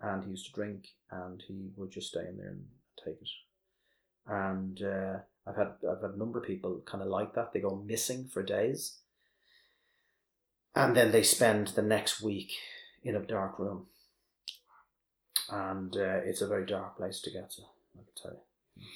And 0.00 0.24
he 0.24 0.30
used 0.30 0.46
to 0.46 0.52
drink 0.52 0.88
and 1.10 1.42
he 1.46 1.70
would 1.76 1.90
just 1.90 2.08
stay 2.08 2.26
in 2.28 2.36
there 2.36 2.48
and 2.48 2.64
take 3.04 3.20
it. 3.20 3.28
And 4.26 4.82
uh, 4.82 5.18
I've 5.46 5.56
had 5.56 5.74
I've 5.88 6.02
had 6.02 6.14
a 6.14 6.18
number 6.18 6.38
of 6.38 6.44
people 6.46 6.82
kind 6.84 7.02
of 7.02 7.08
like 7.08 7.34
that. 7.34 7.52
They 7.52 7.60
go 7.60 7.82
missing 7.86 8.26
for 8.26 8.42
days, 8.42 8.98
and 10.74 10.96
then 10.96 11.12
they 11.12 11.22
spend 11.22 11.68
the 11.68 11.82
next 11.82 12.20
week 12.20 12.52
in 13.04 13.14
a 13.14 13.20
dark 13.20 13.58
room. 13.58 13.86
And 15.48 15.96
uh, 15.96 16.20
it's 16.24 16.40
a 16.40 16.48
very 16.48 16.66
dark 16.66 16.96
place 16.96 17.20
to 17.20 17.30
get 17.30 17.50
to. 17.52 17.62
I 17.94 18.02
can 18.02 18.14
tell 18.20 18.32
you. 18.32 18.86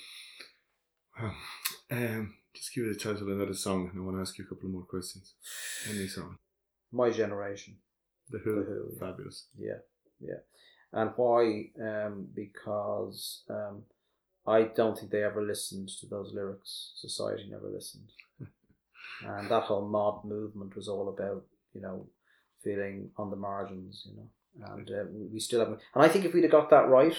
Well, 1.20 1.34
um, 1.92 2.34
just 2.54 2.74
give 2.74 2.84
you 2.84 2.92
the 2.92 2.98
title 2.98 3.22
of 3.22 3.28
another 3.28 3.54
song, 3.54 3.88
and 3.90 4.00
I 4.00 4.04
want 4.04 4.16
to 4.16 4.20
ask 4.20 4.36
you 4.36 4.44
a 4.44 4.48
couple 4.48 4.66
of 4.66 4.72
more 4.74 4.82
questions. 4.82 5.34
Any 5.88 6.08
song, 6.08 6.38
My 6.90 7.10
generation. 7.10 7.76
The 8.30 8.38
Who, 8.38 8.54
The 8.56 8.62
Who, 8.62 8.88
yeah. 8.92 8.98
fabulous. 8.98 9.46
Yeah, 9.56 9.78
yeah. 10.20 10.40
And 10.92 11.10
why? 11.16 11.70
Um, 11.80 12.28
because 12.34 13.42
um, 13.48 13.82
I 14.46 14.62
don't 14.64 14.98
think 14.98 15.10
they 15.12 15.22
ever 15.22 15.42
listened 15.42 15.88
to 16.00 16.06
those 16.06 16.32
lyrics. 16.34 16.92
Society 16.96 17.46
never 17.50 17.68
listened. 17.68 18.10
and 19.26 19.50
that 19.50 19.64
whole 19.64 19.86
mod 19.88 20.24
movement 20.24 20.74
was 20.74 20.88
all 20.88 21.08
about, 21.08 21.44
you 21.74 21.80
know, 21.80 22.06
feeling 22.64 23.10
on 23.16 23.30
the 23.30 23.36
margins, 23.36 24.06
you 24.08 24.16
know. 24.16 24.28
And 24.74 24.90
uh, 24.90 25.04
we- 25.12 25.26
we 25.34 25.40
still 25.40 25.60
haven't. 25.60 25.80
And 25.94 26.02
I 26.04 26.08
think 26.08 26.24
if 26.24 26.34
we'd 26.34 26.42
have 26.42 26.50
got 26.52 26.70
that 26.70 26.88
right, 26.88 27.16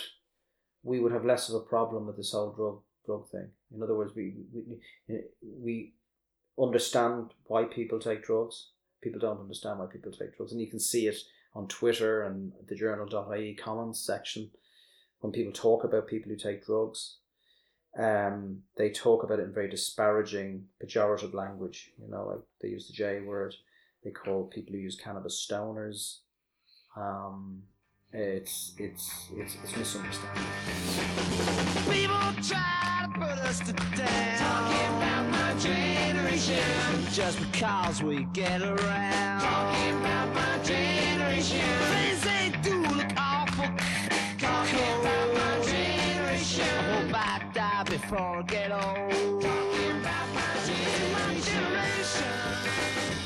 we 0.83 0.99
would 0.99 1.11
have 1.13 1.25
less 1.25 1.47
of 1.49 1.55
a 1.55 1.65
problem 1.65 2.07
with 2.07 2.17
this 2.17 2.31
whole 2.33 2.51
drug 2.51 2.81
drug 3.05 3.29
thing. 3.29 3.49
In 3.73 3.81
other 3.81 3.95
words, 3.95 4.13
we 4.15 4.33
we, 4.53 5.21
we 5.41 5.93
understand 6.59 7.33
why 7.45 7.63
people 7.63 7.99
take 7.99 8.23
drugs. 8.23 8.69
People 9.01 9.19
don't 9.19 9.39
understand 9.39 9.79
why 9.79 9.85
people 9.87 10.11
take 10.11 10.35
drugs, 10.35 10.51
and 10.51 10.61
you 10.61 10.67
can 10.67 10.79
see 10.79 11.07
it 11.07 11.15
on 11.53 11.67
Twitter 11.67 12.23
and 12.23 12.53
the 12.67 12.75
journal.ie 12.75 13.55
comments 13.55 13.99
section 13.99 14.49
when 15.19 15.33
people 15.33 15.53
talk 15.53 15.83
about 15.83 16.07
people 16.07 16.31
who 16.31 16.37
take 16.37 16.65
drugs. 16.65 17.17
Um, 17.97 18.63
they 18.77 18.89
talk 18.89 19.23
about 19.23 19.39
it 19.39 19.43
in 19.43 19.53
very 19.53 19.69
disparaging, 19.69 20.65
pejorative 20.83 21.33
language. 21.33 21.91
You 22.01 22.09
know, 22.09 22.27
like 22.27 22.39
they 22.61 22.69
use 22.69 22.87
the 22.87 22.93
J 22.93 23.21
word. 23.21 23.55
They 24.03 24.11
call 24.11 24.45
people 24.45 24.73
who 24.73 24.79
use 24.79 24.95
cannabis 24.95 25.45
stoners. 25.49 26.19
Um, 26.95 27.63
it's 28.13 28.73
it's 28.77 29.29
it's 29.35 29.55
it's 29.63 29.77
misunderstanding. 29.77 30.43
People 31.89 32.17
try 32.43 33.03
to 33.03 33.11
put 33.13 33.37
us 33.45 33.59
to 33.59 33.73
down. 33.73 34.37
Talking 34.37 34.97
about 34.97 35.29
my 35.31 35.59
generation. 35.59 36.59
Just 37.11 37.39
because 37.39 38.03
we 38.03 38.25
get 38.33 38.61
around. 38.61 39.41
Talking 39.41 39.97
about 39.99 40.33
my 40.33 40.50
before 47.91 48.37
I 48.37 48.41
get 48.43 48.71
old. 48.71 49.41
Talking 49.41 49.91
about 49.99 50.27
my 50.33 50.51
generation. 51.49 52.35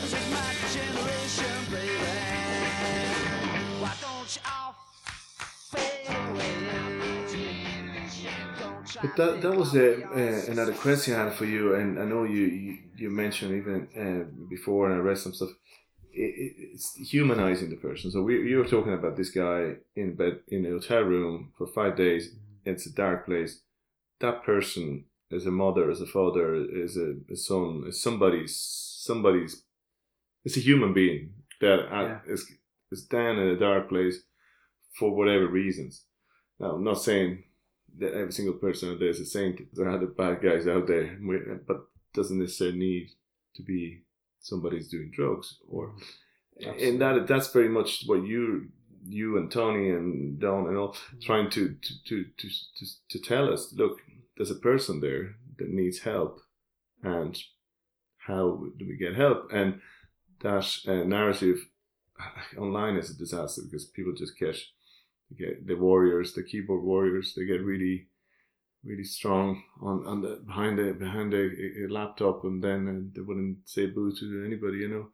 This 0.01 0.13
is 0.13 0.27
my 0.31 0.51
generation, 0.75 1.55
baby. 1.71 2.13
Why 3.81 3.93
don't 4.01 4.29
you 4.35 4.41
all 4.53 4.75
fade 5.71 6.09
away? 6.09 6.53
But 9.01 9.15
that 9.17 9.41
that 9.41 9.55
was 9.55 9.75
uh, 9.75 9.99
uh, 10.15 10.51
another 10.51 10.73
question 10.73 11.15
I 11.15 11.25
had 11.25 11.33
for 11.33 11.45
you, 11.45 11.75
and 11.75 11.99
I 11.99 12.05
know 12.05 12.23
you 12.23 12.45
you, 12.45 12.77
you 12.95 13.09
mentioned 13.09 13.51
even 13.55 13.87
uh, 14.03 14.23
before, 14.49 14.89
and 14.89 14.95
I 14.95 14.99
read 14.99 15.17
some 15.17 15.33
stuff. 15.33 15.49
It, 16.15 16.33
it, 16.43 16.53
it's 16.73 16.95
humanizing 16.95 17.69
the 17.69 17.75
person. 17.75 18.11
So 18.11 18.21
we 18.21 18.49
you 18.49 18.57
were 18.59 18.67
talking 18.67 18.93
about 18.93 19.17
this 19.17 19.29
guy 19.29 19.75
in 19.95 20.15
bed 20.15 20.39
in 20.47 20.65
a 20.65 20.69
hotel 20.69 21.01
room 21.01 21.51
for 21.57 21.67
five 21.67 21.95
days. 21.97 22.33
It's 22.63 22.85
a 22.87 22.93
dark 22.93 23.25
place. 23.25 23.61
That 24.19 24.43
person 24.43 25.05
is 25.29 25.45
a 25.45 25.51
mother, 25.51 25.89
is 25.91 26.01
a 26.01 26.05
father, 26.07 26.55
is 26.55 26.95
a, 26.97 27.15
a 27.31 27.35
son, 27.35 27.83
is 27.87 28.01
somebody's 28.01 28.55
somebody's. 28.55 29.63
It's 30.45 30.57
a 30.57 30.61
human 30.61 30.93
being 30.93 31.33
that 31.61 31.79
uh, 31.91 32.01
Yeah. 32.01 32.19
is 32.27 32.45
is 32.91 33.03
down 33.05 33.37
in 33.39 33.47
a 33.49 33.57
dark 33.59 33.89
place 33.89 34.17
for 34.97 35.13
whatever 35.13 35.47
reasons. 35.47 36.03
Now, 36.59 36.71
I'm 36.75 36.83
not 36.83 37.01
saying 37.01 37.43
that 37.99 38.13
every 38.13 38.31
single 38.31 38.55
person 38.55 38.91
out 38.91 38.99
there 38.99 39.09
is 39.09 39.19
a 39.19 39.25
saint. 39.25 39.59
There 39.73 39.87
are 39.87 39.97
other 39.97 40.07
bad 40.07 40.41
guys 40.41 40.67
out 40.67 40.87
there, 40.87 41.17
but 41.67 41.87
doesn't 42.13 42.39
necessarily 42.39 42.77
need 42.77 43.09
to 43.55 43.63
be 43.63 44.04
somebody's 44.45 44.87
doing 44.87 45.11
drugs 45.13 45.57
or. 45.67 45.95
And 46.79 47.01
that 47.01 47.27
that's 47.27 47.51
very 47.51 47.67
much 47.67 48.03
what 48.05 48.23
you 48.23 48.69
you 49.03 49.37
and 49.37 49.51
Tony 49.51 49.89
and 49.89 50.39
Don 50.39 50.67
and 50.67 50.77
all 50.77 50.95
trying 51.21 51.49
to 51.51 51.75
to, 51.81 51.93
to 52.07 52.25
to 52.37 52.49
to 52.77 52.85
to 53.09 53.19
tell 53.19 53.51
us. 53.51 53.73
Look, 53.75 53.99
there's 54.37 54.51
a 54.51 54.55
person 54.55 55.01
there 55.01 55.35
that 55.57 55.69
needs 55.69 55.99
help, 55.99 56.39
and 57.03 57.37
how 58.17 58.63
do 58.77 58.85
we 58.87 58.97
get 58.97 59.15
help? 59.15 59.51
And 59.51 59.81
that 60.41 60.65
uh, 60.87 61.03
narrative 61.03 61.57
online 62.57 62.95
is 62.95 63.09
a 63.09 63.17
disaster 63.17 63.61
because 63.65 63.85
people 63.85 64.13
just 64.15 64.39
get 64.39 64.57
get 65.37 65.67
the 65.67 65.75
warriors, 65.75 66.33
the 66.33 66.43
keyboard 66.43 66.83
warriors. 66.83 67.33
They 67.35 67.45
get 67.45 67.63
really, 67.63 68.07
really 68.85 69.03
strong 69.03 69.63
on, 69.81 70.05
on 70.05 70.21
the 70.21 70.41
behind 70.45 70.79
a 70.79 70.93
behind 70.93 71.33
a, 71.33 71.49
a 71.83 71.87
laptop, 71.89 72.43
and 72.43 72.63
then 72.63 72.87
uh, 72.87 73.11
they 73.15 73.21
wouldn't 73.21 73.57
say 73.67 73.87
boo 73.87 74.13
to 74.19 74.43
anybody, 74.45 74.79
you 74.79 74.89
know. 74.89 75.07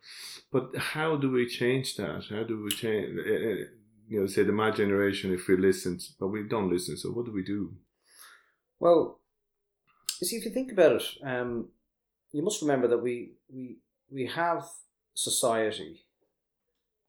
But 0.52 0.78
how 0.78 1.16
do 1.16 1.32
we 1.32 1.48
change 1.48 1.96
that? 1.96 2.26
How 2.30 2.44
do 2.44 2.62
we 2.64 2.70
change? 2.72 3.18
Uh, 3.18 3.22
uh, 3.22 3.66
you 4.08 4.20
know, 4.20 4.28
say 4.28 4.44
the 4.44 4.52
my 4.52 4.72
generation, 4.72 5.34
if 5.34 5.48
we 5.48 5.56
listen, 5.56 6.00
but 6.20 6.28
we 6.28 6.44
don't 6.44 6.70
listen. 6.70 6.98
So 6.98 7.10
what 7.10 7.26
do 7.26 7.32
we 7.32 7.44
do? 7.44 7.74
Well, 8.80 9.22
see, 10.22 10.36
if 10.36 10.44
you 10.44 10.52
think 10.52 10.72
about 10.72 10.98
it, 10.98 11.04
um, 11.24 11.70
you 12.32 12.44
must 12.44 12.62
remember 12.62 12.88
that 12.90 12.98
we 13.02 13.34
we 13.50 13.78
we 14.12 14.28
have 14.28 14.66
society 15.14 16.06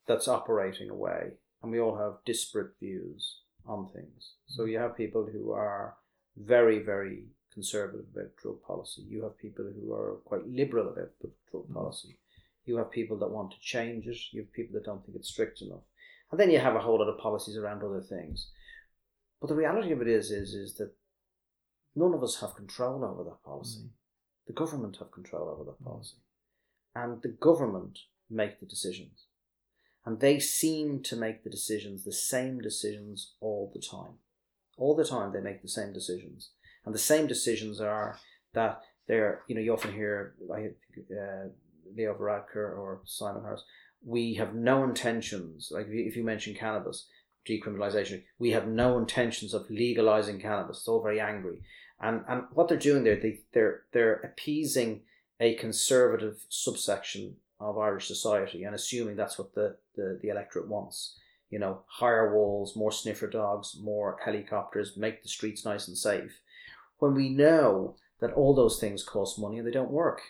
that's 0.07 0.29
operating 0.29 0.91
away, 0.91 1.33
and 1.63 1.73
we 1.73 1.81
all 1.81 1.97
have 1.99 2.25
disparate 2.25 2.73
views 2.79 3.41
on 3.67 3.89
things. 3.93 4.35
So 4.47 4.65
you 4.65 4.79
have 4.79 4.97
people 4.97 5.29
who 5.33 5.53
are 5.53 5.97
very, 6.37 6.81
very 6.81 7.25
conservative 7.53 8.07
about 8.15 8.37
drug 8.37 8.63
policy. 8.63 9.03
You 9.09 9.23
have 9.25 9.39
people 9.39 9.65
who 9.65 9.93
are 9.93 10.17
quite 10.25 10.47
liberal 10.47 10.89
about 10.89 11.11
drug 11.51 11.69
mm. 11.69 11.75
policy. 11.75 12.19
You 12.65 12.77
have 12.79 12.91
people 12.91 13.19
that 13.19 13.31
want 13.31 13.51
to 13.51 13.61
change 13.61 14.07
it. 14.07 14.17
You 14.33 14.43
have 14.43 14.53
people 14.53 14.75
that 14.75 14.85
don't 14.85 15.05
think 15.05 15.17
it's 15.17 15.29
strict 15.29 15.63
enough. 15.63 15.83
And 16.31 16.41
then 16.41 16.51
you 16.51 16.59
have 16.59 16.77
a 16.77 16.81
whole 16.81 16.99
lot 16.99 17.09
of 17.09 17.19
policies 17.19 17.57
around 17.57 17.83
other 17.83 18.01
things. 18.01 18.49
But 19.41 19.49
the 19.49 19.57
reality 19.57 19.93
of 19.93 20.01
it 20.01 20.09
is, 20.09 20.31
is, 20.31 20.55
is 20.55 20.75
that 20.75 20.93
none 21.95 22.15
of 22.15 22.23
us 22.23 22.41
have 22.41 22.55
control 22.55 23.05
over 23.05 23.25
that 23.25 23.43
policy. 23.45 23.81
Mm. 23.81 23.91
The 24.47 24.53
government 24.53 24.97
have 24.99 25.13
control 25.13 25.49
over 25.49 25.65
that 25.65 25.83
mm. 25.83 25.87
policy. 25.87 26.17
And 26.95 27.21
the 27.23 27.29
government 27.29 27.99
make 28.31 28.61
the 28.61 28.67
decisions. 28.67 29.27
And 30.05 30.21
they 30.21 30.41
seem 30.41 31.03
to 31.05 31.17
make 31.17 31.45
the 31.45 31.51
decisions, 31.51 32.05
the 32.05 32.13
same 32.13 32.61
decisions 32.61 33.35
all 33.41 33.71
the 33.73 33.81
time. 33.81 34.19
All 34.79 34.97
the 34.97 35.05
time 35.05 35.33
they 35.33 35.41
make 35.41 35.63
the 35.63 35.69
same 35.69 35.93
decisions. 35.93 36.51
And 36.85 36.95
the 36.95 36.99
same 36.99 37.27
decisions 37.27 37.81
are 37.81 38.19
that 38.55 38.83
they're, 39.07 39.43
you 39.49 39.55
know, 39.55 39.61
you 39.61 39.73
often 39.73 39.93
hear, 39.93 40.35
like 40.47 40.77
uh, 41.11 41.49
Leo 41.95 42.15
Varadkar 42.15 42.77
or 42.77 43.03
Simon 43.05 43.43
Harris, 43.43 43.65
we 44.05 44.35
have 44.35 44.55
no 44.55 44.85
intentions, 44.85 45.71
like 45.71 45.87
if 45.89 46.17
you, 46.17 46.25
mention 46.25 46.55
cannabis, 46.55 47.07
decriminalization, 47.49 48.23
we 48.39 48.51
have 48.51 48.67
no 48.67 48.99
intentions 48.99 49.55
of 49.55 49.71
legalizing 49.71 50.41
cannabis. 50.41 50.79
It's 50.79 50.89
all 50.89 51.03
very 51.03 51.21
angry. 51.21 51.59
And, 52.01 52.25
and 52.29 52.45
what 52.53 52.69
they're 52.69 52.79
doing 52.79 53.05
there, 53.05 53.17
they, 53.17 53.41
they're, 53.53 53.83
they're 53.93 54.15
appeasing 54.15 55.03
a 55.39 55.55
conservative 55.55 56.45
subsection 56.49 57.37
of 57.61 57.79
Irish 57.79 58.09
society 58.09 58.65
and 58.65 58.75
assuming 58.75 59.17
that's 59.17 59.39
what 59.39 59.55
the, 59.55 59.77
the, 59.97 60.19
the 60.21 60.29
electorate 60.29 60.69
wants. 60.69 61.19
You 61.53 61.59
know, 61.59 61.83
higher 61.87 62.35
walls, 62.35 62.75
more 62.75 62.91
sniffer 62.91 63.27
dogs, 63.27 63.77
more 63.79 64.17
helicopters, 64.25 64.97
make 64.97 65.23
the 65.23 65.29
streets 65.29 65.67
nice 65.67 65.87
and 65.87 65.97
safe. 65.97 66.41
When 66.99 67.15
we 67.15 67.29
know 67.29 67.97
that 68.21 68.33
all 68.33 68.55
those 68.55 68.81
things 68.81 69.05
cost 69.05 69.39
money 69.39 69.59
and 69.59 69.67
they 69.67 69.71
don't 69.71 69.91
work. 69.91 70.23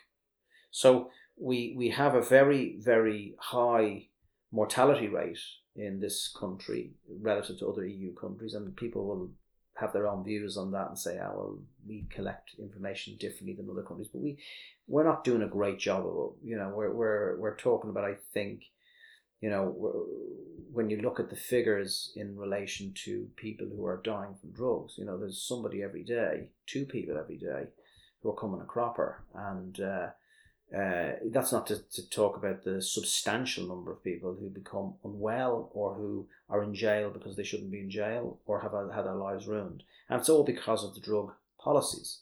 So 0.72 1.10
we 1.36 1.74
we 1.76 1.90
have 1.90 2.16
a 2.16 2.22
very, 2.22 2.76
very 2.80 3.36
high 3.38 4.08
mortality 4.50 5.06
rate 5.06 5.38
in 5.76 6.00
this 6.00 6.28
country 6.28 6.94
relative 7.08 7.58
to 7.60 7.68
other 7.68 7.86
EU 7.86 8.12
countries, 8.14 8.54
and 8.54 8.76
people 8.76 9.06
will 9.06 9.30
have 9.74 9.92
their 9.92 10.08
own 10.08 10.24
views 10.24 10.56
on 10.56 10.72
that 10.72 10.88
and 10.88 10.98
say, 10.98 11.20
"Oh, 11.20 11.34
well, 11.36 11.58
we 11.86 12.06
collect 12.10 12.54
information 12.58 13.16
differently 13.16 13.54
than 13.54 13.70
other 13.70 13.82
countries," 13.82 14.08
but 14.12 14.22
we 14.22 14.38
we're 14.88 15.04
not 15.04 15.24
doing 15.24 15.42
a 15.42 15.56
great 15.58 15.78
job 15.78 16.04
of 16.04 16.14
it. 16.14 16.48
You 16.48 16.56
know, 16.56 16.72
we're 16.74 16.92
we're 16.92 17.36
we're 17.38 17.56
talking 17.56 17.90
about, 17.90 18.04
I 18.04 18.16
think, 18.34 18.64
you 19.42 19.50
know, 19.50 20.06
when 20.72 20.88
you 20.88 21.02
look 21.02 21.20
at 21.20 21.28
the 21.28 21.36
figures 21.36 22.12
in 22.16 22.38
relation 22.38 22.94
to 23.04 23.28
people 23.36 23.66
who 23.66 23.84
are 23.84 24.00
dying 24.02 24.34
from 24.40 24.52
drugs, 24.52 24.94
you 24.96 25.04
know, 25.04 25.18
there's 25.18 25.42
somebody 25.42 25.82
every 25.82 26.04
day, 26.04 26.48
two 26.66 26.86
people 26.86 27.18
every 27.18 27.36
day, 27.36 27.64
who 28.22 28.30
are 28.30 28.36
coming 28.36 28.60
a 28.60 28.64
cropper, 28.64 29.24
and 29.34 29.80
uh, 29.80 30.08
uh, 30.76 31.12
that's 31.26 31.52
not 31.52 31.66
to, 31.66 31.82
to 31.92 32.08
talk 32.08 32.36
about 32.36 32.64
the 32.64 32.80
substantial 32.80 33.66
number 33.66 33.92
of 33.92 34.02
people 34.02 34.34
who 34.38 34.48
become 34.48 34.94
unwell 35.04 35.70
or 35.74 35.94
who 35.94 36.26
are 36.48 36.62
in 36.62 36.74
jail 36.74 37.10
because 37.10 37.36
they 37.36 37.44
shouldn't 37.44 37.70
be 37.70 37.80
in 37.80 37.90
jail 37.90 38.38
or 38.46 38.60
have 38.60 38.72
had 38.94 39.04
their 39.04 39.14
lives 39.14 39.46
ruined. 39.46 39.82
And 40.08 40.20
it's 40.20 40.30
all 40.30 40.44
because 40.44 40.82
of 40.82 40.94
the 40.94 41.00
drug 41.00 41.32
policies. 41.58 42.20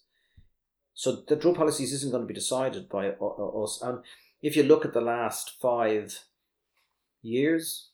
So 0.94 1.22
the 1.28 1.36
drug 1.36 1.54
policies 1.54 1.92
isn't 1.92 2.10
going 2.10 2.24
to 2.24 2.26
be 2.26 2.34
decided 2.34 2.88
by 2.88 3.10
us. 3.10 3.80
And 3.82 4.00
if 4.42 4.56
you 4.56 4.64
look 4.64 4.84
at 4.84 4.94
the 4.94 5.00
last 5.00 5.60
five 5.60 6.24
years, 7.22 7.90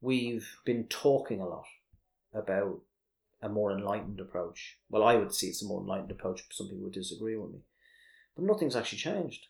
we've 0.00 0.48
been 0.64 0.84
talking 0.84 1.40
a 1.40 1.46
lot 1.46 1.66
about 2.34 2.80
a 3.42 3.48
more 3.48 3.72
enlightened 3.72 4.20
approach. 4.20 4.78
Well, 4.88 5.02
I 5.02 5.16
would 5.16 5.34
see 5.34 5.48
it's 5.48 5.62
a 5.62 5.66
more 5.66 5.80
enlightened 5.80 6.10
approach. 6.10 6.44
Some 6.50 6.68
people 6.68 6.84
would 6.84 6.92
disagree 6.92 7.36
with 7.36 7.52
me, 7.52 7.60
but 8.36 8.44
nothing's 8.44 8.76
actually 8.76 8.98
changed. 8.98 9.46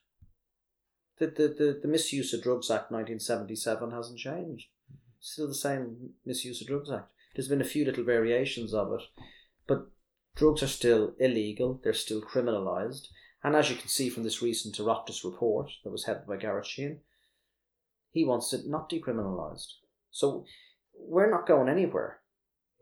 The 1.18 1.26
the 1.26 1.48
the, 1.48 1.78
the 1.82 1.88
Misuse 1.88 2.32
of 2.32 2.42
Drugs 2.42 2.70
Act 2.70 2.90
1977 2.90 3.90
hasn't 3.90 4.18
changed. 4.18 4.68
Still 5.20 5.46
the 5.46 5.54
same 5.54 6.14
Misuse 6.24 6.60
of 6.60 6.66
Drugs 6.66 6.90
Act. 6.90 7.12
There's 7.34 7.48
been 7.48 7.60
a 7.60 7.64
few 7.64 7.84
little 7.84 8.04
variations 8.04 8.74
of 8.74 8.92
it, 8.92 9.02
but 9.66 9.88
drugs 10.34 10.62
are 10.62 10.68
still 10.68 11.14
illegal. 11.18 11.80
They're 11.82 11.92
still 11.92 12.20
criminalised. 12.20 13.08
And 13.44 13.56
as 13.56 13.70
you 13.70 13.76
can 13.76 13.88
see 13.88 14.08
from 14.08 14.22
this 14.22 14.42
recent 14.42 14.76
Oireachtas 14.76 15.24
report 15.24 15.70
that 15.82 15.90
was 15.90 16.04
headed 16.04 16.26
by 16.26 16.36
Garrett 16.36 16.66
he 18.12 18.24
wants 18.24 18.52
it 18.52 18.66
not 18.66 18.88
decriminalised. 18.88 19.72
So 20.10 20.44
we're 20.96 21.30
not 21.30 21.46
going 21.46 21.68
anywhere. 21.68 22.20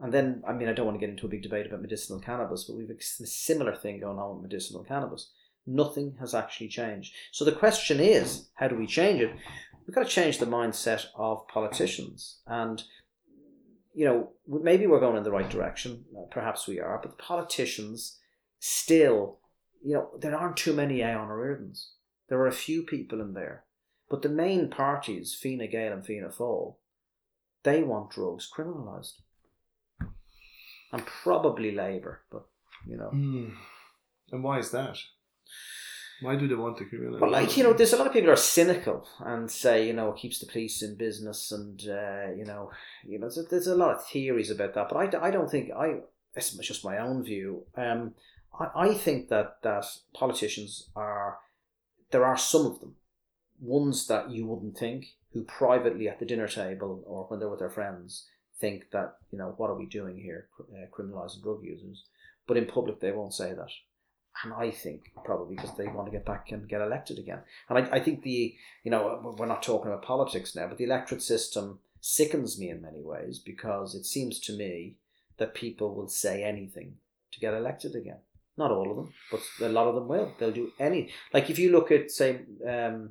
And 0.00 0.12
then, 0.12 0.42
I 0.48 0.52
mean, 0.52 0.68
I 0.68 0.72
don't 0.72 0.86
want 0.86 0.98
to 0.98 1.06
get 1.06 1.10
into 1.10 1.26
a 1.26 1.30
big 1.30 1.42
debate 1.42 1.66
about 1.66 1.82
medicinal 1.82 2.20
cannabis, 2.20 2.64
but 2.64 2.76
we've 2.76 2.90
a 2.90 3.00
similar 3.00 3.74
thing 3.74 4.00
going 4.00 4.18
on 4.18 4.34
with 4.34 4.50
medicinal 4.50 4.82
cannabis. 4.82 5.30
Nothing 5.66 6.16
has 6.20 6.34
actually 6.34 6.68
changed. 6.68 7.14
So 7.32 7.44
the 7.44 7.52
question 7.52 8.00
is, 8.00 8.48
how 8.54 8.68
do 8.68 8.76
we 8.76 8.86
change 8.86 9.20
it? 9.20 9.30
We've 9.86 9.94
got 9.94 10.04
to 10.04 10.08
change 10.08 10.38
the 10.38 10.46
mindset 10.46 11.06
of 11.16 11.46
politicians. 11.48 12.40
And, 12.46 12.82
you 13.94 14.06
know, 14.06 14.30
maybe 14.48 14.86
we're 14.86 15.00
going 15.00 15.18
in 15.18 15.22
the 15.22 15.30
right 15.30 15.50
direction. 15.50 16.04
uh, 16.16 16.22
Perhaps 16.30 16.66
we 16.66 16.80
are. 16.80 16.98
But 17.02 17.10
the 17.10 17.22
politicians 17.22 18.18
still, 18.58 19.38
you 19.84 19.94
know, 19.94 20.10
there 20.18 20.34
aren't 20.34 20.56
too 20.56 20.72
many 20.72 21.00
Aodhán 21.00 21.28
Ó 21.28 21.36
Ríordáin's. 21.36 21.92
There 22.28 22.38
are 22.38 22.46
a 22.46 22.52
few 22.52 22.84
people 22.84 23.20
in 23.20 23.34
there. 23.34 23.64
But 24.10 24.22
the 24.22 24.28
main 24.28 24.68
parties, 24.68 25.38
Fine 25.40 25.70
Gael 25.70 25.92
and 25.92 26.04
Fianna 26.04 26.28
Fáil, 26.28 26.74
they 27.62 27.82
want 27.82 28.10
drugs 28.10 28.50
criminalised. 28.54 29.20
And 30.92 31.06
probably 31.06 31.70
Labour, 31.70 32.22
but, 32.30 32.46
you 32.86 32.96
know. 32.96 33.10
Hmm. 33.10 33.50
And 34.32 34.42
why 34.42 34.58
is 34.58 34.72
that? 34.72 34.98
Why 36.20 36.36
do 36.36 36.48
they 36.48 36.54
want 36.54 36.76
to 36.78 36.84
criminalize? 36.84 37.20
Well, 37.20 37.30
like 37.30 37.56
you 37.56 37.62
know, 37.62 37.72
there's 37.72 37.92
a 37.92 37.96
lot 37.96 38.06
of 38.06 38.12
people 38.12 38.26
who 38.26 38.32
are 38.32 38.36
cynical 38.36 39.06
and 39.20 39.50
say, 39.50 39.86
you 39.86 39.92
know, 39.92 40.10
it 40.10 40.18
keeps 40.18 40.38
the 40.38 40.46
police 40.46 40.82
in 40.82 40.96
business, 40.96 41.50
and 41.50 41.80
uh, 41.88 42.32
you 42.36 42.44
know, 42.44 42.70
you 43.06 43.18
know, 43.18 43.30
there's, 43.34 43.48
there's 43.48 43.66
a 43.66 43.74
lot 43.74 43.96
of 43.96 44.06
theories 44.06 44.50
about 44.50 44.74
that. 44.74 44.88
But 44.90 45.14
I, 45.14 45.28
I 45.28 45.30
don't 45.30 45.50
think 45.50 45.70
I. 45.72 46.00
It's 46.34 46.50
just 46.58 46.84
my 46.84 46.98
own 46.98 47.24
view. 47.24 47.64
Um, 47.74 48.14
I, 48.58 48.88
I 48.88 48.94
think 48.94 49.28
that 49.30 49.62
that 49.62 49.86
politicians 50.12 50.90
are 50.94 51.38
there 52.10 52.26
are 52.26 52.36
some 52.36 52.66
of 52.66 52.80
them, 52.80 52.96
ones 53.60 54.06
that 54.06 54.30
you 54.30 54.46
wouldn't 54.46 54.76
think, 54.76 55.06
who 55.32 55.44
privately 55.44 56.08
at 56.08 56.18
the 56.18 56.26
dinner 56.26 56.48
table 56.48 57.02
or 57.06 57.24
when 57.24 57.38
they're 57.38 57.48
with 57.48 57.60
their 57.60 57.70
friends 57.70 58.26
think 58.58 58.90
that 58.92 59.14
you 59.30 59.38
know 59.38 59.54
what 59.56 59.70
are 59.70 59.78
we 59.78 59.86
doing 59.86 60.18
here, 60.18 60.48
uh, 60.60 60.86
criminalising 60.94 61.42
drug 61.42 61.60
users, 61.62 62.04
but 62.46 62.56
in 62.56 62.66
public 62.66 63.00
they 63.00 63.12
won't 63.12 63.34
say 63.34 63.52
that 63.54 63.70
and 64.44 64.52
I 64.52 64.70
think 64.70 65.12
probably 65.24 65.56
because 65.56 65.76
they 65.76 65.86
want 65.88 66.06
to 66.06 66.12
get 66.12 66.24
back 66.24 66.50
and 66.50 66.68
get 66.68 66.80
elected 66.80 67.18
again. 67.18 67.40
And 67.68 67.78
I, 67.78 67.96
I 67.96 68.00
think 68.00 68.22
the, 68.22 68.54
you 68.84 68.90
know, 68.90 69.34
we're 69.38 69.46
not 69.46 69.62
talking 69.62 69.90
about 69.90 70.04
politics 70.04 70.54
now, 70.54 70.66
but 70.66 70.78
the 70.78 70.84
electorate 70.84 71.22
system 71.22 71.80
sickens 72.00 72.58
me 72.58 72.70
in 72.70 72.80
many 72.80 73.02
ways 73.02 73.38
because 73.38 73.94
it 73.94 74.06
seems 74.06 74.38
to 74.40 74.56
me 74.56 74.96
that 75.38 75.54
people 75.54 75.94
will 75.94 76.08
say 76.08 76.42
anything 76.42 76.94
to 77.32 77.40
get 77.40 77.54
elected 77.54 77.94
again. 77.94 78.18
Not 78.56 78.70
all 78.70 78.90
of 78.90 78.96
them, 78.96 79.12
but 79.30 79.40
a 79.62 79.68
lot 79.68 79.88
of 79.88 79.94
them 79.94 80.08
will. 80.08 80.32
They'll 80.38 80.52
do 80.52 80.72
any. 80.78 81.10
Like 81.32 81.50
if 81.50 81.58
you 81.58 81.72
look 81.72 81.90
at, 81.90 82.10
say, 82.10 82.40
um, 82.66 83.10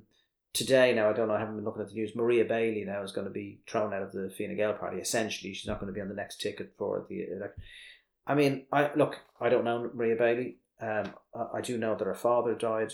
today 0.54 0.94
now, 0.94 1.10
I 1.10 1.14
don't 1.14 1.28
know, 1.28 1.36
I 1.36 1.40
haven't 1.40 1.56
been 1.56 1.66
looking 1.66 1.82
at 1.82 1.90
the 1.90 1.96
news. 1.96 2.16
Maria 2.16 2.46
Bailey 2.46 2.84
now 2.86 3.04
is 3.04 3.12
going 3.12 3.28
to 3.28 3.34
be 3.34 3.60
thrown 3.68 3.94
out 3.94 4.02
of 4.02 4.12
the 4.12 4.34
Fine 4.38 4.56
Gael 4.56 4.74
party. 4.74 5.00
Essentially, 5.00 5.54
she's 5.54 5.68
not 5.68 5.80
going 5.80 5.92
to 5.92 5.94
be 5.94 6.02
on 6.02 6.10
the 6.10 6.16
next 6.16 6.42
ticket 6.42 6.74
for 6.78 7.06
the 7.10 7.28
elect. 7.32 7.60
I 8.26 8.36
mean, 8.36 8.66
I 8.72 8.92
look, 8.96 9.18
I 9.40 9.50
don't 9.50 9.66
know 9.66 9.90
Maria 9.94 10.16
Bailey. 10.16 10.58
Um, 10.82 11.14
I, 11.36 11.58
I 11.58 11.62
do 11.62 11.78
know 11.78 11.96
that 11.96 12.06
her 12.06 12.16
father 12.16 12.56
died 12.56 12.92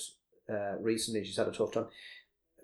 uh, 0.49 0.77
recently. 0.79 1.23
She's 1.25 1.37
had 1.37 1.47
a 1.47 1.51
tough 1.51 1.73
time. 1.73 1.87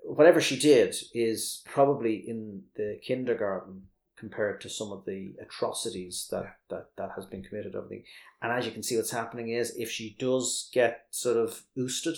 Whatever 0.04 0.42
she 0.42 0.58
did 0.58 0.96
is 1.14 1.62
probably 1.66 2.16
in 2.16 2.64
the 2.76 3.00
kindergarten 3.06 3.84
compared 4.18 4.62
to 4.62 4.70
some 4.70 4.92
of 4.92 5.04
the 5.06 5.34
atrocities 5.42 6.28
that, 6.32 6.56
that, 6.70 6.88
that 6.96 7.10
has 7.16 7.26
been 7.26 7.44
committed 7.44 7.76
over 7.76 7.88
the 7.88 8.04
and 8.42 8.52
as 8.52 8.68
you 8.68 8.72
can 8.72 8.84
see 8.84 8.96
what's 8.96 9.10
happening 9.10 9.50
is 9.50 9.76
if 9.78 9.90
she 9.90 10.16
does 10.20 10.70
get 10.72 11.08
sort 11.10 11.38
of 11.38 11.64
ousted 11.76 12.16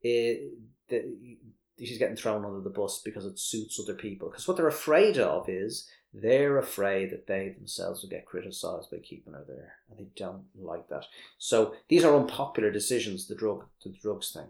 it, 0.00 0.52
the, 0.88 1.36
she's 1.78 1.98
getting 1.98 2.16
thrown 2.16 2.44
under 2.44 2.60
the 2.60 2.70
bus 2.70 3.00
because 3.04 3.26
it 3.26 3.38
suits 3.38 3.80
other 3.80 3.94
people. 3.94 4.28
Because 4.30 4.46
what 4.46 4.56
they're 4.56 4.68
afraid 4.68 5.18
of 5.18 5.48
is 5.48 5.88
they're 6.12 6.58
afraid 6.58 7.10
that 7.10 7.26
they 7.26 7.48
themselves 7.48 8.02
will 8.02 8.08
get 8.08 8.26
criticized 8.26 8.90
by 8.90 8.98
keeping 8.98 9.32
her 9.32 9.44
there 9.46 9.74
and 9.90 9.98
they 9.98 10.08
don't 10.16 10.44
like 10.56 10.88
that. 10.88 11.04
So 11.38 11.74
these 11.88 12.04
are 12.04 12.16
unpopular 12.16 12.70
decisions 12.70 13.26
the 13.26 13.34
drug 13.34 13.64
the 13.82 13.90
drugs 13.90 14.30
thing. 14.30 14.46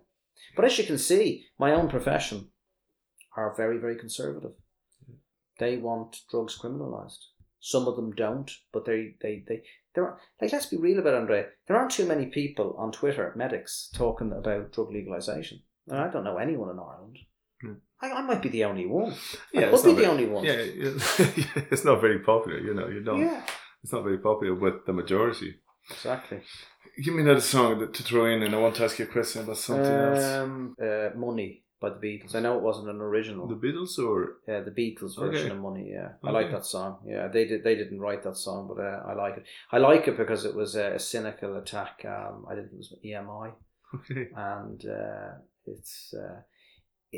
But 0.54 0.66
as 0.66 0.76
you 0.76 0.84
can 0.84 0.98
see 0.98 1.46
my 1.58 1.72
own 1.72 1.88
profession 1.88 2.48
are 3.36 3.54
very 3.56 3.78
very 3.78 3.96
conservative. 3.96 4.52
They 5.58 5.78
want 5.78 6.20
drugs 6.30 6.58
criminalized. 6.58 7.24
Some 7.60 7.88
of 7.88 7.96
them 7.96 8.12
don't 8.14 8.50
but 8.70 8.84
they 8.84 9.14
they 9.22 9.42
they 9.48 9.62
there 9.94 10.04
are 10.04 10.20
like 10.42 10.52
let's 10.52 10.66
be 10.66 10.76
real 10.76 10.98
about 10.98 11.14
it, 11.14 11.20
Andre 11.20 11.46
there 11.66 11.78
aren't 11.78 11.92
too 11.92 12.04
many 12.04 12.26
people 12.26 12.76
on 12.78 12.92
Twitter 12.92 13.32
medics 13.36 13.88
talking 13.94 14.32
about 14.32 14.72
drug 14.72 14.92
legalization 14.92 15.62
and 15.88 15.98
I 15.98 16.08
don't 16.10 16.24
know 16.24 16.38
anyone 16.38 16.70
in 16.70 16.78
Ireland 16.78 17.18
Hmm. 17.62 17.74
I, 18.02 18.10
I 18.10 18.22
might 18.22 18.42
be 18.42 18.48
the 18.50 18.64
only 18.64 18.86
one 18.86 19.14
Yeah, 19.52 19.68
I 19.68 19.70
could 19.70 19.70
be 19.70 19.70
not 19.70 19.82
the 19.84 19.94
very- 19.94 20.06
only 20.06 20.26
one 20.26 20.44
Yeah, 20.44 20.60
yeah, 20.62 20.90
it's 21.72 21.84
not 21.84 22.00
very 22.00 22.18
popular. 22.18 22.58
You 22.58 22.74
know, 22.74 22.88
you 22.88 23.00
don't. 23.00 23.20
yeah 23.20 23.42
It's 23.82 23.92
not 23.92 24.02
very 24.02 24.18
popular 24.18 24.54
with 24.54 24.84
the 24.86 24.92
majority. 24.92 25.50
exactly 25.90 26.40
Give 27.02 27.14
me 27.14 27.22
another 27.22 27.40
song 27.40 27.92
to 27.92 28.02
throw 28.02 28.26
in, 28.26 28.42
and 28.42 28.54
I 28.54 28.58
want 28.58 28.74
to 28.76 28.84
ask 28.84 28.98
you 28.98 29.04
a 29.06 29.08
question 29.08 29.42
about 29.42 29.56
something 29.56 29.98
else. 30.08 30.24
um, 30.24 30.76
uh, 30.80 31.10
Money 31.16 31.64
by 31.80 31.90
the 31.90 31.96
Beatles. 32.06 32.34
I 32.36 32.40
know 32.40 32.56
it 32.56 32.62
wasn't 32.62 32.88
an 32.88 33.00
original. 33.00 33.48
The 33.48 33.56
Beatles, 33.66 33.98
or 33.98 34.36
yeah, 34.46 34.60
the 34.60 34.70
Beatles 34.70 35.18
version 35.18 35.46
Okay. 35.50 35.56
of 35.56 35.62
Money. 35.62 35.90
Yeah, 35.90 36.10
I 36.22 36.28
Okay. 36.28 36.32
like 36.38 36.50
that 36.52 36.64
song. 36.66 36.90
Yeah, 37.06 37.26
they 37.28 37.44
did. 37.46 37.64
They 37.64 37.74
didn't 37.74 37.98
write 38.00 38.22
that 38.24 38.36
song, 38.36 38.68
but 38.68 38.78
uh, 38.82 39.02
I 39.10 39.14
like 39.14 39.36
it. 39.38 39.44
I 39.72 39.78
like 39.78 40.06
it 40.08 40.16
because 40.16 40.44
it 40.44 40.54
was 40.54 40.76
a, 40.76 40.94
a 40.94 40.98
cynical 41.00 41.56
attack. 41.56 42.04
Um, 42.04 42.46
I 42.48 42.54
think 42.54 42.66
it 42.72 42.76
was 42.76 42.94
EMI, 43.04 43.48
okay, 43.96 44.28
and 44.36 44.80
uh, 44.86 45.30
it's 45.66 46.14
uh, 46.14 46.40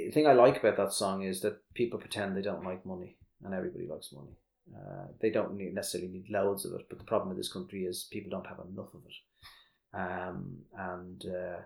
the 0.05 0.11
thing 0.11 0.27
I 0.27 0.33
like 0.33 0.59
about 0.59 0.77
that 0.77 0.93
song 0.93 1.23
is 1.23 1.41
that 1.41 1.59
people 1.75 1.99
pretend 1.99 2.37
they 2.37 2.43
don't 2.43 2.65
like 2.65 2.85
money, 2.85 3.17
and 3.45 3.55
everybody 3.55 3.87
likes 3.87 4.13
money. 4.13 4.37
Uh, 4.75 5.07
they 5.21 5.31
don't 5.31 5.57
need, 5.57 5.75
necessarily 5.75 6.11
need 6.11 6.29
loads 6.29 6.65
of 6.65 6.73
it, 6.75 6.87
but 6.89 6.99
the 6.99 7.05
problem 7.05 7.31
in 7.31 7.37
this 7.37 7.53
country 7.53 7.85
is 7.85 8.09
people 8.11 8.31
don't 8.31 8.47
have 8.47 8.59
enough 8.59 8.93
of 8.95 9.01
it, 9.07 9.99
um, 9.99 10.59
and 10.77 11.25
uh, 11.27 11.61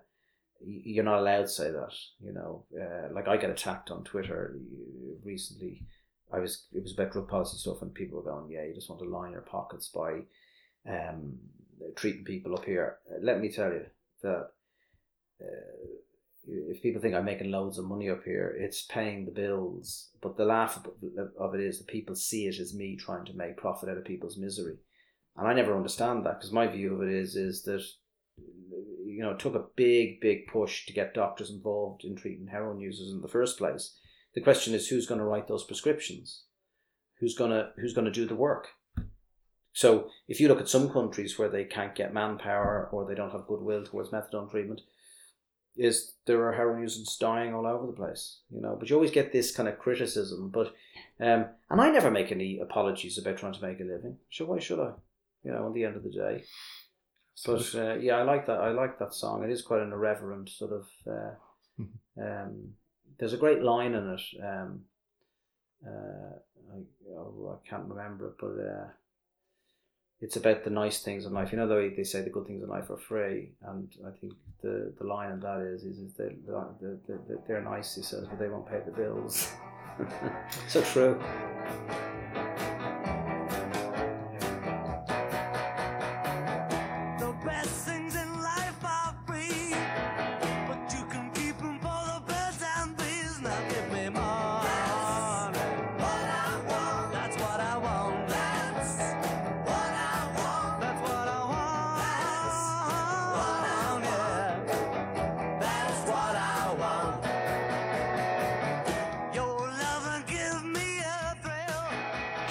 you're 0.64 1.04
not 1.04 1.20
allowed 1.20 1.42
to 1.42 1.48
say 1.48 1.70
that. 1.70 1.94
You 2.22 2.32
know, 2.32 2.64
uh, 2.78 3.12
like 3.12 3.26
I 3.26 3.36
get 3.36 3.50
attacked 3.50 3.90
on 3.90 4.04
Twitter 4.04 4.54
uh, 4.54 5.14
recently. 5.24 5.82
I 6.32 6.38
was 6.38 6.66
it 6.72 6.82
was 6.82 6.92
about 6.92 7.12
drug 7.12 7.28
policy 7.28 7.56
stuff, 7.56 7.82
and 7.82 7.92
people 7.92 8.18
were 8.18 8.30
going, 8.30 8.50
"Yeah, 8.50 8.64
you 8.64 8.74
just 8.74 8.88
want 8.88 9.02
to 9.02 9.08
line 9.08 9.32
your 9.32 9.40
pockets 9.40 9.88
by 9.88 10.20
um, 10.88 11.38
treating 11.96 12.24
people 12.24 12.54
up 12.54 12.64
here." 12.64 12.98
Uh, 13.10 13.18
Let 13.22 13.40
me 13.40 13.50
tell 13.50 13.72
you 13.72 13.86
that. 14.22 14.50
Uh, 15.42 15.46
if 16.46 16.82
people 16.82 17.00
think 17.00 17.14
I'm 17.14 17.24
making 17.24 17.50
loads 17.50 17.78
of 17.78 17.84
money 17.84 18.08
up 18.08 18.24
here, 18.24 18.56
it's 18.58 18.82
paying 18.82 19.24
the 19.24 19.30
bills. 19.30 20.10
But 20.20 20.36
the 20.36 20.44
laugh 20.44 20.84
of- 21.38 21.54
it 21.54 21.60
is 21.60 21.78
that 21.78 21.86
people 21.86 22.14
see 22.14 22.46
it 22.46 22.58
as 22.58 22.74
me 22.74 22.96
trying 22.96 23.24
to 23.26 23.36
make 23.36 23.56
profit 23.56 23.88
out 23.88 23.98
of 23.98 24.04
people's 24.04 24.38
misery, 24.38 24.78
and 25.36 25.46
I 25.46 25.54
never 25.54 25.76
understand 25.76 26.24
that 26.24 26.38
because 26.38 26.52
my 26.52 26.66
view 26.66 26.94
of 26.94 27.02
it 27.02 27.12
is 27.12 27.36
is 27.36 27.62
that 27.64 27.84
you 29.04 29.22
know 29.22 29.32
it 29.32 29.38
took 29.38 29.54
a 29.54 29.68
big 29.76 30.20
big 30.20 30.46
push 30.46 30.86
to 30.86 30.92
get 30.92 31.14
doctors 31.14 31.50
involved 31.50 32.04
in 32.04 32.16
treating 32.16 32.46
heroin 32.46 32.80
users 32.80 33.12
in 33.12 33.20
the 33.20 33.28
first 33.28 33.58
place. 33.58 33.98
The 34.34 34.40
question 34.40 34.74
is 34.74 34.88
who's 34.88 35.06
going 35.06 35.18
to 35.18 35.24
write 35.24 35.48
those 35.48 35.64
prescriptions, 35.64 36.44
who's 37.18 37.34
gonna 37.36 37.72
who's 37.76 37.94
going 37.94 38.06
to 38.06 38.10
do 38.10 38.26
the 38.26 38.34
work. 38.34 38.68
So 39.72 40.10
if 40.26 40.40
you 40.40 40.48
look 40.48 40.60
at 40.60 40.68
some 40.68 40.90
countries 40.90 41.38
where 41.38 41.48
they 41.48 41.64
can't 41.64 41.94
get 41.94 42.12
manpower 42.12 42.88
or 42.92 43.06
they 43.06 43.14
don't 43.14 43.30
have 43.30 43.46
goodwill 43.46 43.84
towards 43.84 44.10
methadone 44.10 44.50
treatment, 44.50 44.80
is 45.76 46.12
there 46.26 46.42
are 46.46 46.52
heroin 46.52 46.82
users 46.82 47.16
dying 47.16 47.54
all 47.54 47.66
over 47.66 47.86
the 47.86 47.92
place, 47.92 48.40
you 48.50 48.60
know. 48.60 48.76
But 48.78 48.90
you 48.90 48.96
always 48.96 49.10
get 49.10 49.32
this 49.32 49.54
kind 49.54 49.68
of 49.68 49.78
criticism. 49.78 50.50
But 50.50 50.68
um, 51.20 51.46
and 51.70 51.80
I 51.80 51.90
never 51.90 52.10
make 52.10 52.32
any 52.32 52.58
apologies 52.60 53.18
about 53.18 53.38
trying 53.38 53.54
to 53.54 53.62
make 53.62 53.80
a 53.80 53.84
living. 53.84 54.16
So 54.30 54.46
why 54.46 54.58
should 54.58 54.80
I? 54.80 54.92
You 55.44 55.52
know, 55.52 55.68
at 55.68 55.74
the 55.74 55.84
end 55.84 55.96
of 55.96 56.02
the 56.02 56.10
day. 56.10 56.44
But 57.46 57.74
uh, 57.74 57.94
yeah, 57.94 58.16
I 58.16 58.22
like 58.22 58.46
that. 58.46 58.60
I 58.60 58.70
like 58.70 58.98
that 58.98 59.14
song. 59.14 59.42
It 59.42 59.50
is 59.50 59.62
quite 59.62 59.80
an 59.80 59.92
irreverent 59.92 60.50
sort 60.50 60.72
of. 60.72 60.86
Uh, 61.06 61.82
um, 62.20 62.74
there's 63.18 63.32
a 63.32 63.38
great 63.38 63.62
line 63.62 63.94
in 63.94 64.08
it. 64.08 64.20
Um, 64.42 64.80
uh, 65.86 66.36
I, 66.72 66.78
oh, 67.12 67.58
I 67.58 67.68
can't 67.68 67.88
remember 67.88 68.28
it, 68.28 68.34
but 68.38 68.48
uh, 68.48 68.88
it's 70.20 70.36
about 70.36 70.64
the 70.64 70.70
nice 70.70 71.00
things 71.00 71.24
in 71.24 71.32
life. 71.32 71.50
You 71.52 71.58
know, 71.58 71.66
the 71.66 71.74
way 71.74 71.88
they 71.88 72.04
say 72.04 72.20
the 72.20 72.30
good 72.30 72.46
things 72.46 72.62
in 72.62 72.68
life 72.68 72.90
are 72.90 72.98
free, 72.98 73.50
and 73.66 73.88
I 74.06 74.10
think 74.20 74.34
the, 74.62 74.92
the 74.98 75.04
line 75.04 75.32
in 75.32 75.40
that 75.40 75.60
is 75.60 75.84
is, 75.84 75.98
is 75.98 76.12
they, 76.14 76.36
they, 76.80 77.14
they, 77.28 77.34
they're 77.46 77.62
nice. 77.62 77.94
He 77.94 78.02
says, 78.02 78.26
but 78.28 78.38
they 78.38 78.48
won't 78.48 78.68
pay 78.68 78.80
the 78.84 78.92
bills. 78.92 79.52
so 80.68 80.82
true. 80.82 81.20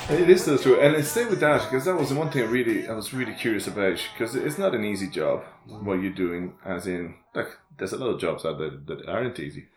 It 0.09 0.29
is 0.29 0.41
still 0.41 0.57
true, 0.57 0.79
and 0.79 1.05
stay 1.05 1.25
with 1.25 1.39
that 1.39 1.63
because 1.63 1.85
that 1.85 1.95
was 1.95 2.09
the 2.09 2.15
one 2.15 2.29
thing 2.31 2.43
I 2.43 2.45
really 2.45 2.87
I 2.87 2.93
was 2.93 3.13
really 3.13 3.33
curious 3.33 3.67
about 3.67 4.01
because 4.13 4.35
it's 4.35 4.57
not 4.57 4.73
an 4.73 4.83
easy 4.83 5.07
job 5.07 5.43
what 5.67 6.01
you're 6.01 6.11
doing. 6.11 6.55
As 6.65 6.87
in, 6.87 7.15
like, 7.35 7.47
there's 7.77 7.93
a 7.93 7.97
lot 7.97 8.09
of 8.09 8.19
jobs 8.19 8.45
out 8.45 8.57
there 8.57 8.71
that 8.87 9.07
aren't 9.07 9.39
easy, 9.39 9.67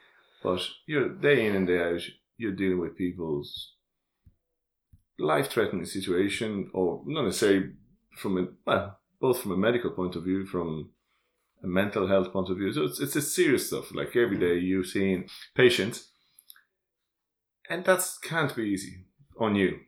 but 0.43 0.61
you're 0.87 1.09
day 1.09 1.47
in 1.47 1.55
and 1.55 1.67
day 1.67 1.81
out. 1.81 2.01
You're 2.39 2.53
dealing 2.53 2.81
with 2.81 2.97
people's 2.97 3.75
life-threatening 5.19 5.85
situation, 5.85 6.71
or 6.73 7.03
not 7.07 7.25
necessarily 7.25 7.73
from 8.17 8.39
a 8.39 8.47
well, 8.67 8.99
both 9.21 9.41
from 9.41 9.53
a 9.53 9.57
medical 9.57 9.91
point 9.91 10.17
of 10.17 10.25
view, 10.25 10.47
from 10.47 10.91
a 11.63 11.67
mental 11.67 12.09
health 12.09 12.33
point 12.33 12.51
of 12.51 12.57
view. 12.57 12.73
So 12.73 12.85
it's 12.85 13.01
it's 13.01 13.17
a 13.17 13.23
serious 13.23 13.67
stuff. 13.67 13.95
Like 13.95 14.17
every 14.17 14.37
mm-hmm. 14.37 14.41
day 14.41 14.59
you're 14.59 14.85
seeing 14.85 15.29
patients, 15.55 16.09
and 17.69 17.85
that 17.85 18.03
can't 18.23 18.55
be 18.57 18.63
easy 18.63 19.05
on 19.39 19.57
you. 19.57 19.81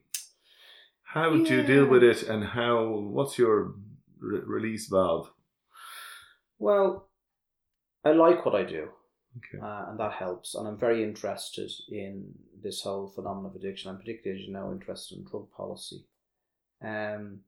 How 1.15 1.31
do 1.31 1.45
you 1.45 1.63
deal 1.63 1.87
with 1.87 2.03
it, 2.03 2.25
and 2.25 2.43
how? 2.43 2.89
What's 2.89 3.39
your 3.39 3.77
re- 4.19 4.41
release 4.45 4.89
valve? 4.89 5.31
Well, 6.59 7.09
I 8.05 8.11
like 8.11 8.45
what 8.45 8.57
I 8.57 8.65
do. 8.65 8.89
Okay. 9.37 9.65
uh, 9.65 9.91
and 9.91 10.01
that 10.01 10.15
helps. 10.15 10.57
And 10.57 10.67
I'm 10.67 10.77
very 10.77 11.05
interested 11.05 11.71
in 11.89 12.33
this 12.61 12.83
whole 12.83 13.07
phenomenon 13.07 13.53
of 13.53 13.55
addiction. 13.55 13.93
I'm 13.93 13.99
particularly, 13.99 14.41
as 14.41 14.47
you 14.49 14.53
know, 14.53 14.73
interested 14.73 15.19
in 15.19 15.25
drug 15.25 15.53
policy. 15.57 16.05
Um, 16.85 17.43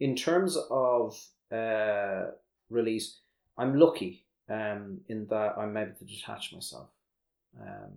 in 0.00 0.16
terms 0.16 0.58
of 0.68 1.16
uh, 1.52 2.32
release, 2.68 3.20
I'm 3.56 3.78
lucky 3.78 4.26
um, 4.50 5.02
in 5.08 5.28
that 5.30 5.54
I'm 5.56 5.76
able 5.76 5.94
to 6.00 6.04
detach 6.04 6.52
myself. 6.52 6.88
Um, 7.60 7.92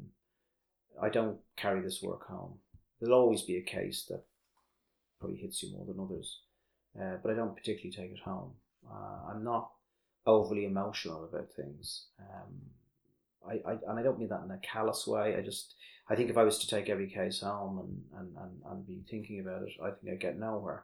I 1.02 1.10
don't 1.10 1.39
carry 1.58 1.82
this 1.82 2.04
work 2.04 2.28
home. 2.28 2.60
There'll 2.99 3.20
always 3.20 3.41
be 3.41 3.58
a 3.58 3.64
case 3.64 4.06
that 4.10 4.26
probably 5.22 5.38
hits 5.38 5.63
you 5.63 5.72
more 5.72 5.86
than 5.86 6.03
others, 6.03 6.39
uh, 6.99 7.17
but 7.24 7.32
I 7.32 7.36
don't 7.36 7.55
particularly 7.55 7.95
take 7.95 8.11
it 8.11 8.24
home. 8.24 8.51
Uh, 8.86 9.32
I'm 9.32 9.43
not 9.43 9.69
overly 10.26 10.65
emotional 10.65 11.24
about 11.24 11.53
things. 11.55 12.07
Um, 12.19 12.61
I, 13.47 13.72
I 13.72 13.78
and 13.88 13.99
I 13.99 14.03
don't 14.03 14.19
mean 14.19 14.30
that 14.30 14.43
in 14.43 14.51
a 14.51 14.57
callous 14.57 15.07
way. 15.07 15.36
I 15.36 15.41
just 15.41 15.76
I 16.09 16.15
think 16.15 16.30
if 16.30 16.38
I 16.38 16.43
was 16.43 16.59
to 16.59 16.67
take 16.67 16.89
every 16.89 17.07
case 17.07 17.39
home 17.41 17.80
and, 17.80 18.19
and, 18.19 18.36
and, 18.38 18.61
and 18.69 18.88
be 18.88 19.03
thinking 19.09 19.39
about 19.39 19.63
it, 19.63 19.69
I 19.82 19.91
think 19.91 20.11
I'd 20.11 20.19
get 20.19 20.38
nowhere. 20.38 20.84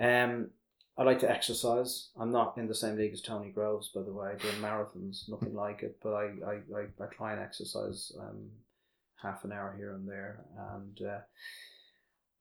Um, 0.00 0.50
I 0.96 1.04
like 1.04 1.20
to 1.20 1.30
exercise. 1.30 2.08
I'm 2.18 2.32
not 2.32 2.58
in 2.58 2.66
the 2.66 2.74
same 2.74 2.96
league 2.96 3.12
as 3.12 3.22
Tony 3.22 3.50
Groves, 3.50 3.90
by 3.94 4.02
the 4.02 4.12
way, 4.12 4.34
doing 4.40 4.56
marathons, 4.56 5.28
nothing 5.28 5.54
like 5.54 5.84
it. 5.84 5.96
But 6.02 6.14
I, 6.14 6.24
I, 6.44 6.52
I, 6.76 7.04
I 7.04 7.06
try 7.12 7.32
and 7.32 7.40
exercise 7.40 8.10
um, 8.18 8.48
half 9.22 9.44
an 9.44 9.52
hour 9.52 9.76
here 9.78 9.94
and 9.94 10.08
there, 10.08 10.44
and 10.74 11.00
uh, 11.06 11.20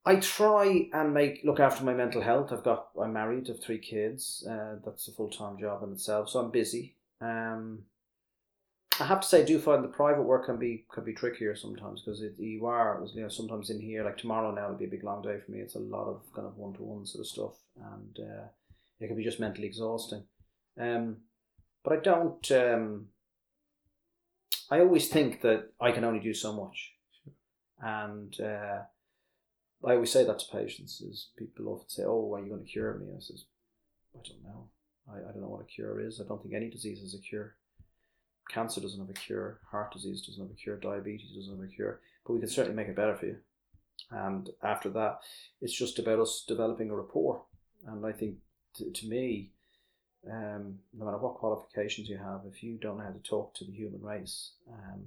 I 0.07 0.15
try 0.15 0.87
and 0.93 1.13
make 1.13 1.41
look 1.43 1.59
after 1.59 1.83
my 1.83 1.93
mental 1.93 2.21
health. 2.21 2.53
I've 2.53 2.63
got 2.63 2.87
I'm 3.01 3.11
married, 3.11 3.49
I've 3.49 3.61
three 3.61 3.77
kids. 3.77 4.47
Uh, 4.49 4.75
that's 4.85 5.09
a 5.09 5.11
full 5.11 5.29
time 5.29 5.59
job 5.59 5.83
in 5.83 5.91
itself, 5.91 6.29
so 6.29 6.39
I'm 6.39 6.49
busy. 6.49 6.95
Um, 7.19 7.79
I 9.01 9.03
have 9.03 9.19
to 9.19 9.27
say, 9.27 9.41
I 9.41 9.45
do 9.45 9.59
find 9.59 9.83
the 9.83 9.89
private 9.89 10.23
work 10.23 10.45
can 10.45 10.57
be 10.57 10.85
can 10.93 11.03
be 11.03 11.13
trickier 11.13 11.57
sometimes 11.57 12.01
because 12.01 12.23
you 12.37 12.65
are 12.65 13.05
you 13.13 13.21
know 13.21 13.27
sometimes 13.27 13.69
in 13.69 13.81
here 13.81 14.05
like 14.05 14.17
tomorrow 14.17 14.51
now 14.51 14.69
will 14.69 14.77
be 14.77 14.85
a 14.85 14.95
big 14.95 15.03
long 15.03 15.21
day 15.21 15.39
for 15.45 15.51
me. 15.51 15.59
It's 15.59 15.75
a 15.75 15.79
lot 15.79 16.07
of 16.07 16.21
kind 16.33 16.47
of 16.47 16.55
one 16.55 16.73
to 16.75 16.83
one 16.83 17.05
sort 17.05 17.25
of 17.25 17.27
stuff, 17.27 17.55
and 17.75 18.17
uh, 18.17 18.45
it 19.01 19.07
can 19.07 19.17
be 19.17 19.25
just 19.25 19.41
mentally 19.41 19.67
exhausting. 19.67 20.23
Um, 20.79 21.17
but 21.83 21.91
I 21.91 21.99
don't. 21.99 22.51
Um, 22.51 23.07
I 24.71 24.79
always 24.79 25.09
think 25.09 25.41
that 25.41 25.73
I 25.81 25.91
can 25.91 26.05
only 26.05 26.21
do 26.21 26.33
so 26.33 26.53
much, 26.53 26.93
and 27.81 28.39
uh, 28.39 28.83
I 29.85 29.93
always 29.93 30.11
say 30.11 30.23
that 30.23 30.39
to 30.39 30.45
patients. 30.51 31.01
Is 31.01 31.29
people 31.37 31.69
often 31.69 31.89
say, 31.89 32.03
"Oh, 32.05 32.33
are 32.33 32.41
you 32.41 32.49
going 32.49 32.65
to 32.65 32.71
cure 32.71 32.95
me?" 32.95 33.07
I 33.15 33.19
says, 33.19 33.45
"I 34.15 34.19
don't 34.27 34.43
know. 34.43 34.69
I, 35.09 35.17
I 35.17 35.31
don't 35.31 35.41
know 35.41 35.49
what 35.49 35.61
a 35.61 35.65
cure 35.65 35.99
is. 35.99 36.19
I 36.19 36.27
don't 36.27 36.41
think 36.41 36.55
any 36.55 36.69
disease 36.69 37.01
has 37.01 37.13
a 37.13 37.19
cure. 37.19 37.55
Cancer 38.49 38.81
doesn't 38.81 38.99
have 38.99 39.09
a 39.09 39.13
cure. 39.13 39.59
Heart 39.71 39.93
disease 39.93 40.25
doesn't 40.25 40.41
have 40.41 40.51
a 40.51 40.55
cure. 40.59 40.77
Diabetes 40.77 41.35
doesn't 41.35 41.55
have 41.55 41.69
a 41.69 41.71
cure. 41.71 41.99
But 42.25 42.33
we 42.33 42.39
can 42.39 42.49
certainly 42.49 42.75
make 42.75 42.87
it 42.87 42.95
better 42.95 43.15
for 43.15 43.25
you. 43.25 43.37
And 44.09 44.49
after 44.63 44.89
that, 44.89 45.19
it's 45.61 45.73
just 45.73 45.99
about 45.99 46.19
us 46.19 46.45
developing 46.47 46.89
a 46.89 46.95
rapport. 46.95 47.43
And 47.85 48.05
I 48.05 48.11
think, 48.13 48.37
to, 48.75 48.89
to 48.89 49.07
me, 49.07 49.51
um, 50.31 50.79
no 50.93 51.05
matter 51.05 51.17
what 51.17 51.35
qualifications 51.35 52.09
you 52.09 52.17
have, 52.17 52.41
if 52.51 52.63
you 52.63 52.77
don't 52.77 52.97
know 52.97 53.03
how 53.03 53.11
to 53.11 53.19
talk 53.19 53.53
to 53.55 53.65
the 53.65 53.71
human 53.71 54.01
race, 54.01 54.51
um, 54.71 55.05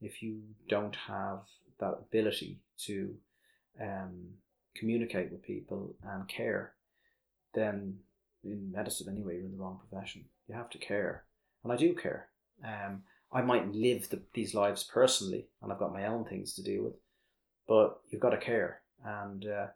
if 0.00 0.22
you 0.22 0.42
don't 0.68 0.96
have 0.96 1.40
that 1.80 1.98
ability 2.00 2.60
to 2.86 3.14
um, 3.80 4.28
communicate 4.76 5.30
with 5.30 5.42
people 5.42 5.94
and 6.02 6.28
care, 6.28 6.74
then 7.54 7.98
in 8.42 8.70
medicine 8.72 9.08
anyway, 9.10 9.36
you're 9.36 9.46
in 9.46 9.52
the 9.52 9.58
wrong 9.58 9.80
profession. 9.88 10.24
You 10.48 10.54
have 10.54 10.70
to 10.70 10.78
care, 10.78 11.24
and 11.62 11.72
I 11.72 11.76
do 11.76 11.94
care. 11.94 12.28
Um, 12.64 13.02
I 13.32 13.42
might 13.42 13.74
live 13.74 14.08
the, 14.10 14.22
these 14.34 14.54
lives 14.54 14.84
personally, 14.84 15.48
and 15.62 15.72
I've 15.72 15.78
got 15.78 15.92
my 15.92 16.06
own 16.06 16.24
things 16.24 16.54
to 16.54 16.62
deal 16.62 16.84
with, 16.84 16.94
but 17.66 18.00
you've 18.10 18.20
got 18.20 18.30
to 18.30 18.38
care. 18.38 18.82
And 19.04 19.44
uh, 19.46 19.66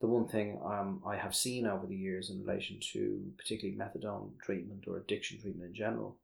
the 0.00 0.06
one 0.08 0.26
thing 0.26 0.60
um, 0.64 1.00
I 1.06 1.16
have 1.16 1.34
seen 1.34 1.66
over 1.66 1.86
the 1.86 1.96
years 1.96 2.30
in 2.30 2.44
relation 2.44 2.78
to 2.92 3.22
particularly 3.38 3.78
methadone 3.78 4.30
treatment 4.42 4.84
or 4.86 4.98
addiction 4.98 5.40
treatment 5.40 5.68
in 5.68 5.74
general 5.74 6.18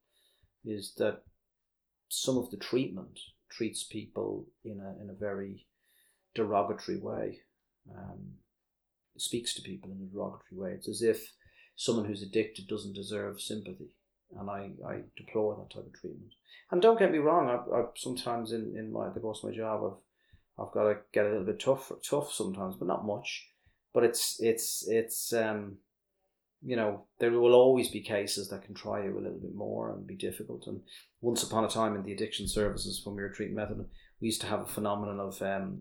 is 0.65 0.95
that 0.99 1.23
some 2.09 2.37
of 2.37 2.51
the 2.51 2.57
treatment 2.57 3.19
treats 3.51 3.85
people 3.85 4.47
in 4.65 4.81
a, 4.81 5.03
in 5.03 5.11
a 5.11 5.15
very 5.15 5.67
derogatory 6.35 6.99
way, 6.99 7.41
um, 7.97 8.35
speaks 9.17 9.55
to 9.55 9.63
people 9.63 9.91
in 9.91 10.03
a 10.03 10.13
derogatory 10.13 10.53
way. 10.53 10.71
It's 10.73 10.89
as 10.89 11.03
if 11.03 11.33
someone 11.77 12.05
who's 12.05 12.23
addicted 12.23 12.69
doesn't 12.69 12.95
deserve 12.95 13.41
sympathy. 13.41 13.97
And 14.39 14.49
I, 14.49 14.71
I 14.87 15.01
deplore 15.17 15.57
that 15.57 15.75
type 15.75 15.87
of 15.87 16.01
treatment. 16.01 16.33
And 16.71 16.81
don't 16.81 16.99
get 16.99 17.11
me 17.11 17.19
wrong, 17.19 17.49
I, 17.49 17.77
I 17.77 17.85
sometimes 17.97 18.53
in, 18.53 18.75
in 18.77 18.93
my 18.93 19.09
the 19.09 19.19
course 19.19 19.43
of 19.43 19.51
my 19.51 19.57
job 19.57 19.83
I've 19.85 20.67
I've 20.67 20.73
got 20.73 20.85
to 20.85 20.99
get 21.13 21.25
a 21.25 21.31
little 21.31 21.47
bit 21.47 21.59
tough 21.59 21.91
tough 22.09 22.33
sometimes, 22.33 22.77
but 22.77 22.87
not 22.87 23.07
much. 23.07 23.49
But 23.93 24.05
it's 24.05 24.41
it's 24.41 24.87
it's 24.89 25.33
um 25.33 25.79
you 26.63 26.77
know, 26.77 27.07
there 27.19 27.31
will 27.31 27.55
always 27.55 27.89
be 27.89 28.03
cases 28.03 28.49
that 28.49 28.63
can 28.63 28.75
try 28.75 29.03
you 29.03 29.15
a 29.15 29.23
little 29.23 29.39
bit 29.39 29.55
more 29.55 29.91
and 29.91 30.07
be 30.07 30.15
difficult. 30.15 30.67
And 30.67 30.83
once 31.23 31.43
upon 31.43 31.65
a 31.65 31.69
time 31.69 31.97
in 31.97 32.03
the 32.03 32.13
addiction 32.13 32.47
services, 32.47 33.01
when 33.05 33.17
we 33.17 33.23
were 33.23 33.31
treating 33.31 33.57
methadone, 33.57 33.87
we 34.21 34.27
used 34.27 34.43
to 34.43 34.47
have 34.47 34.61
a 34.61 34.67
phenomenon 34.67 35.21
of 35.21 35.41
um, 35.41 35.81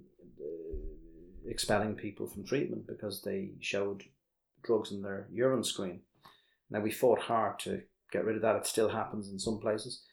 expelling 1.50 1.96
people 1.96 2.28
from 2.28 2.46
treatment 2.46 2.88
because 2.88 3.22
they 3.22 3.52
showed 3.60 4.04
drugs 4.64 4.92
in 4.92 5.02
their 5.02 5.28
urine 5.32 5.64
screen. 5.64 6.02
Now 6.70 6.82
we 6.82 6.92
fought 6.92 7.20
hard 7.20 7.60
to 7.60 7.82
get 8.12 8.26
rid 8.26 8.36
of 8.36 8.42
that. 8.44 8.56
It 8.56 8.66
still 8.66 8.90
happens 8.90 9.30
in 9.30 9.40
some 9.40 9.60
places, 9.60 10.04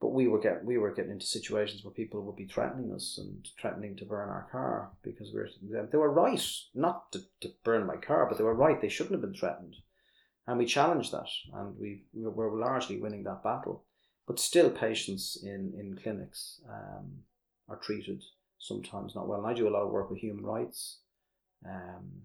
but 0.00 0.12
we 0.12 0.28
were 0.28 0.40
get 0.40 0.64
we 0.64 0.78
were 0.78 0.92
getting 0.92 1.12
into 1.12 1.26
situations 1.26 1.84
where 1.84 1.94
people 1.94 2.22
would 2.22 2.36
be 2.36 2.46
threatening 2.46 2.92
us 2.92 3.18
and 3.18 3.48
threatening 3.60 3.96
to 3.96 4.04
burn 4.04 4.28
our 4.28 4.48
car 4.52 4.90
because 5.02 5.32
we 5.32 5.40
we're 5.62 5.86
they 5.86 5.98
were 5.98 6.12
right 6.12 6.44
not 6.74 7.10
to, 7.12 7.20
to 7.40 7.50
burn 7.64 7.86
my 7.86 7.96
car, 7.96 8.26
but 8.28 8.38
they 8.38 8.44
were 8.44 8.54
right. 8.54 8.80
They 8.80 8.88
shouldn't 8.88 9.14
have 9.14 9.22
been 9.22 9.38
threatened, 9.38 9.76
and 10.46 10.58
we 10.58 10.66
challenged 10.66 11.12
that, 11.12 11.28
and 11.54 11.78
we, 11.78 12.04
we 12.12 12.28
were 12.28 12.58
largely 12.58 13.00
winning 13.00 13.24
that 13.24 13.42
battle. 13.42 13.84
But 14.26 14.38
still, 14.38 14.70
patients 14.70 15.38
in 15.42 15.72
in 15.78 15.98
clinics 16.02 16.60
um, 16.68 17.22
are 17.68 17.76
treated 17.76 18.22
sometimes 18.62 19.14
not 19.14 19.28
well. 19.28 19.40
And 19.40 19.46
I 19.48 19.54
do 19.54 19.68
a 19.68 19.74
lot 19.74 19.82
of 19.82 19.90
work 19.90 20.08
with 20.10 20.20
human 20.20 20.44
rights. 20.44 21.00
Um, 21.68 22.22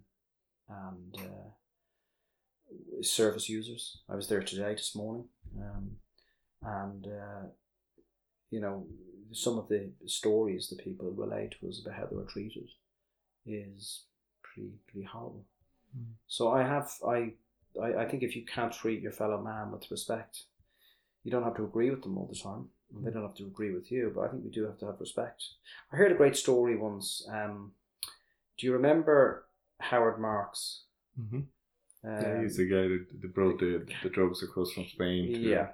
and 0.70 1.16
uh, 1.18 3.02
service 3.02 3.50
users. 3.50 4.00
I 4.10 4.16
was 4.16 4.28
there 4.28 4.42
today, 4.42 4.74
this 4.74 4.96
morning, 4.96 5.26
um, 5.58 5.92
and 6.62 7.08
uh, 7.08 7.48
you 8.50 8.60
know 8.60 8.86
some 9.32 9.58
of 9.58 9.68
the 9.68 9.92
stories 10.06 10.70
that 10.70 10.84
people 10.84 11.12
relate 11.12 11.56
to 11.60 11.68
us 11.68 11.82
about 11.82 11.98
how 11.98 12.06
they 12.06 12.16
were 12.16 12.24
treated 12.24 12.70
is 13.46 14.04
pretty 14.44 14.72
pretty 14.92 15.06
horrible. 15.06 15.46
Mm. 15.98 16.14
So 16.28 16.52
I 16.52 16.64
have 16.64 16.92
I, 17.08 17.34
I 17.82 18.02
I 18.02 18.06
think 18.06 18.24
if 18.24 18.36
you 18.36 18.46
can't 18.46 18.74
treat 18.74 19.02
your 19.02 19.12
fellow 19.12 19.42
man 19.42 19.72
with 19.72 19.90
respect, 19.92 20.44
you 21.24 21.32
don't 21.32 21.44
have 21.44 21.56
to 21.58 21.64
agree 21.64 21.90
with 21.90 22.04
them 22.04 22.18
all 22.18 22.30
the 22.32 22.40
time. 22.40 22.70
And 22.96 23.06
They 23.06 23.12
don't 23.12 23.24
have 23.24 23.36
to 23.36 23.46
agree 23.46 23.74
with 23.74 23.92
you, 23.92 24.12
but 24.14 24.22
I 24.22 24.28
think 24.30 24.44
we 24.44 24.50
do 24.50 24.66
have 24.66 24.78
to 24.80 24.86
have 24.86 25.00
respect. 25.00 25.44
I 25.92 25.98
heard 25.98 26.12
a 26.12 26.16
great 26.16 26.36
story 26.36 26.78
once. 26.78 27.28
Um, 27.32 27.74
do 28.58 28.66
you 28.66 28.74
remember 28.74 29.46
Howard 29.80 30.20
Marks? 30.20 30.84
Mm-hmm. 31.20 31.40
Um, 32.08 32.22
yeah, 32.22 32.42
he's 32.42 32.58
the 32.58 32.70
guy 32.70 32.88
that, 32.88 33.06
that 33.22 33.34
brought 33.34 33.60
the, 33.60 33.86
the 34.04 34.10
drugs 34.10 34.42
across 34.44 34.72
from 34.72 34.86
Spain. 34.86 35.34
To, 35.34 35.40
yeah. 35.40 35.68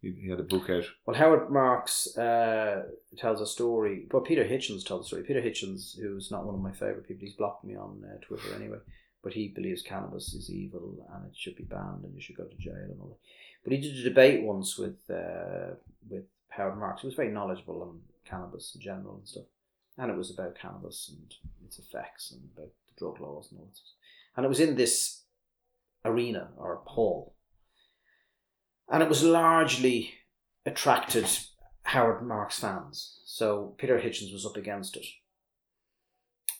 He, 0.00 0.12
he 0.12 0.30
had 0.30 0.40
a 0.40 0.44
book 0.44 0.70
out. 0.70 0.84
Well, 1.04 1.16
Howard 1.16 1.50
Marks 1.50 2.16
uh, 2.16 2.84
tells 3.18 3.40
a 3.40 3.46
story. 3.46 4.06
Well, 4.10 4.22
Peter 4.22 4.44
Hitchens 4.44 4.84
tells 4.84 5.02
the 5.02 5.06
story. 5.08 5.24
Peter 5.24 5.42
Hitchens, 5.42 5.98
who's 5.98 6.30
not 6.30 6.44
one 6.44 6.54
of 6.54 6.60
my 6.60 6.72
favourite 6.72 7.06
people, 7.06 7.26
he's 7.26 7.36
blocked 7.36 7.64
me 7.64 7.76
on 7.76 8.02
uh, 8.04 8.24
Twitter 8.24 8.54
anyway. 8.54 8.78
But 9.22 9.34
he 9.34 9.48
believes 9.48 9.82
cannabis 9.82 10.32
is 10.32 10.50
evil 10.50 11.06
and 11.12 11.26
it 11.26 11.36
should 11.36 11.56
be 11.56 11.64
banned 11.64 12.04
and 12.04 12.14
you 12.14 12.22
should 12.22 12.36
go 12.36 12.44
to 12.44 12.56
jail 12.56 12.74
and 12.74 13.00
all 13.02 13.08
that. 13.08 13.18
But 13.62 13.74
he 13.74 13.80
did 13.80 13.98
a 13.98 14.08
debate 14.08 14.42
once 14.42 14.78
with 14.78 14.98
uh, 15.10 15.74
with 16.08 16.24
Howard 16.50 16.78
Marks. 16.78 17.02
He 17.02 17.06
was 17.06 17.16
very 17.16 17.30
knowledgeable 17.30 17.82
on 17.82 18.00
cannabis 18.24 18.72
in 18.74 18.80
general 18.80 19.16
and 19.16 19.28
stuff. 19.28 19.44
And 19.98 20.10
it 20.10 20.16
was 20.16 20.30
about 20.30 20.58
cannabis 20.58 21.12
and 21.12 21.34
its 21.64 21.78
effects 21.78 22.32
and 22.32 22.42
about 22.54 22.70
the 22.88 22.94
drug 22.98 23.20
laws 23.20 23.48
and 23.50 23.60
all 23.60 23.66
that. 23.66 23.78
And 24.36 24.44
it 24.44 24.48
was 24.48 24.60
in 24.60 24.76
this 24.76 25.24
arena 26.04 26.48
or 26.56 26.82
hall. 26.86 27.34
And 28.88 29.02
it 29.02 29.08
was 29.08 29.22
largely 29.22 30.14
attracted 30.66 31.26
Howard 31.82 32.22
Marks 32.26 32.58
fans. 32.58 33.20
So 33.24 33.74
Peter 33.78 33.98
Hitchens 33.98 34.32
was 34.32 34.46
up 34.46 34.56
against 34.56 34.96
it. 34.96 35.06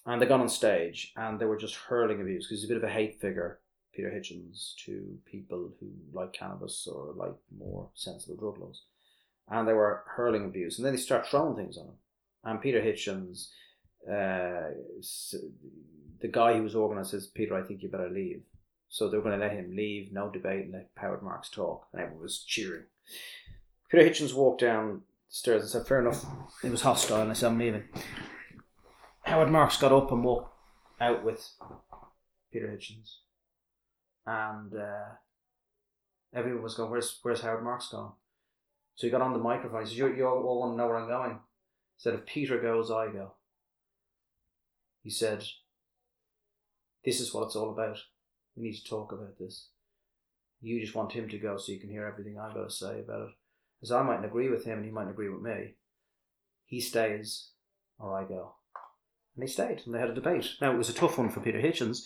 And 0.07 0.21
they 0.21 0.27
got 0.27 0.41
on 0.41 0.49
stage 0.49 1.13
and 1.17 1.39
they 1.39 1.45
were 1.45 1.59
just 1.59 1.75
hurling 1.75 2.21
abuse 2.21 2.47
because 2.47 2.63
he's 2.63 2.71
a 2.71 2.73
bit 2.73 2.83
of 2.83 2.89
a 2.89 2.93
hate 2.93 3.21
figure, 3.21 3.61
Peter 3.95 4.11
Hitchens, 4.11 4.75
to 4.85 5.19
people 5.31 5.73
who 5.79 5.91
like 6.13 6.33
cannabis 6.33 6.89
or 6.91 7.13
like 7.15 7.35
more 7.57 7.91
sensible 7.95 8.37
drug 8.37 8.59
laws. 8.59 8.83
And 9.51 9.67
they 9.67 9.73
were 9.73 10.05
hurling 10.17 10.45
abuse. 10.45 10.79
And 10.79 10.87
then 10.87 10.95
they 10.95 11.01
start 11.01 11.27
throwing 11.27 11.57
things 11.57 11.77
on 11.77 11.87
him. 11.87 11.95
And 12.45 12.61
Peter 12.61 12.81
Hitchens, 12.81 13.49
uh, 14.09 14.71
the 16.21 16.29
guy 16.31 16.57
who 16.57 16.63
was 16.63 16.77
organised 16.77 17.11
says, 17.11 17.27
Peter, 17.27 17.55
I 17.55 17.67
think 17.67 17.83
you 17.83 17.89
better 17.89 18.11
leave. 18.11 18.43
So 18.89 19.09
they 19.09 19.17
were 19.17 19.23
going 19.23 19.39
to 19.39 19.45
let 19.45 19.57
him 19.57 19.77
leave, 19.77 20.13
no 20.13 20.31
debate, 20.31 20.65
and 20.65 20.73
let 20.73 20.91
Howard 20.97 21.23
Marks 21.23 21.51
talk. 21.51 21.87
And 21.93 22.03
everyone 22.03 22.23
was 22.23 22.45
cheering. 22.45 22.85
Peter 23.91 24.09
Hitchens 24.09 24.35
walked 24.35 24.61
down 24.61 25.03
the 25.29 25.35
stairs 25.35 25.63
and 25.63 25.71
said, 25.71 25.87
Fair 25.87 26.01
enough. 26.01 26.25
It 26.65 26.71
was 26.71 26.83
hostile, 26.83 27.21
and 27.21 27.31
I 27.31 27.35
said, 27.35 27.49
I'm 27.49 27.59
leaving. 27.59 27.85
Howard 29.23 29.51
Marks 29.51 29.77
got 29.77 29.93
up 29.93 30.11
and 30.11 30.25
walked 30.25 30.53
out 31.01 31.25
with 31.25 31.49
Peter 32.53 32.67
Hitchens. 32.67 33.17
And 34.27 34.75
uh, 34.75 35.15
everyone 36.35 36.63
was 36.63 36.75
going, 36.75 36.91
Where's 36.91 37.19
where's 37.23 37.41
Howard 37.43 37.65
Marks 37.65 37.89
going? 37.89 38.13
So 39.01 39.07
he 39.07 39.11
got 39.11 39.23
on 39.23 39.33
the 39.33 39.39
microphone. 39.39 39.81
He 39.81 39.89
said, 39.89 39.97
You, 39.97 40.15
you 40.15 40.27
all 40.27 40.61
want 40.61 40.75
to 40.75 40.77
know 40.77 40.87
where 40.87 40.99
I'm 40.99 41.09
going? 41.09 41.31
He 41.31 42.03
said, 42.03 42.13
If 42.13 42.27
Peter 42.27 42.61
goes, 42.61 42.91
I 42.91 43.07
go. 43.07 43.33
He 45.03 45.09
said, 45.09 45.43
This 47.03 47.19
is 47.19 47.33
what 47.33 47.45
it's 47.45 47.57
all 47.57 47.73
about. 47.73 47.97
We 48.55 48.63
need 48.63 48.77
to 48.77 48.85
talk 48.85 49.13
about 49.13 49.39
this. 49.39 49.69
You 50.61 50.79
just 50.83 50.95
want 50.95 51.13
him 51.13 51.31
to 51.31 51.39
go 51.39 51.57
so 51.57 51.73
you 51.73 51.81
can 51.81 51.89
hear 51.89 52.05
everything 52.05 52.39
I've 52.39 52.53
got 52.53 52.65
to 52.65 52.71
say 52.71 53.01
about 53.01 53.29
it. 53.29 53.35
Because 53.81 53.91
I 53.91 54.03
mightn't 54.03 54.27
agree 54.27 54.51
with 54.51 54.67
him 54.67 54.77
and 54.77 54.85
he 54.85 54.93
mightn't 54.93 55.13
agree 55.13 55.31
with 55.31 55.41
me. 55.41 55.77
He 56.67 56.79
stays 56.79 57.53
or 57.99 58.15
I 58.15 58.29
go. 58.29 58.57
And 59.35 59.45
he 59.45 59.51
stayed 59.51 59.81
and 59.87 59.95
they 59.95 59.99
had 59.99 60.11
a 60.11 60.15
debate. 60.15 60.47
Now, 60.61 60.75
it 60.75 60.77
was 60.77 60.91
a 60.91 60.93
tough 60.93 61.17
one 61.17 61.31
for 61.31 61.41
Peter 61.41 61.59
Hitchens, 61.59 62.03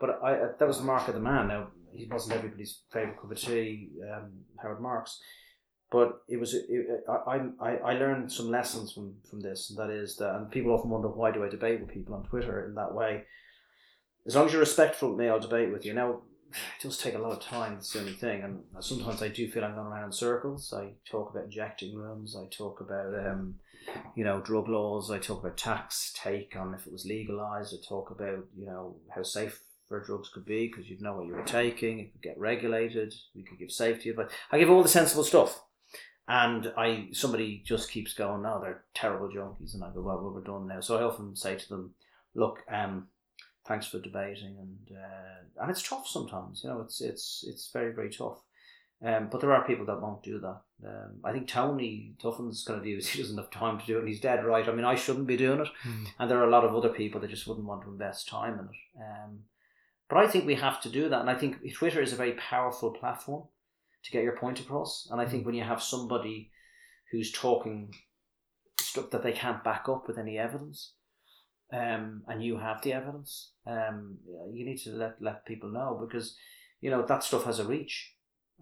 but 0.00 0.20
I, 0.22 0.34
I 0.34 0.48
that 0.60 0.68
was 0.68 0.78
the 0.78 0.84
mark 0.84 1.08
of 1.08 1.14
the 1.14 1.20
man. 1.20 1.48
Now, 1.48 1.70
he 1.92 2.06
wasn't 2.08 2.36
everybody's 2.36 2.82
favourite 2.92 3.20
cup 3.20 3.32
of 3.32 3.40
tea, 3.40 3.90
um, 4.14 4.30
Howard 4.62 4.80
Marks. 4.80 5.18
But 5.90 6.22
it 6.28 6.38
was, 6.38 6.52
it, 6.54 7.04
I, 7.08 7.42
I, 7.60 7.76
I 7.76 7.92
learned 7.92 8.32
some 8.32 8.50
lessons 8.50 8.92
from, 8.92 9.14
from 9.30 9.40
this, 9.40 9.70
and 9.70 9.78
that 9.78 9.90
is 9.90 10.16
that, 10.16 10.34
and 10.34 10.50
people 10.50 10.72
often 10.72 10.90
wonder 10.90 11.08
why 11.08 11.30
do 11.30 11.44
I 11.44 11.48
debate 11.48 11.80
with 11.80 11.90
people 11.90 12.14
on 12.14 12.24
Twitter 12.24 12.66
in 12.66 12.74
that 12.74 12.92
way. 12.92 13.22
As 14.26 14.34
long 14.34 14.46
as 14.46 14.52
you're 14.52 14.60
respectful 14.60 15.10
with 15.10 15.18
me, 15.18 15.28
I'll 15.28 15.38
debate 15.38 15.72
with 15.72 15.86
you. 15.86 15.94
Now, 15.94 16.22
it 16.50 16.82
does 16.82 16.98
take 16.98 17.14
a 17.14 17.18
lot 17.18 17.32
of 17.32 17.40
time. 17.40 17.78
The 17.80 18.00
only 18.00 18.12
thing, 18.12 18.42
and 18.42 18.62
sometimes 18.80 19.22
I 19.22 19.28
do 19.28 19.48
feel 19.48 19.64
I'm 19.64 19.74
going 19.74 19.86
around 19.86 20.04
in 20.04 20.12
circles. 20.12 20.72
I 20.76 20.92
talk 21.08 21.30
about 21.30 21.44
injecting 21.44 21.94
rooms. 21.94 22.36
I 22.36 22.46
talk 22.46 22.80
about 22.80 23.14
um, 23.26 23.56
you 24.14 24.24
know 24.24 24.40
drug 24.40 24.68
laws. 24.68 25.10
I 25.10 25.18
talk 25.18 25.40
about 25.40 25.56
tax 25.56 26.12
take 26.16 26.56
on 26.56 26.74
if 26.74 26.86
it 26.86 26.92
was 26.92 27.04
legalized. 27.04 27.74
I 27.74 27.78
talk 27.86 28.10
about 28.10 28.44
you 28.56 28.66
know 28.66 28.96
how 29.14 29.22
safe 29.22 29.60
for 29.88 30.02
drugs 30.04 30.30
could 30.32 30.44
be 30.44 30.66
because 30.66 30.88
you'd 30.88 31.02
know 31.02 31.14
what 31.14 31.26
you 31.26 31.34
were 31.34 31.42
taking. 31.42 32.00
It 32.00 32.12
could 32.12 32.22
get 32.22 32.38
regulated. 32.38 33.14
We 33.34 33.42
could 33.42 33.58
give 33.58 33.70
safety 33.70 34.10
advice. 34.10 34.30
I 34.50 34.58
give 34.58 34.70
all 34.70 34.82
the 34.82 34.88
sensible 34.88 35.24
stuff. 35.24 35.60
And 36.28 36.72
I 36.76 37.08
somebody 37.12 37.62
just 37.64 37.90
keeps 37.90 38.12
going, 38.12 38.42
no, 38.42 38.60
they're 38.60 38.82
terrible 38.94 39.28
junkies, 39.28 39.74
and 39.74 39.84
I 39.84 39.90
go, 39.90 40.00
well, 40.00 40.32
we're 40.34 40.40
done 40.40 40.66
now. 40.66 40.80
So 40.80 40.98
I 40.98 41.02
often 41.02 41.36
say 41.36 41.56
to 41.56 41.68
them, 41.68 41.94
look, 42.34 42.58
um, 42.68 43.06
thanks 43.66 43.86
for 43.86 44.00
debating, 44.00 44.56
and 44.58 44.96
uh, 44.96 45.62
and 45.62 45.70
it's 45.70 45.88
tough 45.88 46.08
sometimes. 46.08 46.62
You 46.64 46.70
know, 46.70 46.80
it's 46.80 47.00
it's 47.00 47.44
it's 47.46 47.70
very 47.72 47.92
very 47.92 48.10
tough. 48.10 48.38
Um, 49.04 49.28
but 49.30 49.40
there 49.40 49.52
are 49.52 49.66
people 49.66 49.84
that 49.86 50.00
won't 50.00 50.22
do 50.22 50.40
that. 50.40 50.62
Um, 50.84 51.20
I 51.22 51.30
think 51.30 51.48
Tony 51.48 52.14
Duffin's 52.20 52.64
kind 52.64 52.78
of 52.78 52.84
view 52.84 52.96
is 52.96 53.08
he 53.10 53.20
doesn't 53.20 53.36
have 53.36 53.50
time 53.50 53.78
to 53.78 53.86
do 53.86 53.96
it, 53.96 54.00
and 54.00 54.08
he's 54.08 54.20
dead 54.20 54.44
right. 54.44 54.68
I 54.68 54.72
mean, 54.72 54.84
I 54.84 54.94
shouldn't 54.94 55.26
be 55.26 55.36
doing 55.36 55.60
it, 55.60 55.68
and 56.18 56.30
there 56.30 56.38
are 56.38 56.48
a 56.48 56.50
lot 56.50 56.64
of 56.64 56.74
other 56.74 56.88
people 56.88 57.20
that 57.20 57.30
just 57.30 57.46
wouldn't 57.46 57.66
want 57.66 57.82
to 57.82 57.90
invest 57.90 58.28
time 58.28 58.54
in 58.54 58.64
it. 58.64 59.00
Um, 59.02 59.40
but 60.08 60.18
I 60.18 60.28
think 60.28 60.46
we 60.46 60.54
have 60.54 60.80
to 60.82 60.88
do 60.88 61.08
that, 61.08 61.20
and 61.20 61.30
I 61.30 61.34
think 61.34 61.56
Twitter 61.74 62.00
is 62.00 62.12
a 62.12 62.16
very 62.16 62.32
powerful 62.32 62.90
platform 62.90 63.44
to 64.06 64.12
get 64.12 64.22
your 64.22 64.36
point 64.36 64.60
across. 64.60 65.08
And 65.10 65.20
I 65.20 65.26
think 65.26 65.44
when 65.44 65.54
you 65.54 65.64
have 65.64 65.82
somebody 65.82 66.50
who's 67.10 67.32
talking 67.32 67.92
stuff 68.80 69.10
that 69.10 69.22
they 69.22 69.32
can't 69.32 69.64
back 69.64 69.88
up 69.88 70.06
with 70.06 70.16
any 70.16 70.38
evidence, 70.38 70.92
um, 71.72 72.22
and 72.28 72.42
you 72.42 72.58
have 72.58 72.80
the 72.82 72.92
evidence, 72.92 73.50
um, 73.66 74.18
you 74.52 74.64
need 74.64 74.78
to 74.78 74.90
let 74.90 75.20
let 75.20 75.44
people 75.44 75.70
know 75.70 75.98
because 76.00 76.36
you 76.80 76.90
know 76.90 77.04
that 77.04 77.24
stuff 77.24 77.44
has 77.44 77.58
a 77.58 77.64
reach, 77.64 78.14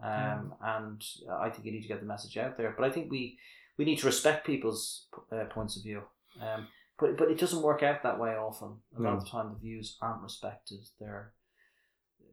um, 0.03 0.55
and 0.63 1.05
I 1.31 1.51
think 1.51 1.67
you 1.67 1.73
need 1.73 1.83
to 1.83 1.89
get 1.89 2.01
the 2.01 2.07
message 2.07 2.39
out 2.39 2.57
there. 2.57 2.75
But 2.77 2.87
I 2.87 2.91
think 2.91 3.11
we 3.11 3.39
we 3.77 3.85
need 3.85 3.99
to 3.99 4.07
respect 4.07 4.47
people's 4.47 5.07
uh, 5.31 5.45
points 5.51 5.77
of 5.77 5.83
view. 5.83 6.03
Um, 6.41 6.69
but 6.99 7.19
but 7.19 7.31
it 7.31 7.39
doesn't 7.39 7.63
work 7.63 7.83
out 7.83 8.03
that 8.03 8.19
way 8.19 8.31
often. 8.31 8.77
A 8.99 9.03
lot 9.03 9.15
of 9.15 9.25
the 9.25 9.31
time, 9.31 9.53
the 9.53 9.61
views 9.61 9.99
aren't 10.01 10.23
respected. 10.23 10.79
They're 10.99 11.35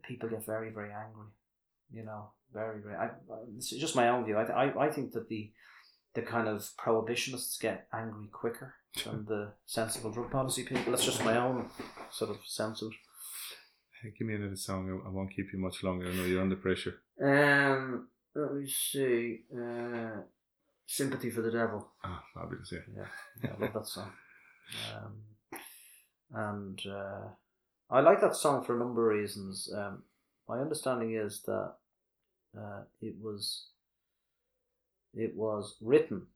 people 0.04 0.30
get 0.30 0.46
very 0.46 0.70
very 0.70 0.92
angry. 0.94 1.28
You 1.94 2.04
know, 2.06 2.32
very 2.54 2.82
very. 2.82 2.96
I, 2.96 3.10
it's 3.58 3.70
just 3.70 3.96
my 3.96 4.10
own 4.10 4.26
view. 4.26 4.38
I, 4.38 4.44
I 4.66 4.86
I 4.88 4.92
think 4.92 5.12
that 5.14 5.28
the 5.30 5.52
the 6.14 6.22
kind 6.22 6.48
of 6.48 6.62
prohibitionists 6.78 7.60
get 7.60 7.88
angry 7.94 8.28
quicker 8.32 8.76
than 9.06 9.26
the 9.26 9.54
sensible 9.66 10.12
drug 10.12 10.32
policy 10.32 10.64
people. 10.64 10.92
That's 10.92 11.06
just 11.06 11.24
my 11.24 11.38
own 11.38 11.70
sort 12.12 12.32
of 12.32 12.38
sense 12.46 12.82
of 12.82 12.90
it. 12.92 12.98
Hey, 14.02 14.14
Give 14.18 14.28
me 14.28 14.36
another 14.36 14.56
song. 14.56 15.02
I- 15.06 15.10
won't 15.10 15.34
keep 15.36 15.54
you 15.54 15.60
much 15.60 15.84
longer. 15.84 16.08
I 16.10 16.14
know 16.16 16.26
you're 16.26 16.42
under 16.42 16.56
pressure. 16.56 16.96
Um, 17.22 18.08
let 18.36 18.54
me 18.54 18.68
see. 18.68 19.44
Uh, 19.56 20.22
Sympathy 20.88 21.30
for 21.30 21.42
the 21.42 21.52
Devil. 21.52 21.88
Ah, 22.04 22.22
fabulous, 22.34 22.70
yeah. 22.74 22.80
Yeah, 22.98 23.06
yeah, 23.44 23.50
I 23.58 23.62
love 23.64 23.74
that 23.74 23.88
song. 23.88 24.12
Um, 24.94 25.14
and 26.34 26.82
uh, 26.86 27.28
I 27.90 28.02
like 28.02 28.20
that 28.22 28.36
song 28.36 28.64
for 28.66 28.76
a 28.76 28.80
number 28.80 29.10
of 29.12 29.18
reasons. 29.18 29.72
Um, 29.74 30.04
my 30.50 30.60
understanding 30.60 31.16
is 31.16 31.44
that 31.44 31.76
uh, 32.58 32.84
it 33.02 33.16
was 33.22 33.68
it 35.14 35.36
was 35.36 35.76
written, 35.82 36.28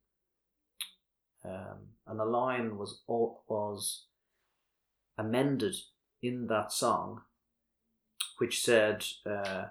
um, 1.44 1.90
and 2.08 2.20
a 2.20 2.26
line 2.26 2.78
was 2.78 3.02
was 3.08 4.06
amended 5.18 5.76
in 6.22 6.48
that 6.48 6.72
song, 6.72 7.22
which 8.38 8.64
said, 8.64 9.06
uh, 9.26 9.66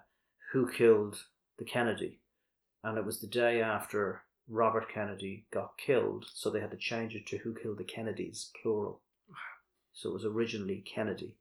"Who 0.52 0.70
killed 0.70 1.24
the 1.58 1.64
Kennedy?" 1.64 2.20
and 2.84 2.98
it 2.98 3.04
was 3.04 3.20
the 3.20 3.26
day 3.26 3.62
after 3.62 4.22
Robert 4.46 4.92
Kennedy 4.92 5.46
got 5.50 5.78
killed, 5.78 6.26
so 6.32 6.50
they 6.50 6.60
had 6.60 6.70
to 6.70 6.76
change 6.76 7.14
it 7.14 7.26
to 7.28 7.38
"Who 7.38 7.54
killed 7.54 7.78
the 7.78 7.84
Kennedys?" 7.84 8.50
plural. 8.60 9.00
So 9.94 10.10
it 10.10 10.12
was 10.12 10.24
originally 10.24 10.84
Kennedy, 10.86 11.36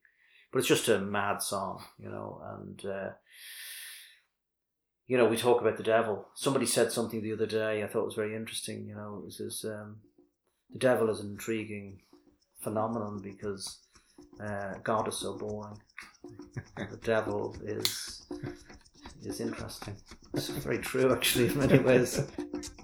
but 0.51 0.59
it's 0.59 0.67
just 0.67 0.87
a 0.87 0.99
mad 0.99 1.41
song, 1.41 1.83
you 1.99 2.09
know. 2.09 2.41
And 2.55 2.85
uh, 2.85 3.09
you 5.07 5.17
know, 5.17 5.25
we 5.25 5.37
talk 5.37 5.61
about 5.61 5.77
the 5.77 5.83
devil. 5.83 6.27
Somebody 6.33 6.65
said 6.65 6.91
something 6.91 7.21
the 7.21 7.33
other 7.33 7.45
day 7.45 7.83
I 7.83 7.87
thought 7.87 8.05
was 8.05 8.15
very 8.15 8.35
interesting. 8.35 8.87
You 8.87 8.95
know, 8.95 9.23
it 9.27 9.33
says 9.33 9.65
um, 9.67 9.97
the 10.71 10.79
devil 10.79 11.09
is 11.09 11.19
an 11.19 11.31
intriguing 11.31 11.99
phenomenon 12.61 13.21
because 13.21 13.79
uh, 14.43 14.73
God 14.83 15.07
is 15.07 15.17
so 15.17 15.37
boring. 15.37 15.77
the 16.77 16.97
devil 17.03 17.55
is 17.65 18.25
is 19.23 19.39
interesting. 19.39 19.95
It's 20.33 20.49
very 20.49 20.79
true, 20.79 21.13
actually, 21.13 21.47
in 21.47 21.59
many 21.59 21.79
ways. 21.79 22.21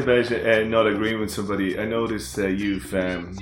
speaking 0.00 0.36
about 0.38 0.46
uh, 0.46 0.64
not 0.64 0.86
agreeing 0.86 1.20
with 1.20 1.30
somebody, 1.30 1.78
I 1.78 1.84
noticed 1.84 2.38
uh, 2.38 2.46
you've 2.46 2.92
um, 2.94 3.36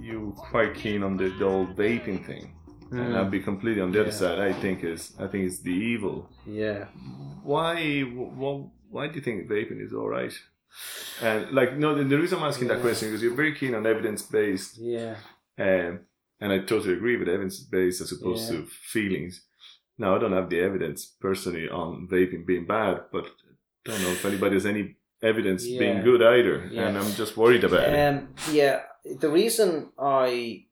you 0.00 0.34
quite 0.36 0.74
keen 0.74 1.02
on 1.02 1.16
the, 1.16 1.28
the 1.38 1.44
old 1.44 1.76
vaping 1.76 2.24
thing, 2.26 2.54
and 2.90 3.16
I'll 3.16 3.30
be 3.30 3.40
completely 3.40 3.80
on 3.82 3.92
the 3.92 4.00
other 4.00 4.12
side. 4.12 4.38
I 4.38 4.52
think 4.52 4.82
is 4.84 5.12
I 5.18 5.26
think 5.26 5.44
it's 5.44 5.60
the 5.60 5.70
evil. 5.70 6.28
Yeah. 6.46 6.86
Why 7.42 8.00
why, 8.00 8.64
why 8.90 9.06
do 9.08 9.14
you 9.14 9.20
think 9.20 9.48
vaping 9.48 9.84
is 9.84 9.92
all 9.92 10.08
right? 10.08 10.32
And 11.20 11.50
like 11.52 11.76
no, 11.76 11.94
the, 11.94 12.04
the 12.04 12.18
reason 12.18 12.38
I'm 12.38 12.44
asking 12.44 12.68
that 12.68 12.80
question 12.80 13.08
is 13.08 13.12
because 13.12 13.22
you're 13.22 13.34
very 13.34 13.54
keen 13.54 13.74
on 13.74 13.86
evidence 13.86 14.22
based, 14.22 14.78
Yeah. 14.78 15.16
um, 15.58 16.00
and 16.40 16.52
I 16.52 16.58
totally 16.60 16.94
agree 16.94 17.16
with 17.16 17.28
evidence 17.28 17.60
based 17.60 18.00
as 18.00 18.12
opposed 18.12 18.50
Yeah. 18.50 18.60
to 18.60 18.66
feelings. 18.66 19.42
Now 19.98 20.16
I 20.16 20.18
don't 20.18 20.32
have 20.32 20.48
the 20.50 20.60
evidence 20.60 21.06
personally 21.20 21.68
on 21.68 22.08
vaping 22.10 22.46
being 22.46 22.66
bad, 22.66 23.02
but 23.12 23.26
I 23.26 23.90
don't 23.90 24.02
know 24.02 24.10
if 24.10 24.24
anybody 24.24 24.54
has 24.56 24.66
any 24.66 24.96
evidence 25.22 25.64
being 25.66 26.02
good 26.02 26.22
either, 26.22 26.68
Yeah. 26.70 26.88
and 26.88 26.98
I'm 26.98 27.12
just 27.12 27.36
worried 27.36 27.64
about 27.64 27.88
it. 27.88 27.98
Um, 27.98 28.34
yeah, 28.50 28.82
the 29.20 29.28
reason 29.30 29.90
I, 29.98 30.66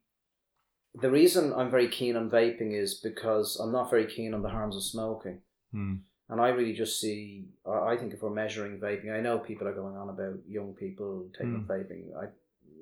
the 0.95 1.11
reason 1.11 1.53
I'm 1.53 1.71
very 1.71 1.89
keen 1.89 2.17
on 2.17 2.31
vaping 2.31 2.73
is 2.75 2.95
because 2.95 3.57
I'm 3.61 3.73
not 3.73 3.91
very 3.91 4.07
keen 4.07 4.35
on 4.35 4.43
the 4.43 4.49
harms 4.49 4.77
of 4.77 4.83
smoking, 4.83 5.41
Hmm. 5.73 5.97
and 6.29 6.41
I 6.41 6.49
really 6.49 6.73
just 6.75 7.01
see. 7.01 7.49
I 7.65 7.97
think 7.97 8.13
if 8.13 8.23
we're 8.23 8.31
measuring 8.31 8.79
vaping, 8.81 9.11
I 9.13 9.21
know 9.21 9.39
people 9.39 9.69
are 9.69 9.75
going 9.75 9.97
on 9.97 10.09
about 10.09 10.39
young 10.49 10.75
people 10.75 11.29
taking 11.33 11.57
up 11.57 11.67
vaping. 11.69 12.15
I, 12.17 12.29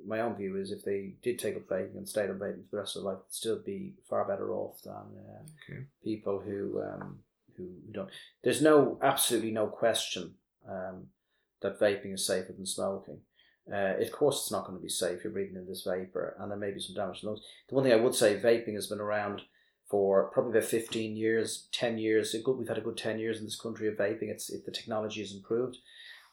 my 0.07 0.21
own 0.21 0.37
view 0.37 0.57
is 0.57 0.71
if 0.71 0.85
they 0.85 1.15
did 1.23 1.39
take 1.39 1.57
up 1.57 1.67
vaping 1.69 1.97
and 1.99 2.09
stayed 2.09 2.31
on 2.31 2.39
vaping 2.39 2.65
for 2.65 2.71
the 2.71 2.77
rest 2.79 2.97
of 2.97 3.03
their 3.03 3.13
life, 3.13 3.21
they'd 3.25 3.35
still 3.35 3.59
be 3.59 3.93
far 4.09 4.25
better 4.25 4.53
off 4.55 4.81
than 4.83 4.95
uh, 4.95 5.43
Okay. 5.71 5.85
people 6.03 6.41
who 6.41 6.81
um, 6.83 7.19
who 7.57 7.69
don't. 7.93 8.09
There's 8.43 8.63
no 8.63 8.99
absolutely 9.03 9.51
no 9.51 9.67
question 9.67 10.35
um, 10.67 11.09
that 11.63 11.81
vaping 11.81 12.15
is 12.15 12.27
safer 12.27 12.53
than 12.53 12.67
smoking. 12.67 13.21
Uh, 13.71 13.95
of 14.01 14.13
course, 14.13 14.41
it's 14.41 14.53
not 14.53 14.65
going 14.65 14.79
to 14.79 14.83
be 14.83 14.89
safe. 14.89 15.23
You're 15.23 15.33
breathing 15.33 15.57
in 15.57 15.67
this 15.67 15.87
vapor, 15.87 16.37
and 16.39 16.51
there 16.51 16.59
may 16.59 16.71
be 16.71 16.81
some 16.81 16.95
damage 16.95 17.21
to 17.21 17.27
lungs. 17.27 17.41
The 17.69 17.75
one 17.75 17.85
thing 17.85 17.93
I 17.93 17.97
would 17.97 18.15
say, 18.15 18.41
vaping 18.41 18.75
has 18.75 18.87
been 18.87 19.01
around 19.01 19.43
for 19.91 20.31
probably 20.31 20.53
about 20.59 20.69
15 20.69 21.17
years, 21.17 21.69
10 21.73 21.99
years. 21.99 22.35
We've 22.47 22.69
had 22.69 22.79
a 22.79 22.83
good 22.83 22.97
10 22.97 23.19
years 23.19 23.39
in 23.39 23.45
this 23.45 23.61
country 23.61 23.89
of 23.89 23.95
vaping. 23.95 24.31
It's 24.31 24.49
it, 24.51 24.65
the 24.65 24.73
technology 24.73 25.21
has 25.21 25.35
improved. 25.35 25.79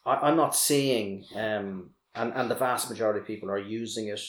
I, 0.05 0.15
I'm 0.15 0.37
not 0.37 0.55
seeing, 0.55 1.25
um, 1.35 1.89
and 2.13 2.31
and 2.33 2.49
the 2.49 2.55
vast 2.55 2.89
majority 2.89 3.19
of 3.19 3.27
people 3.27 3.49
are 3.49 3.59
using 3.59 4.07
it 4.07 4.21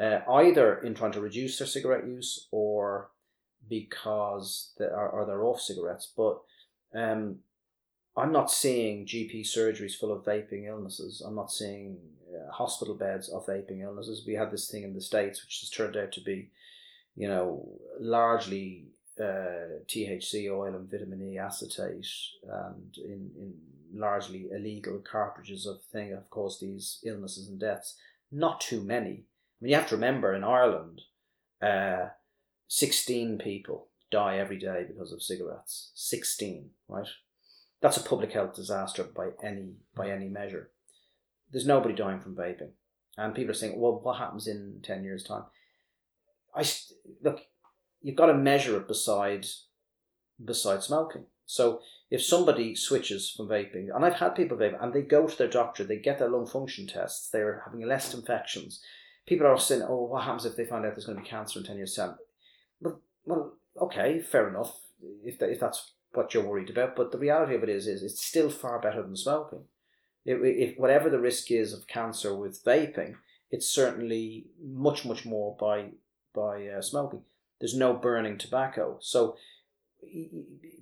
uh, 0.00 0.20
either 0.30 0.78
in 0.78 0.94
trying 0.94 1.12
to 1.12 1.20
reduce 1.20 1.58
their 1.58 1.66
cigarette 1.66 2.06
use 2.06 2.48
or 2.50 3.10
because 3.68 4.72
they 4.78 4.84
are 4.84 5.24
they're 5.26 5.44
off 5.44 5.60
cigarettes. 5.60 6.12
But 6.16 6.40
um, 6.94 7.40
I'm 8.18 8.32
not 8.32 8.50
seeing 8.50 9.06
GP 9.06 9.42
surgeries 9.42 9.96
full 9.96 10.12
of 10.12 10.24
vaping 10.24 10.66
illnesses. 10.66 11.22
I'm 11.24 11.34
not 11.34 11.52
seeing 11.52 11.98
uh, 12.34 12.52
hospital 12.52 12.94
beds 12.94 13.28
of 13.28 13.46
vaping 13.46 13.82
illnesses. 13.82 14.24
We 14.26 14.34
had 14.34 14.50
this 14.50 14.70
thing 14.70 14.82
in 14.82 14.94
the 14.94 15.00
states, 15.00 15.42
which 15.42 15.60
has 15.60 15.70
turned 15.70 15.96
out 15.96 16.12
to 16.12 16.20
be, 16.20 16.50
you 17.14 17.28
know, 17.28 17.68
largely 18.00 18.86
uh, 19.20 19.82
THC 19.86 20.50
oil 20.50 20.74
and 20.74 20.90
vitamin 20.90 21.22
E 21.22 21.38
acetate, 21.38 22.06
and 22.42 22.96
in, 22.98 23.30
in 23.36 23.54
largely 23.92 24.48
illegal 24.52 24.98
cartridges 24.98 25.66
of 25.66 25.82
thing 25.92 26.10
have 26.10 26.30
caused 26.30 26.60
these 26.60 27.00
illnesses 27.04 27.48
and 27.48 27.58
deaths. 27.58 27.96
Not 28.30 28.60
too 28.60 28.82
many. 28.82 29.10
I 29.10 29.64
mean, 29.64 29.70
you 29.70 29.76
have 29.76 29.88
to 29.88 29.96
remember 29.96 30.34
in 30.34 30.44
Ireland, 30.44 31.02
uh, 31.62 32.08
16 32.68 33.38
people 33.38 33.88
die 34.10 34.38
every 34.38 34.58
day 34.58 34.84
because 34.86 35.12
of 35.12 35.22
cigarettes. 35.22 35.90
16, 35.94 36.70
right? 36.88 37.08
That's 37.80 37.96
a 37.96 38.02
public 38.02 38.32
health 38.32 38.54
disaster 38.54 39.04
by 39.04 39.30
any 39.42 39.74
by 39.94 40.08
mm. 40.08 40.16
any 40.16 40.28
measure. 40.28 40.70
There's 41.50 41.66
nobody 41.66 41.94
dying 41.94 42.20
from 42.20 42.34
vaping. 42.34 42.70
And 43.16 43.34
people 43.34 43.50
are 43.50 43.54
saying, 43.54 43.80
well, 43.80 44.00
what 44.00 44.18
happens 44.18 44.46
in 44.46 44.80
10 44.82 45.02
years' 45.02 45.24
time? 45.24 45.44
I 46.54 46.64
look, 47.22 47.40
you've 48.00 48.16
got 48.16 48.26
to 48.26 48.34
measure 48.34 48.76
it 48.76 48.86
beside 48.86 49.46
beside 50.42 50.82
smoking. 50.82 51.26
So 51.46 51.80
if 52.10 52.22
somebody 52.22 52.74
switches 52.74 53.30
from 53.30 53.48
vaping, 53.48 53.88
and 53.94 54.04
I've 54.04 54.14
had 54.14 54.34
people 54.34 54.56
vape, 54.56 54.82
and 54.82 54.92
they 54.92 55.02
go 55.02 55.26
to 55.26 55.38
their 55.38 55.48
doctor, 55.48 55.84
they 55.84 55.98
get 55.98 56.18
their 56.18 56.28
lung 56.28 56.46
function 56.46 56.86
tests, 56.86 57.28
they're 57.30 57.62
having 57.64 57.86
less 57.86 58.14
infections. 58.14 58.82
People 59.26 59.46
are 59.46 59.58
saying, 59.58 59.82
"Oh, 59.82 60.04
what 60.04 60.24
happens 60.24 60.46
if 60.46 60.56
they 60.56 60.64
find 60.64 60.84
out 60.84 60.94
there's 60.94 61.06
going 61.06 61.18
to 61.18 61.24
be 61.24 61.28
cancer 61.28 61.58
in 61.58 61.64
ten 61.64 61.76
years' 61.76 61.94
time?" 61.94 62.16
Well, 62.80 63.00
well, 63.24 63.54
okay, 63.80 64.20
fair 64.20 64.48
enough, 64.48 64.78
if 65.24 65.38
that, 65.38 65.50
if 65.50 65.60
that's 65.60 65.92
what 66.18 66.34
you're 66.34 66.42
worried 66.42 66.68
about. 66.68 66.96
But 66.96 67.12
the 67.12 67.18
reality 67.18 67.54
of 67.54 67.62
it 67.62 67.68
is, 67.68 67.86
is 67.86 68.02
it's 68.02 68.26
still 68.26 68.50
far 68.50 68.80
better 68.80 69.02
than 69.02 69.16
smoking. 69.16 69.62
If, 70.26 70.40
if 70.42 70.78
whatever 70.78 71.08
the 71.08 71.20
risk 71.20 71.50
is 71.50 71.72
of 71.72 71.86
cancer 71.86 72.34
with 72.34 72.62
vaping, 72.64 73.14
it's 73.50 73.68
certainly 73.68 74.46
much 74.60 75.06
much 75.06 75.24
more 75.24 75.56
by 75.58 75.92
by 76.34 76.66
uh, 76.66 76.82
smoking. 76.82 77.22
There's 77.60 77.76
no 77.76 77.94
burning 77.94 78.36
tobacco, 78.36 78.98
so 79.00 79.36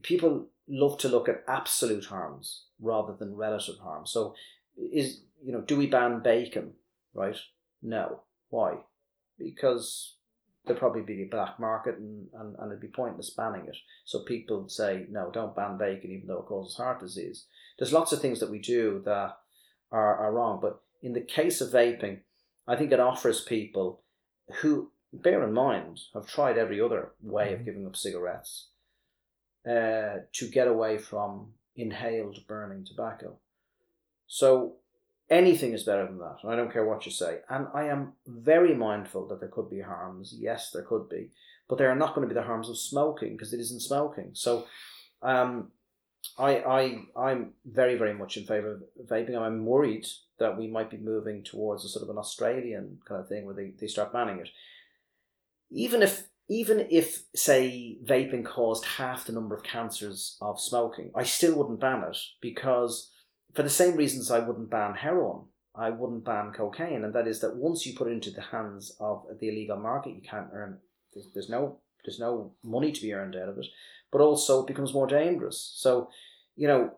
people 0.03 0.47
love 0.68 0.99
to 0.99 1.09
look 1.09 1.28
at 1.28 1.45
absolute 1.47 2.07
harms 2.07 2.64
rather 2.80 3.14
than 3.14 3.37
relative 3.37 3.78
harm. 3.78 4.07
So, 4.07 4.34
is 4.76 5.20
you 5.45 5.53
know, 5.53 5.61
do 5.61 5.76
we 5.76 5.87
ban 5.87 6.22
bacon? 6.22 6.72
Right? 7.14 7.37
No. 7.82 8.22
Why? 8.49 8.78
Because 9.39 10.16
there'd 10.67 10.79
probably 10.79 11.03
be 11.03 11.23
a 11.23 11.27
black 11.27 11.59
market 11.61 11.97
and, 11.97 12.27
and, 12.35 12.57
and 12.59 12.71
it'd 12.71 12.81
be 12.81 12.89
pointless 12.89 13.31
banning 13.31 13.67
it. 13.67 13.77
So 14.05 14.25
people 14.25 14.69
say, 14.69 15.07
no, 15.11 15.31
don't 15.33 15.55
ban 15.55 15.79
bacon 15.79 16.11
even 16.11 16.27
though 16.27 16.41
it 16.41 16.47
causes 16.47 16.77
heart 16.77 17.01
disease. 17.01 17.47
There's 17.79 17.93
lots 17.93 18.12
of 18.12 18.21
things 18.21 18.41
that 18.41 18.51
we 18.51 18.59
do 18.59 19.03
that 19.05 19.39
are, 19.93 20.17
are 20.17 20.33
wrong. 20.33 20.59
But 20.61 20.81
in 21.03 21.12
the 21.12 21.21
case 21.21 21.61
of 21.61 21.71
vaping, 21.71 22.21
I 22.67 22.77
think 22.77 22.91
it 22.91 23.01
offers 23.01 23.43
people 23.43 24.03
who, 24.61 24.91
bear 25.12 25.45
in 25.45 25.53
mind, 25.53 26.01
have 26.14 26.27
tried 26.27 26.59
every 26.59 26.81
other 26.81 27.12
way 27.23 27.53
of 27.53 27.64
giving 27.64 27.87
up 27.87 27.97
cigarettes 27.97 28.71
uh, 29.69 30.19
to 30.33 30.49
get 30.53 30.69
away 30.69 30.99
from 30.99 31.53
inhaled 31.77 32.39
burning 32.49 32.85
tobacco. 32.85 33.39
So 34.27 34.77
anything 35.31 35.72
is 35.72 35.83
better 35.83 36.07
than 36.07 36.18
that. 36.18 36.39
I 36.47 36.57
don't 36.57 36.72
care 36.72 36.85
what 36.85 37.07
you 37.07 37.12
say. 37.12 37.39
And 37.49 37.66
I 37.74 37.85
am 37.85 38.12
very 38.27 38.74
mindful 38.74 39.27
that 39.29 39.41
there 39.41 39.49
could 39.49 39.70
be 39.70 39.81
harms. 39.81 40.35
Yes, 40.39 40.70
there 40.70 40.83
could 40.83 41.09
be. 41.09 41.31
But 41.68 41.79
there 41.79 41.91
are 41.91 41.97
not 41.97 42.14
going 42.14 42.27
to 42.29 42.33
be 42.33 42.39
the 42.39 42.47
harms 42.47 42.68
of 42.68 42.79
smoking 42.79 43.33
because 43.33 43.53
it 43.53 43.61
isn't 43.61 43.81
smoking. 43.83 44.31
So 44.35 44.66
um, 45.22 45.72
I, 46.39 46.59
I, 46.59 46.99
I'm 47.16 47.55
very, 47.64 47.97
very 47.97 48.14
much 48.14 48.37
in 48.37 48.47
favour 48.47 48.74
of 48.99 49.07
vaping. 49.07 49.37
I'm 49.37 49.66
worried 49.66 50.07
that 50.39 50.57
we 50.57 50.68
might 50.68 50.91
be 50.91 50.99
moving 50.99 51.43
towards 51.43 51.85
a 51.85 51.89
sort 51.89 52.05
of 52.05 52.11
an 52.11 52.18
Australian 52.18 52.99
kind 53.07 53.20
of 53.20 53.29
thing 53.29 53.47
where 53.47 53.55
they, 53.55 53.72
they 53.81 53.87
start 53.87 54.12
banning 54.12 54.39
it. 54.39 54.51
Even 55.70 56.03
if 56.03 56.24
even 56.49 56.87
if 56.91 57.24
say 57.35 57.99
vaping 58.05 58.45
caused 58.45 58.85
half 58.85 59.24
the 59.24 59.33
number 59.33 59.57
of 59.57 59.64
cancers 59.64 60.37
of 60.41 60.61
smoking, 60.61 61.11
I 61.12 61.24
still 61.24 61.57
wouldn't 61.57 61.81
ban 61.81 62.05
it 62.05 62.16
because 62.41 63.11
for 63.57 63.63
the 63.63 63.71
same 63.71 63.97
reasons 63.97 64.31
I 64.31 64.39
wouldn't 64.41 64.71
ban 64.71 64.95
heroin, 64.95 65.47
I 65.75 65.89
wouldn't 65.89 66.27
ban 66.27 66.53
cocaine, 66.53 67.05
and 67.05 67.15
that 67.15 67.27
is 67.27 67.41
that 67.41 67.57
once 67.57 67.87
you 67.87 67.95
put 67.95 68.09
it 68.09 68.13
into 68.13 68.31
the 68.31 68.43
hands 68.43 68.95
of 69.01 69.25
the 69.41 69.49
illegal 69.49 69.79
market, 69.79 70.15
you 70.15 70.21
can't 70.21 70.51
earn. 70.53 70.79
There's, 71.15 71.29
there's 71.33 71.49
no 71.49 71.79
there's 72.05 72.21
no 72.21 72.53
money 72.63 72.93
to 72.93 73.03
be 73.03 73.15
earned 73.15 73.35
out 73.35 73.49
of 73.49 73.59
it, 73.59 73.67
but 74.13 74.21
also 74.21 74.61
it 74.61 74.67
becomes 74.67 74.93
more 74.93 75.07
dangerous. 75.07 75.73
So, 75.75 76.11
you 76.55 76.69
know, 76.69 76.93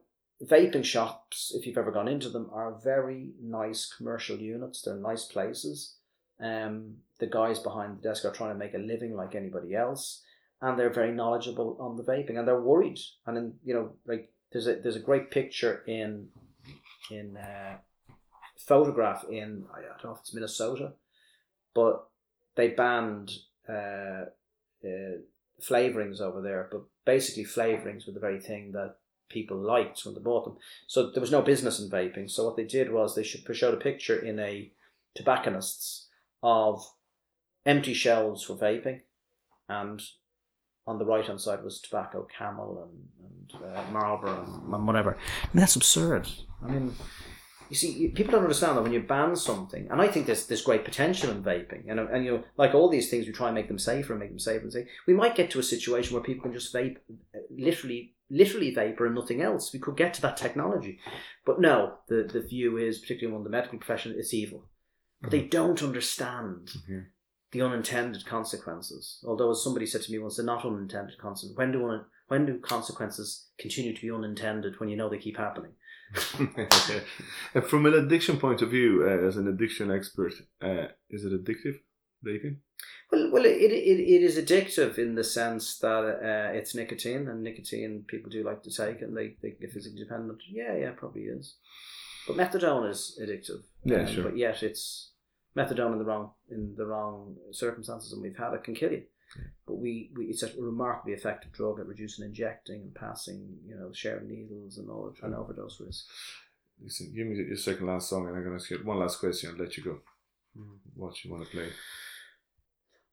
vaping 0.44 0.84
shops, 0.84 1.52
if 1.54 1.64
you've 1.64 1.78
ever 1.78 1.92
gone 1.92 2.08
into 2.08 2.28
them, 2.28 2.50
are 2.52 2.78
very 2.82 3.30
nice 3.40 3.90
commercial 3.96 4.36
units. 4.36 4.82
They're 4.82 4.96
nice 4.96 5.24
places. 5.24 5.94
Um, 6.40 6.96
the 7.20 7.26
guys 7.26 7.60
behind 7.60 7.98
the 7.98 8.02
desk 8.02 8.24
are 8.24 8.32
trying 8.32 8.52
to 8.52 8.58
make 8.58 8.74
a 8.74 8.78
living 8.78 9.14
like 9.14 9.34
anybody 9.34 9.74
else, 9.74 10.22
and 10.60 10.78
they're 10.78 10.92
very 10.92 11.12
knowledgeable 11.12 11.76
on 11.80 11.96
the 11.96 12.04
vaping, 12.04 12.36
and 12.36 12.46
they're 12.46 12.60
worried. 12.60 12.98
And 13.26 13.36
then 13.36 13.54
you 13.64 13.74
know, 13.74 13.92
like 14.06 14.32
there's 14.52 14.66
a 14.66 14.74
there's 14.74 14.96
a 14.96 15.00
great 15.00 15.30
picture 15.30 15.82
in 15.86 16.28
in 17.10 17.36
uh, 17.36 17.78
photograph 18.58 19.24
in 19.30 19.64
I 19.74 19.82
don't 19.82 20.04
know 20.04 20.12
if 20.12 20.20
it's 20.20 20.34
Minnesota, 20.34 20.92
but 21.74 22.08
they 22.56 22.68
banned 22.68 23.32
uh, 23.68 24.26
uh, 24.84 25.18
flavorings 25.60 26.20
over 26.20 26.40
there. 26.40 26.68
But 26.70 26.82
basically, 27.04 27.44
flavorings 27.44 28.06
were 28.06 28.12
the 28.12 28.20
very 28.20 28.40
thing 28.40 28.72
that 28.72 28.96
people 29.28 29.58
liked 29.58 30.04
when 30.04 30.14
they 30.14 30.20
bought 30.20 30.44
them. 30.44 30.56
So 30.86 31.10
there 31.10 31.20
was 31.20 31.32
no 31.32 31.42
business 31.42 31.78
in 31.80 31.90
vaping. 31.90 32.30
So 32.30 32.44
what 32.44 32.56
they 32.56 32.64
did 32.64 32.92
was 32.92 33.14
they 33.14 33.22
should 33.22 33.44
showed 33.54 33.74
a 33.74 33.78
picture 33.78 34.18
in 34.18 34.38
a 34.38 34.72
tobacconist's 35.14 36.08
of 36.42 36.84
empty 37.66 37.94
shelves 37.94 38.44
for 38.44 38.56
vaping, 38.56 39.00
and 39.68 40.00
on 40.88 40.98
the 40.98 41.04
right 41.04 41.24
hand 41.28 41.40
side 41.40 41.62
was 41.62 41.80
tobacco, 41.80 42.26
Camel, 42.36 42.70
and, 42.84 42.94
and 43.60 43.76
uh, 43.76 43.82
Marlboro, 43.92 44.34
and, 44.44 44.74
and 44.74 44.86
whatever. 44.86 45.12
And 45.52 45.60
that's 45.62 45.76
absurd. 45.76 46.26
I 46.64 46.68
mean, 46.72 46.94
you 47.70 47.76
see, 47.76 47.92
you- 48.00 48.10
people 48.18 48.32
don't 48.32 48.42
understand 48.48 48.76
that 48.76 48.82
when 48.82 48.94
you 48.96 49.02
ban 49.14 49.36
something, 49.36 49.84
and 49.90 50.00
I 50.00 50.08
think 50.08 50.24
there's 50.26 50.46
there's 50.46 50.62
great 50.70 50.84
potential 50.90 51.30
in 51.30 51.42
vaping, 51.42 51.82
and 51.90 52.00
and 52.00 52.24
you 52.24 52.30
know, 52.32 52.44
like 52.56 52.74
all 52.74 52.88
these 52.88 53.10
things, 53.10 53.26
we 53.26 53.32
try 53.32 53.48
and 53.48 53.54
make 53.54 53.68
them 53.68 53.78
safer, 53.90 54.12
and 54.14 54.20
make 54.20 54.30
them 54.30 54.38
safer, 54.38 54.64
and 54.64 54.72
say 54.72 54.86
we 55.06 55.14
might 55.14 55.36
get 55.36 55.50
to 55.52 55.58
a 55.60 55.62
situation 55.74 56.14
where 56.14 56.22
people 56.28 56.42
can 56.44 56.54
just 56.58 56.74
vape, 56.74 56.96
uh, 57.34 57.38
literally, 57.50 58.14
literally 58.30 58.70
vapor 58.74 59.04
and 59.06 59.14
nothing 59.14 59.42
else. 59.42 59.72
We 59.74 59.78
could 59.84 59.96
get 59.98 60.14
to 60.14 60.22
that 60.22 60.36
technology, 60.38 60.98
but 61.44 61.60
no, 61.60 61.76
the 62.08 62.18
the 62.34 62.40
view 62.40 62.78
is, 62.78 62.98
particularly 62.98 63.34
among 63.34 63.44
the 63.44 63.50
medical 63.58 63.78
profession, 63.78 64.14
it's 64.16 64.32
evil, 64.32 64.64
but 65.20 65.30
they 65.30 65.42
don't 65.42 65.82
understand 65.82 66.70
Mhm. 66.88 67.04
The 67.52 67.62
unintended 67.62 68.26
consequences. 68.26 69.22
Although, 69.26 69.50
as 69.50 69.62
somebody 69.62 69.86
said 69.86 70.02
to 70.02 70.12
me 70.12 70.18
once, 70.18 70.36
they're 70.36 70.46
not 70.46 70.64
unintended 70.64 71.18
consequences. 71.18 71.56
When 71.56 71.72
do 71.72 71.88
un- 71.88 72.04
when 72.28 72.46
do 72.46 72.58
consequences 72.58 73.48
continue 73.58 73.94
to 73.94 74.00
be 74.00 74.10
unintended 74.10 74.78
when 74.78 74.88
you 74.88 74.96
know 74.96 75.08
they 75.08 75.18
keep 75.18 75.36
happening? 75.36 75.72
from 77.68 77.86
an 77.86 77.94
addiction 77.94 78.38
point 78.38 78.62
of 78.62 78.70
view, 78.70 79.04
uh, 79.06 79.26
as 79.26 79.36
an 79.36 79.48
addiction 79.48 79.90
expert, 79.90 80.32
uh, 80.62 80.86
is 81.10 81.24
it 81.24 81.32
addictive, 81.32 81.76
vaping? 82.26 82.56
Well, 83.10 83.30
well, 83.32 83.44
it, 83.44 83.56
it, 83.56 83.72
it 83.72 84.22
is 84.22 84.38
addictive 84.38 84.98
in 84.98 85.14
the 85.14 85.24
sense 85.24 85.78
that 85.78 85.88
uh, 85.88 86.52
it's 86.52 86.74
nicotine, 86.74 87.28
and 87.28 87.42
nicotine 87.42 88.04
people 88.06 88.30
do 88.30 88.44
like 88.44 88.62
to 88.62 88.70
take, 88.70 89.02
and 89.02 89.16
they, 89.16 89.36
they 89.42 89.56
get 89.60 89.72
physically 89.72 89.98
dependent. 89.98 90.40
Yeah, 90.50 90.76
yeah, 90.76 90.90
probably 90.90 91.22
is. 91.22 91.56
But 92.26 92.36
methadone 92.36 92.90
is 92.90 93.18
addictive. 93.22 93.62
Yeah, 93.84 94.00
um, 94.00 94.06
sure. 94.06 94.24
But 94.24 94.36
yet, 94.36 94.62
it's 94.62 95.12
methadone 95.58 95.92
in 95.92 95.98
the 95.98 96.04
wrong 96.04 96.30
in 96.50 96.74
the 96.76 96.86
wrong 96.86 97.36
circumstances, 97.52 98.12
and 98.12 98.22
we've 98.22 98.36
had 98.36 98.54
it 98.54 98.64
can 98.64 98.74
kill 98.74 98.92
you. 98.92 99.02
But 99.66 99.76
we, 99.76 100.10
we 100.16 100.26
it's 100.26 100.42
a 100.42 100.50
remarkably 100.58 101.12
effective 101.12 101.52
drug 101.52 101.80
at 101.80 101.86
reducing 101.86 102.24
injecting 102.24 102.80
and 102.82 102.94
passing, 102.94 103.58
you 103.66 103.76
know, 103.76 103.90
sharing 103.92 104.28
needles 104.28 104.78
and 104.78 104.88
all 104.88 105.12
and 105.22 105.34
overdose 105.34 105.80
risk. 105.80 106.06
Listen, 106.82 107.12
give 107.14 107.26
me 107.26 107.36
your 107.36 107.56
second 107.56 107.86
last 107.86 108.08
song, 108.08 108.28
and 108.28 108.36
I'm 108.36 108.44
going 108.44 108.56
to 108.56 108.62
ask 108.62 108.70
you 108.70 108.78
one 108.78 109.00
last 109.00 109.18
question 109.18 109.50
and 109.50 109.60
let 109.60 109.76
you 109.76 109.82
go. 109.82 109.98
Hmm. 110.56 110.76
What 110.94 111.22
you 111.24 111.30
want 111.30 111.44
to 111.44 111.50
play? 111.50 111.68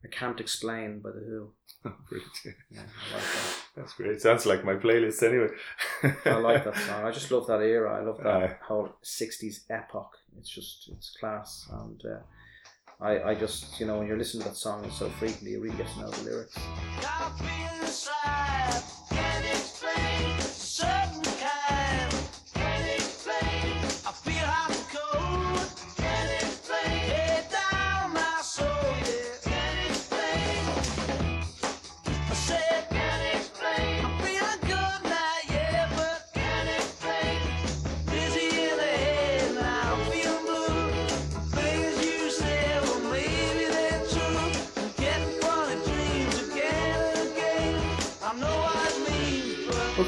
I 0.04 0.08
can't 0.08 0.40
explain 0.40 1.00
by 1.00 1.10
the 1.12 1.20
Who. 1.20 1.52
Brilliant. 2.10 2.32
Yeah, 2.70 2.82
I 2.82 3.16
like 3.16 3.24
that. 3.24 3.65
That's 3.76 3.94
great. 3.94 4.22
Sounds 4.22 4.46
like 4.46 4.64
my 4.64 4.76
playlist 4.76 5.22
anyway. 5.22 5.50
I 6.26 6.36
like 6.38 6.64
that 6.64 6.78
song. 6.88 7.04
I 7.06 7.12
just 7.12 7.30
love 7.32 7.46
that 7.48 7.62
era. 7.62 8.00
I 8.00 8.04
love 8.06 8.18
that 8.24 8.28
Aye. 8.28 8.56
whole 8.62 8.90
'60s 9.04 9.66
epoch. 9.70 10.12
It's 10.38 10.50
just 10.50 10.90
it's 10.94 11.10
class, 11.20 11.68
and 11.72 12.02
uh, 12.06 13.04
I 13.04 13.32
I 13.32 13.36
just 13.36 13.80
you 13.80 13.86
know 13.86 13.98
when 14.00 14.08
you're 14.08 14.18
listening 14.18 14.44
to 14.44 14.50
that 14.50 14.56
song 14.56 14.90
so 14.92 15.10
frequently, 15.10 15.52
you 15.52 15.62
really 15.62 15.76
get 15.78 15.88
to 15.88 16.00
know 16.00 16.10
the 16.10 16.24
lyrics. 16.24 16.56
Got 17.02 17.32
a 17.32 17.44
feeling 17.44 17.82
explain, 17.82 18.82
kind, 21.40 22.12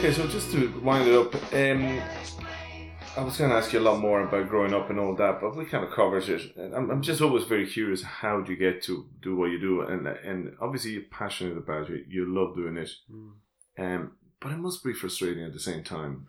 Okay, 0.08 0.16
so 0.16 0.28
just 0.30 0.54
to 0.54 0.70
wind 0.80 1.06
it 1.06 1.14
up, 1.14 1.36
um, 1.54 2.02
I 3.18 3.24
was 3.26 3.36
going 3.38 3.50
to 3.50 3.58
ask 3.58 3.74
you 3.74 3.80
a 3.80 3.82
lot 3.82 4.00
more 4.00 4.22
about 4.22 4.48
growing 4.48 4.74
up 4.74 4.90
and 4.90 4.98
all 5.02 5.14
that, 5.16 5.42
but 5.42 5.54
we 5.54 5.66
kind 5.66 5.84
of 5.84 5.92
covered 5.92 6.24
it. 6.30 6.54
I'm, 6.74 6.90
I'm 6.90 7.02
just 7.02 7.20
always 7.20 7.44
very 7.44 7.68
curious 7.68 8.04
how 8.04 8.40
do 8.40 8.54
you 8.54 8.58
get 8.58 8.82
to 8.84 9.06
do 9.22 9.36
what 9.36 9.52
you 9.52 9.60
do, 9.60 9.82
and 9.82 10.08
and 10.08 10.56
obviously 10.62 10.92
you're 10.92 11.12
passionate 11.12 11.58
about 11.58 11.90
it, 11.90 12.06
you 12.08 12.24
love 12.26 12.56
doing 12.56 12.78
it, 12.78 12.90
um, 13.78 14.14
but 14.40 14.54
it 14.54 14.60
must 14.60 14.82
be 14.82 14.94
frustrating 14.94 15.44
at 15.44 15.52
the 15.52 15.60
same 15.60 15.84
time, 15.84 16.26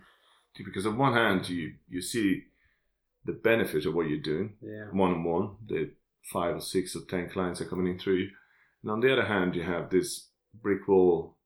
because 0.57 0.85
on 0.85 0.99
one 0.99 1.13
hand 1.15 1.49
you 1.49 1.75
you 1.89 2.03
see 2.03 2.47
the 3.27 3.33
benefit 3.33 3.87
of 3.87 3.95
what 3.95 4.09
you're 4.09 4.19
doing, 4.19 4.55
Yeah. 4.61 4.87
one 4.91 5.13
on 5.13 5.23
one, 5.23 5.51
the 5.65 5.93
five 6.33 6.57
or 6.57 6.61
six 6.61 6.97
or 6.97 7.03
ten 7.09 7.31
clients 7.31 7.61
are 7.61 7.67
coming 7.69 7.87
in 7.87 8.01
through 8.01 8.15
you. 8.17 8.31
And 8.83 8.91
on 8.91 8.99
the 8.99 9.13
other 9.13 9.27
hand, 9.27 9.55
you 9.55 9.63
have 9.63 9.89
this 9.89 10.31
brick 10.53 10.89
wall 10.89 11.37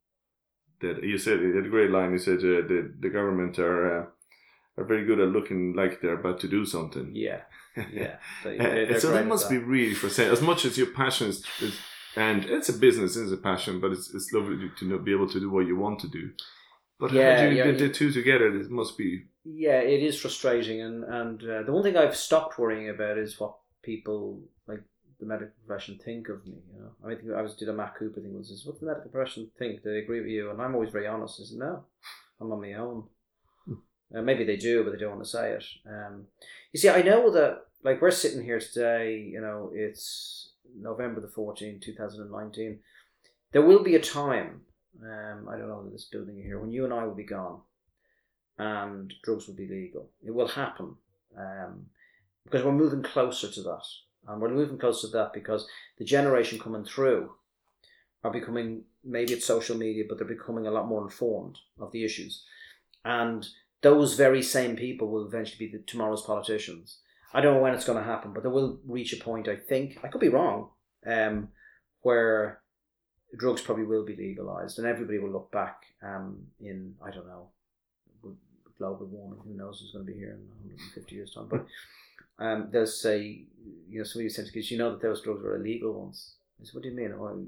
that 0.83 1.03
you 1.03 1.19
said, 1.19 1.41
you 1.41 1.55
had 1.57 1.67
a 1.67 1.71
great 1.71 1.91
line, 1.91 2.13
you 2.13 2.19
said 2.19 2.39
uh, 2.39 2.63
the, 2.69 2.93
the 3.01 3.09
government 3.09 3.59
are, 3.59 4.03
uh, 4.03 4.07
are 4.77 4.85
very 4.85 5.05
good 5.05 5.21
at 5.21 5.29
looking 5.29 5.75
like 5.75 6.01
they're 6.01 6.19
about 6.21 6.41
to 6.41 6.49
do 6.49 6.65
something. 6.67 7.11
Yeah. 7.15 7.41
Yeah. 7.93 8.17
They, 8.45 8.59
they- 8.59 8.99
so 8.99 9.11
that 9.13 9.23
at 9.23 9.27
must 9.27 9.49
be 9.49 9.57
that. 9.59 9.67
really 9.67 9.95
frustrating. 9.95 10.33
As 10.33 10.43
much 10.43 10.65
as 10.65 10.77
your 10.77 10.89
passion 10.89 11.29
is, 11.29 11.45
is 11.61 11.79
and 12.17 12.45
it's 12.45 12.69
a 12.69 12.75
business, 12.75 13.17
it's 13.17 13.33
a 13.33 13.39
passion, 13.39 13.81
but 13.81 13.93
it's, 13.93 14.13
it's 14.15 14.31
lovely 14.35 14.71
to 14.79 14.85
know, 14.85 14.99
be 14.99 15.13
able 15.13 15.29
to 15.31 15.41
do 15.41 15.51
what 15.51 15.67
you 15.67 15.77
want 15.77 15.99
to 16.01 16.09
do. 16.09 16.31
But 17.01 17.13
Yeah, 17.13 17.37
how 17.37 17.45
do 17.45 17.51
you 17.51 17.57
yeah, 17.57 17.71
get 17.71 17.79
the 17.79 17.89
two 17.89 18.13
together? 18.13 18.55
It 18.55 18.71
must 18.71 18.99
be 18.99 19.25
Yeah, 19.45 19.81
it 19.81 20.03
is 20.03 20.21
frustrating, 20.21 20.83
and 20.83 21.05
and 21.05 21.43
uh, 21.43 21.63
the 21.65 21.73
one 21.73 21.83
thing 21.83 21.97
I've 21.97 22.15
stopped 22.17 22.59
worrying 22.59 22.91
about 22.91 23.17
is 23.19 23.41
what 23.41 23.55
people 23.83 24.43
like 24.69 24.83
the 25.23 25.29
medical 25.29 25.55
profession 25.65 25.99
think 26.05 26.29
of 26.29 26.45
me. 26.47 26.57
You 26.75 26.81
know, 26.81 26.91
I 27.05 27.09
mean, 27.09 27.35
I 27.35 27.43
was 27.43 27.55
did 27.55 27.69
a 27.69 27.73
Matt 27.73 27.95
Cooper 27.97 28.21
thing 28.21 28.37
was 28.37 28.51
is 28.51 28.67
what 28.67 28.81
the 28.81 28.87
medical 28.87 29.11
profession 29.11 29.51
think? 29.59 29.83
Do 29.83 29.93
they 29.93 30.01
agree 30.01 30.21
with 30.21 30.31
you? 30.31 30.51
And 30.51 30.61
I'm 30.61 30.75
always 30.75 30.91
very 30.91 31.07
honest. 31.07 31.41
Is 31.41 31.55
no, 31.57 31.85
I'm 32.41 32.53
on 32.53 32.61
my 32.61 32.75
own. 32.75 33.05
Uh, 34.15 34.21
maybe 34.21 34.45
they 34.45 34.57
do, 34.57 34.85
but 34.85 34.93
they 34.93 34.99
don't 34.99 35.13
want 35.13 35.25
to 35.25 35.31
say 35.31 35.53
it. 35.53 35.65
Um, 35.89 36.27
you 36.73 36.79
see, 36.79 36.91
I 36.91 37.01
know 37.01 37.31
that 37.31 37.63
like 37.83 38.03
we're 38.03 38.11
sitting 38.11 38.43
here 38.43 38.61
today. 38.61 39.19
You 39.19 39.41
know, 39.41 39.71
it's 39.73 40.53
November 40.77 41.21
the 41.21 41.29
fourteenth, 41.29 41.83
two 41.83 41.95
thousand 41.95 42.23
and 42.23 42.33
nineteen. 42.33 42.81
There 43.53 43.63
will 43.63 43.83
be 43.83 43.95
a 43.95 44.01
time. 44.01 44.63
Um, 45.03 45.49
I 45.49 45.57
don't 45.57 45.69
know 45.69 45.89
this 45.89 46.09
building 46.13 46.37
here 46.37 46.61
when 46.61 46.73
you 46.73 46.85
and 46.85 46.93
I 46.93 47.05
will 47.05 47.15
be 47.15 47.25
gone 47.25 47.61
and 48.59 49.13
drugs 49.25 49.47
will 49.47 49.55
be 49.55 49.69
legal. 49.69 50.11
It 50.25 50.35
will 50.35 50.49
happen 50.49 50.95
um, 51.39 51.87
because 52.45 52.65
we're 52.65 52.73
moving 52.73 53.03
closer 53.03 53.51
to 53.51 53.63
that. 53.63 53.85
And 54.27 54.41
we're 54.41 54.49
moving 54.49 54.79
closer 54.79 55.09
to 55.09 55.13
that 55.15 55.33
because 55.33 55.67
the 55.99 56.05
generation 56.05 56.59
coming 56.59 56.85
through 56.85 57.33
are 58.25 58.31
becoming, 58.31 58.85
maybe 59.05 59.33
it's 59.33 59.47
social 59.47 59.77
media, 59.77 60.05
but 60.09 60.19
they're 60.19 60.27
becoming 60.27 60.67
a 60.67 60.71
lot 60.71 60.87
more 60.87 61.03
informed 61.03 61.59
of 61.81 61.91
the 61.93 62.05
issues. 62.05 62.45
And 63.05 63.47
those 63.83 64.15
very 64.15 64.43
same 64.43 64.77
people 64.77 65.09
will 65.09 65.27
eventually 65.27 65.67
be 65.67 65.77
the, 65.77 65.83
tomorrow's 65.83 66.23
politicians. 66.23 66.99
I 67.35 67.41
don't 67.41 67.55
know 67.55 67.61
when 67.61 67.75
it's 67.75 67.85
going 67.85 67.99
to 67.99 68.05
happen, 68.05 68.33
but 68.33 68.43
they 68.43 68.49
will 68.49 68.79
reach 68.87 69.13
a 69.13 69.23
point, 69.23 69.49
I 69.49 69.57
think, 69.57 69.99
I 70.05 70.09
could 70.09 70.21
be 70.21 70.29
wrong, 70.29 70.69
um, 71.07 71.49
where 72.03 72.61
drugs 73.37 73.63
probably 73.63 73.85
will 73.85 74.05
be 74.05 74.15
legalized 74.15 74.79
and 74.79 74.87
everybody 74.87 75.19
will 75.19 75.31
look 75.31 75.51
back 75.51 75.83
um, 76.03 76.39
in, 76.61 76.95
I 77.05 77.11
don't 77.11 77.27
know, 77.27 77.49
global 78.79 79.07
warming, 79.07 79.41
who 79.45 79.55
knows 79.55 79.81
who's 79.81 79.93
going 79.93 80.05
to 80.07 80.13
be 80.13 80.19
here 80.19 80.33
in 80.33 80.49
150 80.49 81.15
years' 81.15 81.35
time. 81.35 81.47
But 81.49 81.67
um, 82.39 82.69
they'll 82.73 82.87
say, 82.87 83.45
you 83.89 83.99
know, 83.99 84.05
somebody 84.05 84.29
said, 84.29 84.47
because 84.47 84.71
you 84.71 84.79
know 84.79 84.91
that 84.91 85.03
those 85.03 85.23
drugs 85.23 85.43
were 85.43 85.57
illegal 85.57 85.93
once. 86.05 86.37
I 86.61 86.65
said, 86.65 86.75
what 86.75 86.83
do 86.83 86.89
you 86.89 86.97
mean? 86.97 87.13
Oh, 87.13 87.45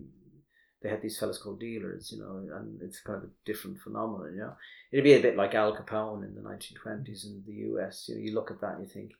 they 0.82 0.90
had 0.90 1.00
these 1.00 1.18
fellas 1.18 1.38
called 1.38 1.60
dealers, 1.60 2.12
you 2.12 2.18
know, 2.20 2.46
and 2.56 2.80
it's 2.82 3.00
kind 3.00 3.16
of 3.16 3.24
a 3.24 3.32
different 3.46 3.80
phenomenon, 3.80 4.34
you 4.34 4.40
know. 4.40 4.54
It'd 4.92 5.04
be 5.04 5.14
a 5.14 5.22
bit 5.22 5.36
like 5.36 5.54
Al 5.54 5.74
Capone 5.74 6.24
in 6.24 6.34
the 6.34 6.42
1920s 6.42 7.24
in 7.24 7.42
the 7.46 7.52
US. 7.72 8.06
You 8.08 8.16
know, 8.16 8.20
you 8.20 8.34
look 8.34 8.50
at 8.50 8.60
that 8.60 8.74
and 8.74 8.82
you 8.82 8.88
think, 8.92 9.12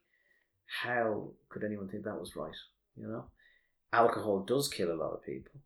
how 0.67 1.31
could 1.49 1.65
anyone 1.65 1.89
think 1.89 2.05
that 2.05 2.21
was 2.21 2.37
right? 2.37 2.55
You 2.97 3.09
know, 3.09 3.25
alcohol 3.93 4.41
does 4.41 4.69
kill 4.69 4.93
a 4.93 5.01
lot 5.01 5.13
of 5.13 5.25
people, 5.25 5.61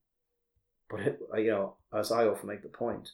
but 0.89 1.01
it, 1.01 1.21
you 1.39 1.51
know, 1.51 1.75
as 1.93 2.13
I 2.13 2.27
often 2.27 2.49
make 2.49 2.63
the 2.63 2.69
point, 2.69 3.11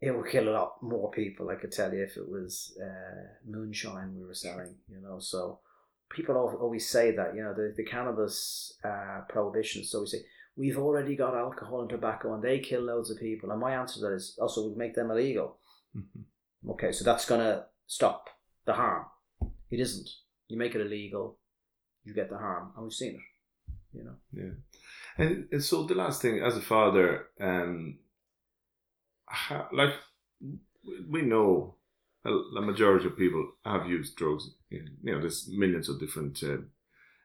it 0.00 0.10
will 0.10 0.24
kill 0.24 0.48
a 0.48 0.50
lot 0.50 0.82
more 0.82 1.10
people. 1.12 1.50
I 1.50 1.54
could 1.54 1.70
tell 1.70 1.94
you 1.94 2.02
if 2.02 2.16
it 2.16 2.28
was 2.28 2.76
uh, 2.82 3.48
moonshine 3.48 4.16
we 4.16 4.26
were 4.26 4.34
selling, 4.34 4.74
you 4.88 5.00
know. 5.00 5.20
So 5.20 5.60
people 6.14 6.36
always 6.36 6.88
say 6.88 7.10
that, 7.16 7.34
you 7.34 7.42
know, 7.42 7.54
the 7.54 7.74
the 7.76 7.84
cannabis 7.84 8.72
uh, 8.84 9.20
prohibition. 9.28 9.84
So 9.84 10.00
we 10.00 10.06
say 10.06 10.18
we've 10.56 10.78
already 10.78 11.16
got 11.16 11.34
alcohol 11.34 11.80
and 11.80 11.90
tobacco, 11.90 12.34
and 12.34 12.42
they 12.42 12.58
kill 12.60 12.82
loads 12.82 13.10
of 13.10 13.18
people. 13.18 13.50
And 13.50 13.60
my 13.60 13.74
answer 13.74 13.94
to 13.94 14.00
that 14.06 14.14
is 14.14 14.38
also 14.40 14.68
we 14.68 14.76
make 14.76 14.94
them 14.94 15.10
illegal. 15.10 15.58
Okay, 16.68 16.92
so 16.92 17.04
that's 17.04 17.24
gonna 17.24 17.66
stop 17.86 18.28
the 18.66 18.74
harm. 18.74 19.06
It 19.70 19.80
isn't. 19.80 20.08
You 20.48 20.58
make 20.58 20.74
it 20.74 20.80
illegal, 20.80 21.38
you 22.04 22.14
get 22.14 22.28
the 22.30 22.38
harm, 22.38 22.72
and 22.74 22.84
we've 22.84 22.92
seen 22.92 23.14
it. 23.14 23.96
You 23.96 24.04
know. 24.04 24.16
Yeah. 24.32 24.54
And, 25.18 25.48
and 25.52 25.64
so 25.64 25.84
the 25.84 25.94
last 25.94 26.22
thing, 26.22 26.40
as 26.40 26.56
a 26.56 26.62
father, 26.62 27.26
um, 27.40 27.98
how, 29.26 29.68
like 29.72 29.94
we 31.08 31.22
know 31.22 31.76
a, 32.24 32.30
a 32.30 32.62
majority 32.62 33.06
of 33.06 33.16
people 33.16 33.52
have 33.64 33.86
used 33.86 34.16
drugs. 34.16 34.50
You 34.70 34.84
know, 35.02 35.20
there's 35.20 35.48
millions 35.50 35.88
of 35.88 36.00
different 36.00 36.42
uh, 36.42 36.58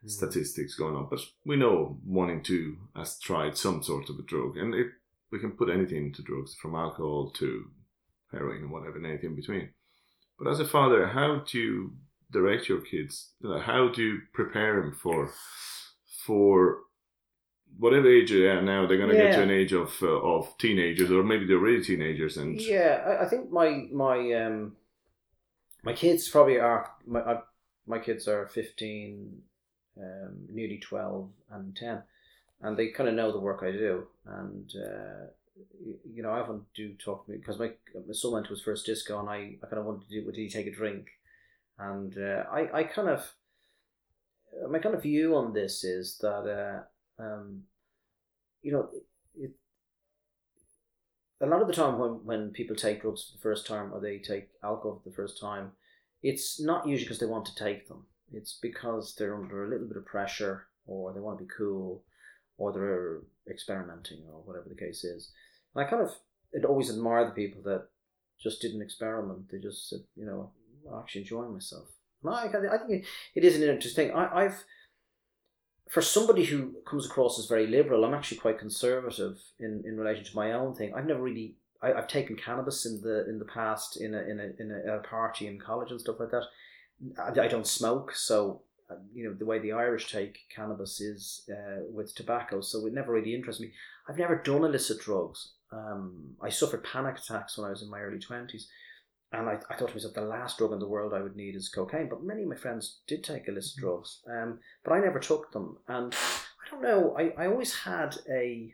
statistics 0.05 0.75
going 0.75 0.95
on, 0.95 1.07
but 1.09 1.19
we 1.45 1.55
know 1.55 1.99
one 2.03 2.29
in 2.29 2.41
two 2.43 2.77
has 2.95 3.19
tried 3.19 3.57
some 3.57 3.83
sort 3.83 4.09
of 4.09 4.17
a 4.17 4.23
drug, 4.23 4.57
and 4.57 4.73
it, 4.73 4.87
we 5.31 5.39
can 5.39 5.51
put 5.51 5.69
anything 5.69 6.07
into 6.07 6.21
drugs, 6.23 6.55
from 6.55 6.75
alcohol 6.75 7.31
to 7.37 7.65
heroin 8.31 8.63
and 8.63 8.71
whatever, 8.71 8.97
and 8.97 9.05
anything 9.05 9.31
in 9.31 9.35
between. 9.35 9.69
But 10.39 10.49
as 10.49 10.59
a 10.59 10.65
father, 10.65 11.07
how 11.07 11.43
do 11.49 11.57
you 11.57 11.93
direct 12.31 12.69
your 12.69 12.81
kids? 12.81 13.31
How 13.61 13.89
do 13.89 14.01
you 14.01 14.19
prepare 14.33 14.81
them 14.81 14.93
for 14.93 15.31
for 16.25 16.79
whatever 17.77 18.09
age 18.09 18.31
they 18.31 18.47
are 18.47 18.61
now? 18.61 18.87
They're 18.87 18.97
going 18.97 19.09
to 19.09 19.15
get 19.15 19.35
to 19.35 19.43
an 19.43 19.51
age 19.51 19.73
of 19.73 19.95
uh, 20.01 20.07
of 20.07 20.57
teenagers, 20.57 21.11
or 21.11 21.23
maybe 21.23 21.45
they're 21.45 21.57
already 21.57 21.83
teenagers, 21.83 22.37
and 22.37 22.59
Yeah, 22.59 23.03
I, 23.05 23.25
I 23.25 23.29
think 23.29 23.51
my 23.51 23.87
my 23.91 24.31
um 24.33 24.75
my 25.87 25.93
kids 25.93 26.27
probably 26.27 26.59
are 26.59 26.91
my 27.05 27.21
I, 27.21 27.39
my 27.87 27.99
kids 27.99 28.27
are 28.27 28.47
fifteen, 28.47 29.41
um, 29.97 30.33
nearly 30.49 30.79
twelve, 30.79 31.29
and 31.49 31.73
ten, 31.75 32.03
and 32.61 32.75
they 32.75 32.89
kind 32.89 33.07
of 33.07 33.15
know 33.15 33.31
the 33.31 33.39
work 33.39 33.61
I 33.63 33.71
do, 33.71 34.07
and 34.25 34.69
uh, 34.75 35.27
you 36.13 36.21
know 36.21 36.31
I 36.31 36.41
often 36.41 36.65
do 36.75 36.93
talk 36.93 37.25
to 37.25 37.31
me 37.31 37.37
because 37.37 37.57
my 37.57 37.71
my 37.95 38.13
son 38.13 38.33
went 38.33 38.47
to 38.47 38.53
his 38.53 38.61
first 38.61 38.85
disco, 38.85 39.17
and 39.21 39.29
I, 39.29 39.55
I 39.63 39.67
kind 39.67 39.79
of 39.79 39.85
wanted 39.85 40.09
to 40.09 40.09
do 40.09 40.25
did 40.25 40.35
he 40.35 40.49
take 40.49 40.67
a 40.67 40.75
drink, 40.75 41.07
and 41.79 42.13
uh, 42.17 42.43
I 42.51 42.79
I 42.79 42.83
kind 42.83 43.07
of 43.07 43.33
my 44.69 44.79
kind 44.79 44.93
of 44.93 45.03
view 45.03 45.37
on 45.37 45.53
this 45.53 45.85
is 45.85 46.17
that 46.19 46.83
uh, 47.19 47.23
um 47.23 47.63
you 48.61 48.73
know 48.73 48.89
a 51.41 51.45
lot 51.45 51.61
of 51.61 51.67
the 51.67 51.73
time 51.73 51.99
when, 51.99 52.25
when 52.25 52.49
people 52.51 52.75
take 52.75 53.01
drugs 53.01 53.25
for 53.25 53.37
the 53.37 53.41
first 53.41 53.67
time 53.67 53.93
or 53.93 53.99
they 53.99 54.17
take 54.17 54.49
alcohol 54.63 55.01
for 55.03 55.09
the 55.09 55.15
first 55.15 55.39
time, 55.39 55.71
it's 56.23 56.59
not 56.59 56.87
usually 56.87 57.05
because 57.05 57.19
they 57.19 57.25
want 57.25 57.45
to 57.45 57.55
take 57.55 57.87
them. 57.87 58.05
It's 58.31 58.57
because 58.61 59.15
they're 59.15 59.35
under 59.35 59.65
a 59.65 59.69
little 59.69 59.87
bit 59.87 59.97
of 59.97 60.05
pressure 60.05 60.67
or 60.85 61.13
they 61.13 61.19
want 61.19 61.37
to 61.37 61.45
be 61.45 61.51
cool 61.55 62.03
or 62.57 62.73
they're 62.73 63.19
experimenting 63.49 64.23
or 64.31 64.41
whatever 64.43 64.67
the 64.67 64.75
case 64.75 65.03
is. 65.03 65.31
And 65.75 65.85
I 65.85 65.89
kind 65.89 66.01
of 66.01 66.11
I'd 66.55 66.65
always 66.65 66.89
admire 66.89 67.25
the 67.25 67.31
people 67.31 67.61
that 67.63 67.87
just 68.41 68.61
didn't 68.61 68.81
experiment. 68.81 69.49
They 69.51 69.59
just 69.59 69.89
said, 69.89 69.99
you 70.15 70.25
know, 70.25 70.51
I'm 70.89 70.99
actually 70.99 71.21
enjoying 71.21 71.53
myself. 71.53 71.87
And 72.23 72.33
I, 72.33 72.45
I 72.73 72.77
think 72.77 73.05
it 73.35 73.43
is 73.43 73.55
an 73.55 73.63
interesting. 73.63 74.11
I, 74.11 74.45
I've 74.45 74.63
for 75.89 76.01
somebody 76.01 76.45
who 76.45 76.73
comes 76.85 77.05
across 77.05 77.39
as 77.39 77.45
very 77.45 77.67
liberal, 77.67 78.03
I'm 78.03 78.13
actually 78.13 78.37
quite 78.37 78.59
conservative 78.59 79.37
in, 79.59 79.83
in 79.85 79.97
relation 79.97 80.25
to 80.25 80.35
my 80.35 80.51
own 80.51 80.75
thing. 80.75 80.93
I've 80.93 81.05
never 81.05 81.21
really 81.21 81.55
I, 81.81 81.93
I've 81.93 82.07
taken 82.07 82.35
cannabis 82.35 82.85
in 82.85 83.01
the 83.01 83.27
in 83.29 83.39
the 83.39 83.45
past 83.45 84.01
in 84.01 84.13
a 84.13 84.21
in 84.21 84.39
a 84.39 84.61
in 84.61 84.71
a, 84.71 84.95
a 84.95 84.99
party 84.99 85.47
in 85.47 85.59
college 85.59 85.91
and 85.91 85.99
stuff 85.99 86.19
like 86.19 86.31
that. 86.31 86.43
I, 87.19 87.45
I 87.45 87.47
don't 87.47 87.67
smoke, 87.67 88.13
so 88.15 88.61
uh, 88.89 88.95
you 89.13 89.23
know 89.23 89.33
the 89.33 89.45
way 89.45 89.59
the 89.59 89.73
Irish 89.73 90.11
take 90.11 90.39
cannabis 90.53 90.99
is 90.99 91.47
uh, 91.51 91.83
with 91.91 92.15
tobacco, 92.15 92.61
so 92.61 92.85
it 92.87 92.93
never 92.93 93.13
really 93.13 93.35
interests 93.35 93.61
me. 93.61 93.71
I've 94.07 94.17
never 94.17 94.35
done 94.35 94.63
illicit 94.63 94.99
drugs. 94.99 95.51
Um, 95.71 96.35
I 96.41 96.49
suffered 96.49 96.83
panic 96.83 97.17
attacks 97.17 97.57
when 97.57 97.67
I 97.67 97.71
was 97.71 97.83
in 97.83 97.89
my 97.89 97.99
early 97.99 98.19
twenties, 98.19 98.67
and 99.31 99.49
I, 99.49 99.57
I 99.69 99.75
thought 99.75 99.89
to 99.89 99.95
myself, 99.95 100.13
the 100.13 100.21
last 100.21 100.57
drug 100.57 100.71
in 100.71 100.79
the 100.79 100.87
world 100.87 101.13
I 101.13 101.21
would 101.21 101.35
need 101.35 101.55
is 101.55 101.69
cocaine. 101.69 102.07
But 102.09 102.23
many 102.23 102.43
of 102.43 102.49
my 102.49 102.55
friends 102.55 102.99
did 103.07 103.23
take 103.23 103.47
illicit 103.47 103.79
drugs, 103.79 104.21
um, 104.29 104.59
but 104.83 104.93
I 104.93 104.99
never 104.99 105.19
took 105.19 105.51
them. 105.51 105.77
And 105.87 106.13
I 106.13 106.71
don't 106.71 106.81
know. 106.81 107.15
I, 107.17 107.43
I 107.43 107.47
always 107.47 107.73
had 107.73 108.15
a 108.31 108.73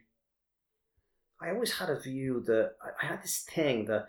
I 1.41 1.49
always 1.49 1.73
had 1.73 1.89
a 1.89 1.99
view 1.99 2.41
that 2.45 2.73
I, 2.81 3.05
I 3.05 3.09
had 3.09 3.23
this 3.23 3.45
thing 3.53 3.85
that, 3.85 4.07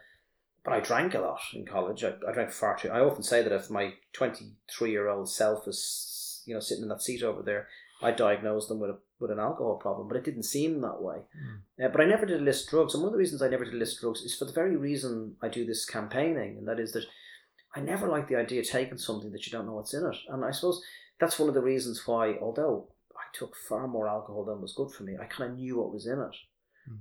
but 0.64 0.72
I 0.72 0.80
drank 0.80 1.14
a 1.14 1.20
lot 1.20 1.40
in 1.52 1.66
college. 1.66 2.04
I, 2.04 2.12
I 2.28 2.32
drank 2.32 2.50
far 2.50 2.76
too. 2.76 2.90
I 2.90 3.00
often 3.00 3.22
say 3.22 3.42
that 3.42 3.52
if 3.52 3.70
my 3.70 3.94
23 4.12 4.90
year 4.90 5.08
old 5.08 5.28
self 5.28 5.66
is, 5.66 6.42
you 6.46 6.54
know, 6.54 6.60
sitting 6.60 6.84
in 6.84 6.90
that 6.90 7.02
seat 7.02 7.22
over 7.22 7.42
there, 7.42 7.68
I 8.02 8.12
diagnosed 8.12 8.68
them 8.68 8.80
with 8.80 8.90
a 8.90 8.98
with 9.20 9.30
an 9.30 9.38
alcohol 9.38 9.76
problem, 9.76 10.08
but 10.08 10.16
it 10.16 10.24
didn't 10.24 10.42
seem 10.42 10.80
that 10.80 11.00
way. 11.00 11.18
Uh, 11.82 11.88
but 11.88 12.00
I 12.00 12.04
never 12.04 12.26
did 12.26 12.40
illicit 12.40 12.68
drugs, 12.68 12.94
and 12.94 13.02
one 13.02 13.08
of 13.08 13.12
the 13.12 13.18
reasons 13.18 13.42
I 13.42 13.48
never 13.48 13.64
did 13.64 13.74
illicit 13.74 14.00
drugs 14.00 14.20
is 14.20 14.36
for 14.36 14.44
the 14.44 14.52
very 14.52 14.76
reason 14.76 15.36
I 15.42 15.48
do 15.48 15.64
this 15.64 15.84
campaigning, 15.84 16.58
and 16.58 16.68
that 16.68 16.80
is 16.80 16.92
that 16.92 17.04
I 17.74 17.80
never 17.80 18.08
like 18.08 18.28
the 18.28 18.36
idea 18.36 18.60
of 18.60 18.68
taking 18.68 18.98
something 18.98 19.32
that 19.32 19.46
you 19.46 19.52
don't 19.52 19.66
know 19.66 19.74
what's 19.74 19.94
in 19.94 20.04
it. 20.04 20.16
And 20.28 20.44
I 20.44 20.50
suppose 20.50 20.82
that's 21.20 21.38
one 21.38 21.48
of 21.48 21.54
the 21.54 21.62
reasons 21.62 22.06
why, 22.06 22.36
although 22.40 22.88
I 23.16 23.24
took 23.32 23.56
far 23.68 23.88
more 23.88 24.08
alcohol 24.08 24.44
than 24.44 24.60
was 24.60 24.74
good 24.74 24.90
for 24.90 25.02
me, 25.02 25.16
I 25.20 25.26
kind 25.26 25.50
of 25.50 25.56
knew 25.56 25.78
what 25.78 25.92
was 25.92 26.06
in 26.06 26.20
it. 26.20 26.36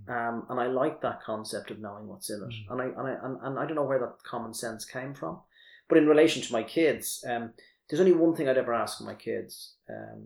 Um, 0.07 0.45
and 0.49 0.59
I 0.59 0.67
like 0.67 1.01
that 1.01 1.21
concept 1.23 1.69
of 1.69 1.79
knowing 1.79 2.07
what's 2.07 2.29
in 2.29 2.41
it. 2.41 2.55
And 2.69 2.81
I 2.81 2.85
and 2.85 3.07
I 3.07 3.15
and, 3.21 3.37
and 3.41 3.59
I 3.59 3.65
don't 3.65 3.75
know 3.75 3.83
where 3.83 3.99
that 3.99 4.23
common 4.23 4.53
sense 4.53 4.85
came 4.85 5.13
from. 5.13 5.41
But 5.89 5.97
in 5.97 6.07
relation 6.07 6.41
to 6.41 6.53
my 6.53 6.63
kids, 6.63 7.23
um, 7.29 7.53
there's 7.89 7.99
only 7.99 8.13
one 8.13 8.35
thing 8.35 8.47
I'd 8.47 8.57
ever 8.57 8.73
ask 8.73 9.01
my 9.01 9.13
kids, 9.13 9.73
um, 9.89 10.23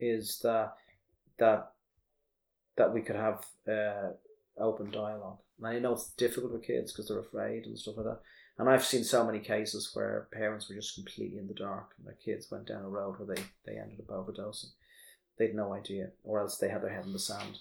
is 0.00 0.40
that 0.42 0.74
that 1.38 1.72
that 2.76 2.92
we 2.92 3.00
could 3.00 3.16
have 3.16 3.44
uh, 3.68 4.10
open 4.58 4.90
dialogue. 4.90 5.38
And 5.58 5.66
I 5.66 5.78
know 5.78 5.92
it's 5.92 6.10
difficult 6.12 6.52
with 6.52 6.64
kids 6.64 6.92
because 6.92 7.08
they're 7.08 7.18
afraid 7.20 7.66
and 7.66 7.78
stuff 7.78 7.96
like 7.96 8.06
that. 8.06 8.20
And 8.58 8.68
I've 8.68 8.84
seen 8.84 9.04
so 9.04 9.24
many 9.24 9.40
cases 9.40 9.90
where 9.94 10.28
parents 10.32 10.68
were 10.68 10.74
just 10.76 10.94
completely 10.94 11.38
in 11.38 11.48
the 11.48 11.54
dark 11.54 11.90
and 11.98 12.06
their 12.06 12.14
kids 12.14 12.50
went 12.50 12.66
down 12.66 12.84
a 12.84 12.88
road 12.88 13.18
where 13.18 13.34
they, 13.34 13.42
they 13.64 13.78
ended 13.78 14.00
up 14.00 14.08
overdosing. 14.08 14.70
They 15.38 15.46
had 15.46 15.56
no 15.56 15.72
idea, 15.72 16.10
or 16.22 16.40
else 16.40 16.58
they 16.58 16.68
had 16.68 16.82
their 16.82 16.92
head 16.94 17.04
in 17.04 17.12
the 17.12 17.18
sand. 17.18 17.58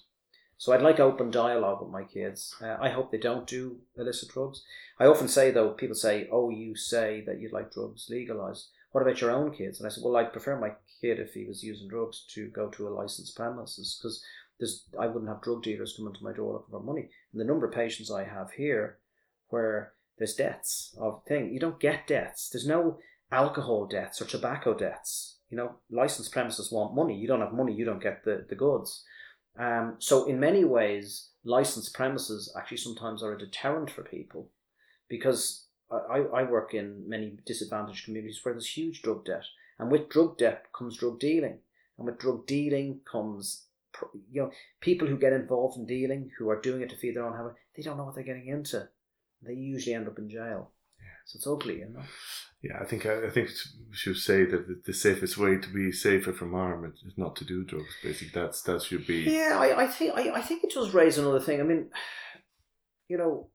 So 0.58 0.72
I'd 0.72 0.84
like 0.84 1.00
open 1.00 1.32
dialogue 1.32 1.82
with 1.82 1.90
my 1.90 2.04
kids. 2.04 2.56
Uh, 2.62 2.78
I 2.80 2.90
hope 2.90 3.12
they 3.12 3.18
don't 3.18 3.48
do 3.48 3.80
illicit 3.98 4.30
drugs. 4.30 4.64
I 5.00 5.06
often 5.06 5.28
say 5.28 5.50
though, 5.50 5.72
people 5.72 5.96
say, 5.96 6.30
"Oh, 6.32 6.52
you 6.52 6.76
say 6.76 7.22
that 7.26 7.42
you'd 7.42 7.52
like 7.52 7.74
drugs 7.74 8.08
legalized. 8.10 8.68
What 8.94 9.02
about 9.02 9.20
your 9.20 9.32
own 9.32 9.54
kids?" 9.54 9.80
And 9.80 9.86
I 9.86 9.90
said, 9.90 10.04
"Well, 10.04 10.16
I'd 10.16 10.32
prefer 10.32 10.58
my 10.58 10.72
kid 11.02 11.20
if 11.20 11.34
he 11.34 11.46
was 11.46 11.64
using 11.64 11.90
drugs 11.90 12.26
to 12.34 12.48
go 12.50 12.70
to 12.70 12.88
a 12.88 12.96
licensed 13.02 13.36
premises 13.36 14.00
because 14.00 14.24
there's 14.60 14.86
I 14.98 15.08
wouldn't 15.08 15.30
have 15.30 15.42
drug 15.42 15.64
dealers 15.64 15.96
coming 15.98 16.14
to 16.14 16.24
my 16.24 16.32
door 16.32 16.54
looking 16.54 16.72
for 16.72 16.80
money. 16.80 17.10
And 17.32 17.42
the 17.42 17.46
number 17.46 17.66
of 17.66 17.74
patients 17.74 18.10
I 18.10 18.24
have 18.24 18.52
here, 18.52 19.00
where 19.50 19.94
there's 20.18 20.36
deaths 20.36 20.96
of 21.00 21.24
thing, 21.28 21.54
you 21.54 21.60
don't 21.60 21.80
get 21.80 22.08
deaths. 22.08 22.50
There's 22.50 22.68
no 22.68 23.00
alcohol 23.32 23.88
deaths 23.88 24.22
or 24.22 24.26
tobacco 24.26 24.74
deaths. 24.74 25.40
You 25.50 25.58
know, 25.58 25.76
licensed 25.90 26.32
premises 26.32 26.72
want 26.72 26.96
money. 26.96 27.18
You 27.18 27.28
don't 27.28 27.42
have 27.42 27.54
money, 27.54 27.74
you 27.74 27.86
don't 27.86 28.02
get 28.02 28.24
the 28.24 28.46
the 28.48 28.56
goods. 28.56 29.04
Um, 29.58 29.98
so 30.00 30.26
in 30.26 30.40
many 30.40 30.64
ways, 30.64 31.30
licensed 31.44 31.94
premises 31.94 32.54
actually 32.58 32.78
sometimes 32.78 33.22
are 33.22 33.34
a 33.34 33.40
deterrent 33.40 33.92
for 33.92 34.04
people 34.04 34.50
because 35.10 35.63
I, 36.10 36.42
I 36.42 36.44
work 36.44 36.74
in 36.74 37.08
many 37.08 37.38
disadvantaged 37.46 38.06
communities 38.06 38.40
where 38.44 38.54
there's 38.54 38.70
huge 38.70 39.02
drug 39.02 39.26
debt. 39.26 39.44
And 39.80 39.92
with 39.92 40.10
drug 40.10 40.38
debt 40.38 40.66
comes 40.78 40.98
drug 40.98 41.20
dealing. 41.20 41.60
And 41.98 42.06
with 42.06 42.20
drug 42.20 42.48
dealing 42.48 43.02
comes, 43.10 43.66
you 44.32 44.42
know, 44.42 44.52
people 44.82 45.08
who 45.08 45.18
get 45.18 45.34
involved 45.34 45.78
in 45.78 45.86
dealing, 45.86 46.32
who 46.38 46.50
are 46.50 46.62
doing 46.62 46.82
it 46.82 46.90
to 46.90 46.96
feed 46.96 47.16
their 47.16 47.26
own 47.26 47.36
habit, 47.36 47.54
they 47.76 47.84
don't 47.84 47.98
know 47.98 48.06
what 48.06 48.16
they're 48.16 48.24
getting 48.24 48.48
into. 48.48 48.88
They 49.42 49.54
usually 49.54 49.96
end 49.96 50.08
up 50.08 50.18
in 50.18 50.30
jail. 50.30 50.72
So 51.26 51.38
it's 51.38 51.48
ugly, 51.48 51.80
you 51.80 51.90
know. 51.90 52.04
Yeah, 52.62 52.80
I 52.80 52.86
think 52.86 53.06
I, 53.06 53.26
I 53.26 53.30
think 53.30 53.50
we 53.90 53.96
should 53.96 54.18
say 54.18 54.46
that 54.46 54.68
the, 54.68 54.82
the 54.86 54.94
safest 54.94 55.38
way 55.38 55.58
to 55.58 55.70
be 55.70 55.92
safer 55.92 56.32
from 56.32 56.54
harm 56.54 56.86
is 56.86 57.04
is 57.04 57.18
not 57.18 57.36
to 57.38 57.46
do 57.46 57.66
drugs. 57.66 57.94
Basically, 58.02 58.32
that's 58.34 58.62
that 58.64 58.82
should 58.84 59.06
be. 59.06 59.22
Yeah, 59.22 59.58
I, 59.60 59.84
I 59.84 59.88
think 59.88 60.14
I, 60.16 60.32
I 60.32 60.42
think 60.42 60.64
it 60.64 60.74
does 60.74 60.94
raise 60.94 61.18
another 61.18 61.42
thing. 61.42 61.60
I 61.60 61.64
mean, 61.64 61.90
you 63.10 63.18
know, 63.18 63.48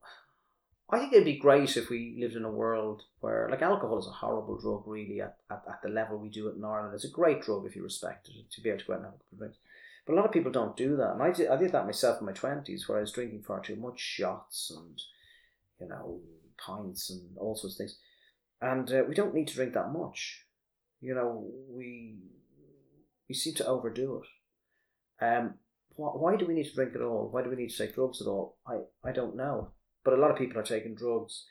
I 0.91 0.99
think 0.99 1.13
it'd 1.13 1.25
be 1.25 1.37
great 1.37 1.77
if 1.77 1.91
we 1.91 2.17
lived 2.19 2.35
in 2.35 2.45
a 2.45 2.51
world 2.51 3.03
where, 3.21 3.49
like, 3.51 3.61
alcohol 3.61 3.99
is 3.99 4.07
a 4.07 4.11
horrible 4.11 4.59
drug, 4.59 4.85
really, 4.87 5.21
at, 5.21 5.37
at, 5.51 5.63
at 5.69 5.83
the 5.83 5.91
level 5.91 6.17
we 6.17 6.31
do 6.31 6.49
it 6.49 6.57
in 6.57 6.65
Ireland. 6.65 6.95
It's 6.95 7.05
a 7.05 7.11
great 7.11 7.43
drug 7.43 7.67
if 7.67 7.77
you 7.77 7.83
respect 7.83 8.29
it, 8.29 8.51
to 8.51 8.61
be 8.63 8.71
able 8.71 8.79
to 8.79 8.87
go 8.87 8.93
out 8.95 8.99
and 9.01 9.05
have 9.07 9.15
a 9.15 9.19
couple 9.19 9.35
of 9.35 9.39
drinks. 9.39 9.59
But 10.07 10.15
a 10.15 10.17
lot 10.17 10.25
of 10.25 10.33
people 10.33 10.51
don't 10.51 10.77
do 10.77 10.97
that. 10.97 11.13
And 11.13 11.23
I 11.23 11.31
did, 11.31 11.49
I 11.49 11.57
did 11.57 11.73
that 11.73 11.85
myself 11.85 12.21
in 12.21 12.27
my 12.27 12.33
20s, 12.33 12.89
where 12.89 12.97
I 12.97 13.03
was 13.03 13.13
drinking 13.13 13.43
far 13.43 13.61
too 13.61 13.77
much 13.77 14.01
shots 14.01 14.73
and, 14.75 14.99
you 15.79 15.89
know, 15.89 16.21
pints 16.57 17.11
and 17.11 17.37
all 17.37 17.55
sorts 17.55 17.75
of 17.75 17.79
things. 17.79 17.99
And 18.63 18.91
uh, 18.91 19.03
we 19.07 19.15
don't 19.15 19.35
need 19.35 19.49
to 19.49 19.55
drink 19.55 19.75
that 19.75 19.93
much. 19.93 20.47
You 21.03 21.15
know, 21.15 21.51
we 21.69 22.17
we 23.29 23.35
seem 23.35 23.55
to 23.57 23.67
overdo 23.67 24.23
it. 24.23 25.25
Um, 25.25 25.55
why, 25.95 26.37
do 26.37 26.47
we 26.47 26.55
need 26.55 26.69
to 26.69 26.75
drink 26.75 26.95
at 26.95 27.03
all? 27.03 27.29
Why 27.31 27.43
do 27.43 27.51
we 27.51 27.57
need 27.57 27.71
to 27.71 27.77
take 27.77 27.95
drugs 27.95 28.23
at 28.23 28.29
all? 28.29 28.57
I, 28.67 28.79
I 29.05 29.13
don't 29.13 29.37
know. 29.37 29.73
But 30.09 30.19
a 30.19 30.23
lot 30.23 30.31
of 30.31 30.39
people 30.39 30.59
are 30.59 30.63
taking 30.63 30.95
drugs 30.95 31.45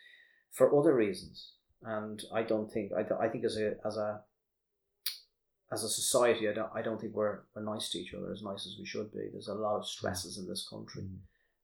for 0.52 0.76
other 0.76 0.96
reasons, 0.96 1.52
and 1.84 2.20
I 2.34 2.42
don't 2.42 2.72
think 2.72 2.92
I, 2.92 3.02
I 3.24 3.30
think 3.30 3.46
as 3.46 3.56
a 3.56 3.76
as 3.86 3.98
a 3.98 4.22
as 5.72 5.84
a 5.84 5.90
society, 5.90 6.50
I 6.50 6.54
don't 6.54 6.72
I 6.74 6.82
don't 6.82 7.00
think 7.00 7.14
we're 7.14 7.42
we're 7.54 7.62
nice 7.62 7.90
to 7.92 8.00
each 8.00 8.16
other 8.16 8.32
as 8.32 8.42
nice 8.42 8.66
as 8.66 8.78
we 8.80 8.86
should 8.88 9.12
be. 9.12 9.30
There's 9.32 9.48
a 9.48 9.54
lot 9.54 9.78
of 9.78 9.88
stresses 9.88 10.40
in 10.40 10.48
this 10.48 10.68
country, 10.68 11.04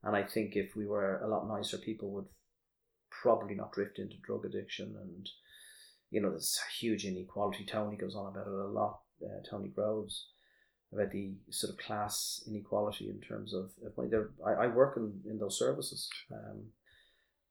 and 0.04 0.16
I 0.16 0.22
think 0.22 0.56
if 0.56 0.76
we 0.76 0.86
were 0.86 1.20
a 1.24 1.28
lot 1.28 1.48
nicer, 1.48 1.80
people 1.80 2.12
would 2.12 2.28
probably 3.10 3.56
not 3.56 3.72
drift 3.72 3.98
into 3.98 4.18
drug 4.24 4.46
addiction 4.46 4.96
and 5.02 5.28
you 6.12 6.22
know 6.22 6.30
there's 6.30 6.60
a 6.62 6.74
huge 6.80 7.06
inequality. 7.06 7.66
Tony 7.66 7.98
goes 7.98 8.16
on 8.16 8.28
about 8.28 8.46
it 8.46 8.54
a 8.54 8.68
lot. 8.68 9.00
Uh, 9.20 9.42
Tony 9.50 9.70
Groves 9.70 10.28
about 10.94 11.12
the 11.12 11.34
sort 11.50 11.74
of 11.74 11.80
class 11.80 12.44
inequality 12.48 13.10
in 13.10 13.20
terms 13.20 13.54
of, 13.54 13.72
of 13.84 13.98
money. 13.98 14.10
I, 14.46 14.66
I 14.66 14.68
work 14.68 14.98
in, 14.98 15.22
in 15.30 15.40
those 15.40 15.58
services, 15.58 16.08
um, 16.32 16.66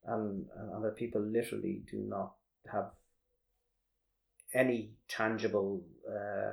and 0.07 0.47
and 0.57 0.85
there 0.85 0.91
people 0.93 1.21
literally 1.21 1.83
do 1.91 1.99
not 1.99 2.33
have 2.73 2.91
any 4.55 4.93
tangible 5.09 5.85
uh, 6.09 6.53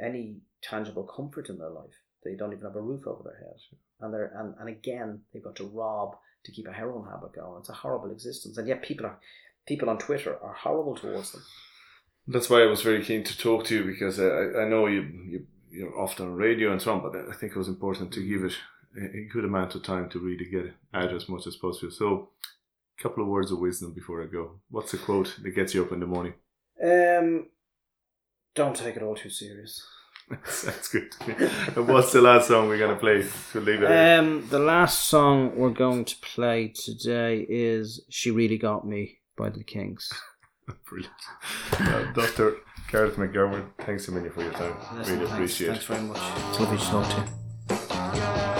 any 0.00 0.38
tangible 0.62 1.04
comfort 1.04 1.48
in 1.48 1.58
their 1.58 1.70
life. 1.70 1.94
They 2.24 2.34
don't 2.34 2.52
even 2.52 2.64
have 2.64 2.76
a 2.76 2.80
roof 2.80 3.06
over 3.06 3.22
their 3.22 3.38
head, 3.38 3.58
and 4.00 4.12
they're 4.12 4.32
and, 4.36 4.54
and 4.58 4.68
again 4.68 5.20
they've 5.32 5.44
got 5.44 5.56
to 5.56 5.66
rob 5.66 6.16
to 6.44 6.52
keep 6.52 6.66
a 6.66 6.72
heroin 6.72 7.08
habit 7.10 7.34
going. 7.34 7.60
It's 7.60 7.68
a 7.68 7.74
horrible 7.74 8.10
existence, 8.10 8.58
and 8.58 8.68
yet 8.68 8.82
people 8.82 9.06
are 9.06 9.18
people 9.66 9.90
on 9.90 9.98
Twitter 9.98 10.36
are 10.42 10.54
horrible 10.54 10.96
towards 10.96 11.32
them. 11.32 11.42
That's 12.26 12.48
why 12.48 12.62
I 12.62 12.66
was 12.66 12.82
very 12.82 13.04
keen 13.04 13.22
to 13.24 13.36
talk 13.36 13.64
to 13.66 13.74
you 13.74 13.84
because 13.84 14.18
I, 14.18 14.62
I 14.62 14.68
know 14.68 14.86
you, 14.86 15.02
you 15.26 15.46
you're 15.74 16.00
often 16.00 16.26
on 16.26 16.34
radio 16.34 16.72
and 16.72 16.80
so 16.80 16.92
on, 16.92 17.02
but 17.02 17.16
I 17.16 17.34
think 17.34 17.52
it 17.52 17.58
was 17.58 17.68
important 17.68 18.12
to 18.12 18.26
give 18.26 18.44
it 18.44 18.54
a, 18.96 19.28
good 19.32 19.44
amount 19.44 19.74
of 19.74 19.82
time 19.82 20.08
to 20.10 20.20
really 20.20 20.44
get 20.44 20.72
out 20.92 21.12
as 21.12 21.28
much 21.28 21.46
as 21.46 21.56
possible. 21.56 21.90
So, 21.90 22.28
couple 23.02 23.22
of 23.22 23.28
words 23.28 23.50
of 23.50 23.58
wisdom 23.58 23.92
before 23.92 24.22
I 24.22 24.26
go. 24.26 24.60
What's 24.70 24.92
the 24.92 24.98
quote 24.98 25.36
that 25.42 25.50
gets 25.50 25.74
you 25.74 25.84
up 25.84 25.92
in 25.92 26.00
the 26.00 26.06
morning? 26.06 26.34
Um, 26.82 27.46
don't 28.54 28.76
take 28.76 28.96
it 28.96 29.02
all 29.02 29.14
too 29.16 29.30
serious. 29.30 29.86
That's 30.30 30.88
good. 30.88 31.12
and 31.76 31.86
what's 31.86 32.12
the 32.12 32.22
last 32.22 32.48
song 32.48 32.68
we're 32.68 32.78
gonna 32.78 32.96
play 32.96 33.24
to 33.52 33.60
leave 33.60 33.82
it? 33.82 34.18
Um, 34.18 34.46
the 34.48 34.58
last 34.58 35.04
song 35.08 35.54
we're 35.56 35.70
going 35.70 36.04
to 36.06 36.16
play 36.16 36.68
today 36.68 37.44
is 37.48 38.04
"She 38.08 38.30
Really 38.30 38.56
Got 38.56 38.86
Me" 38.86 39.18
by 39.36 39.50
the 39.50 39.62
Kinks. 39.62 40.10
Brilliant. 40.88 41.12
Well, 41.78 42.12
Dr. 42.14 42.56
Garrett 42.90 43.16
McGovern, 43.16 43.68
thanks 43.80 44.08
a 44.08 44.12
million 44.12 44.32
for 44.32 44.42
your 44.42 44.52
time. 44.52 44.76
Listen, 44.96 45.18
really 45.18 45.26
thanks, 45.26 45.32
appreciate 45.32 45.68
thanks 45.68 45.84
it. 45.84 45.88
very 45.88 46.02
much. 46.02 46.20
It's 46.48 46.60
lovely 46.60 46.78
to 46.78 46.84
talk 46.84 47.10
to 47.10 48.48
you. 48.48 48.53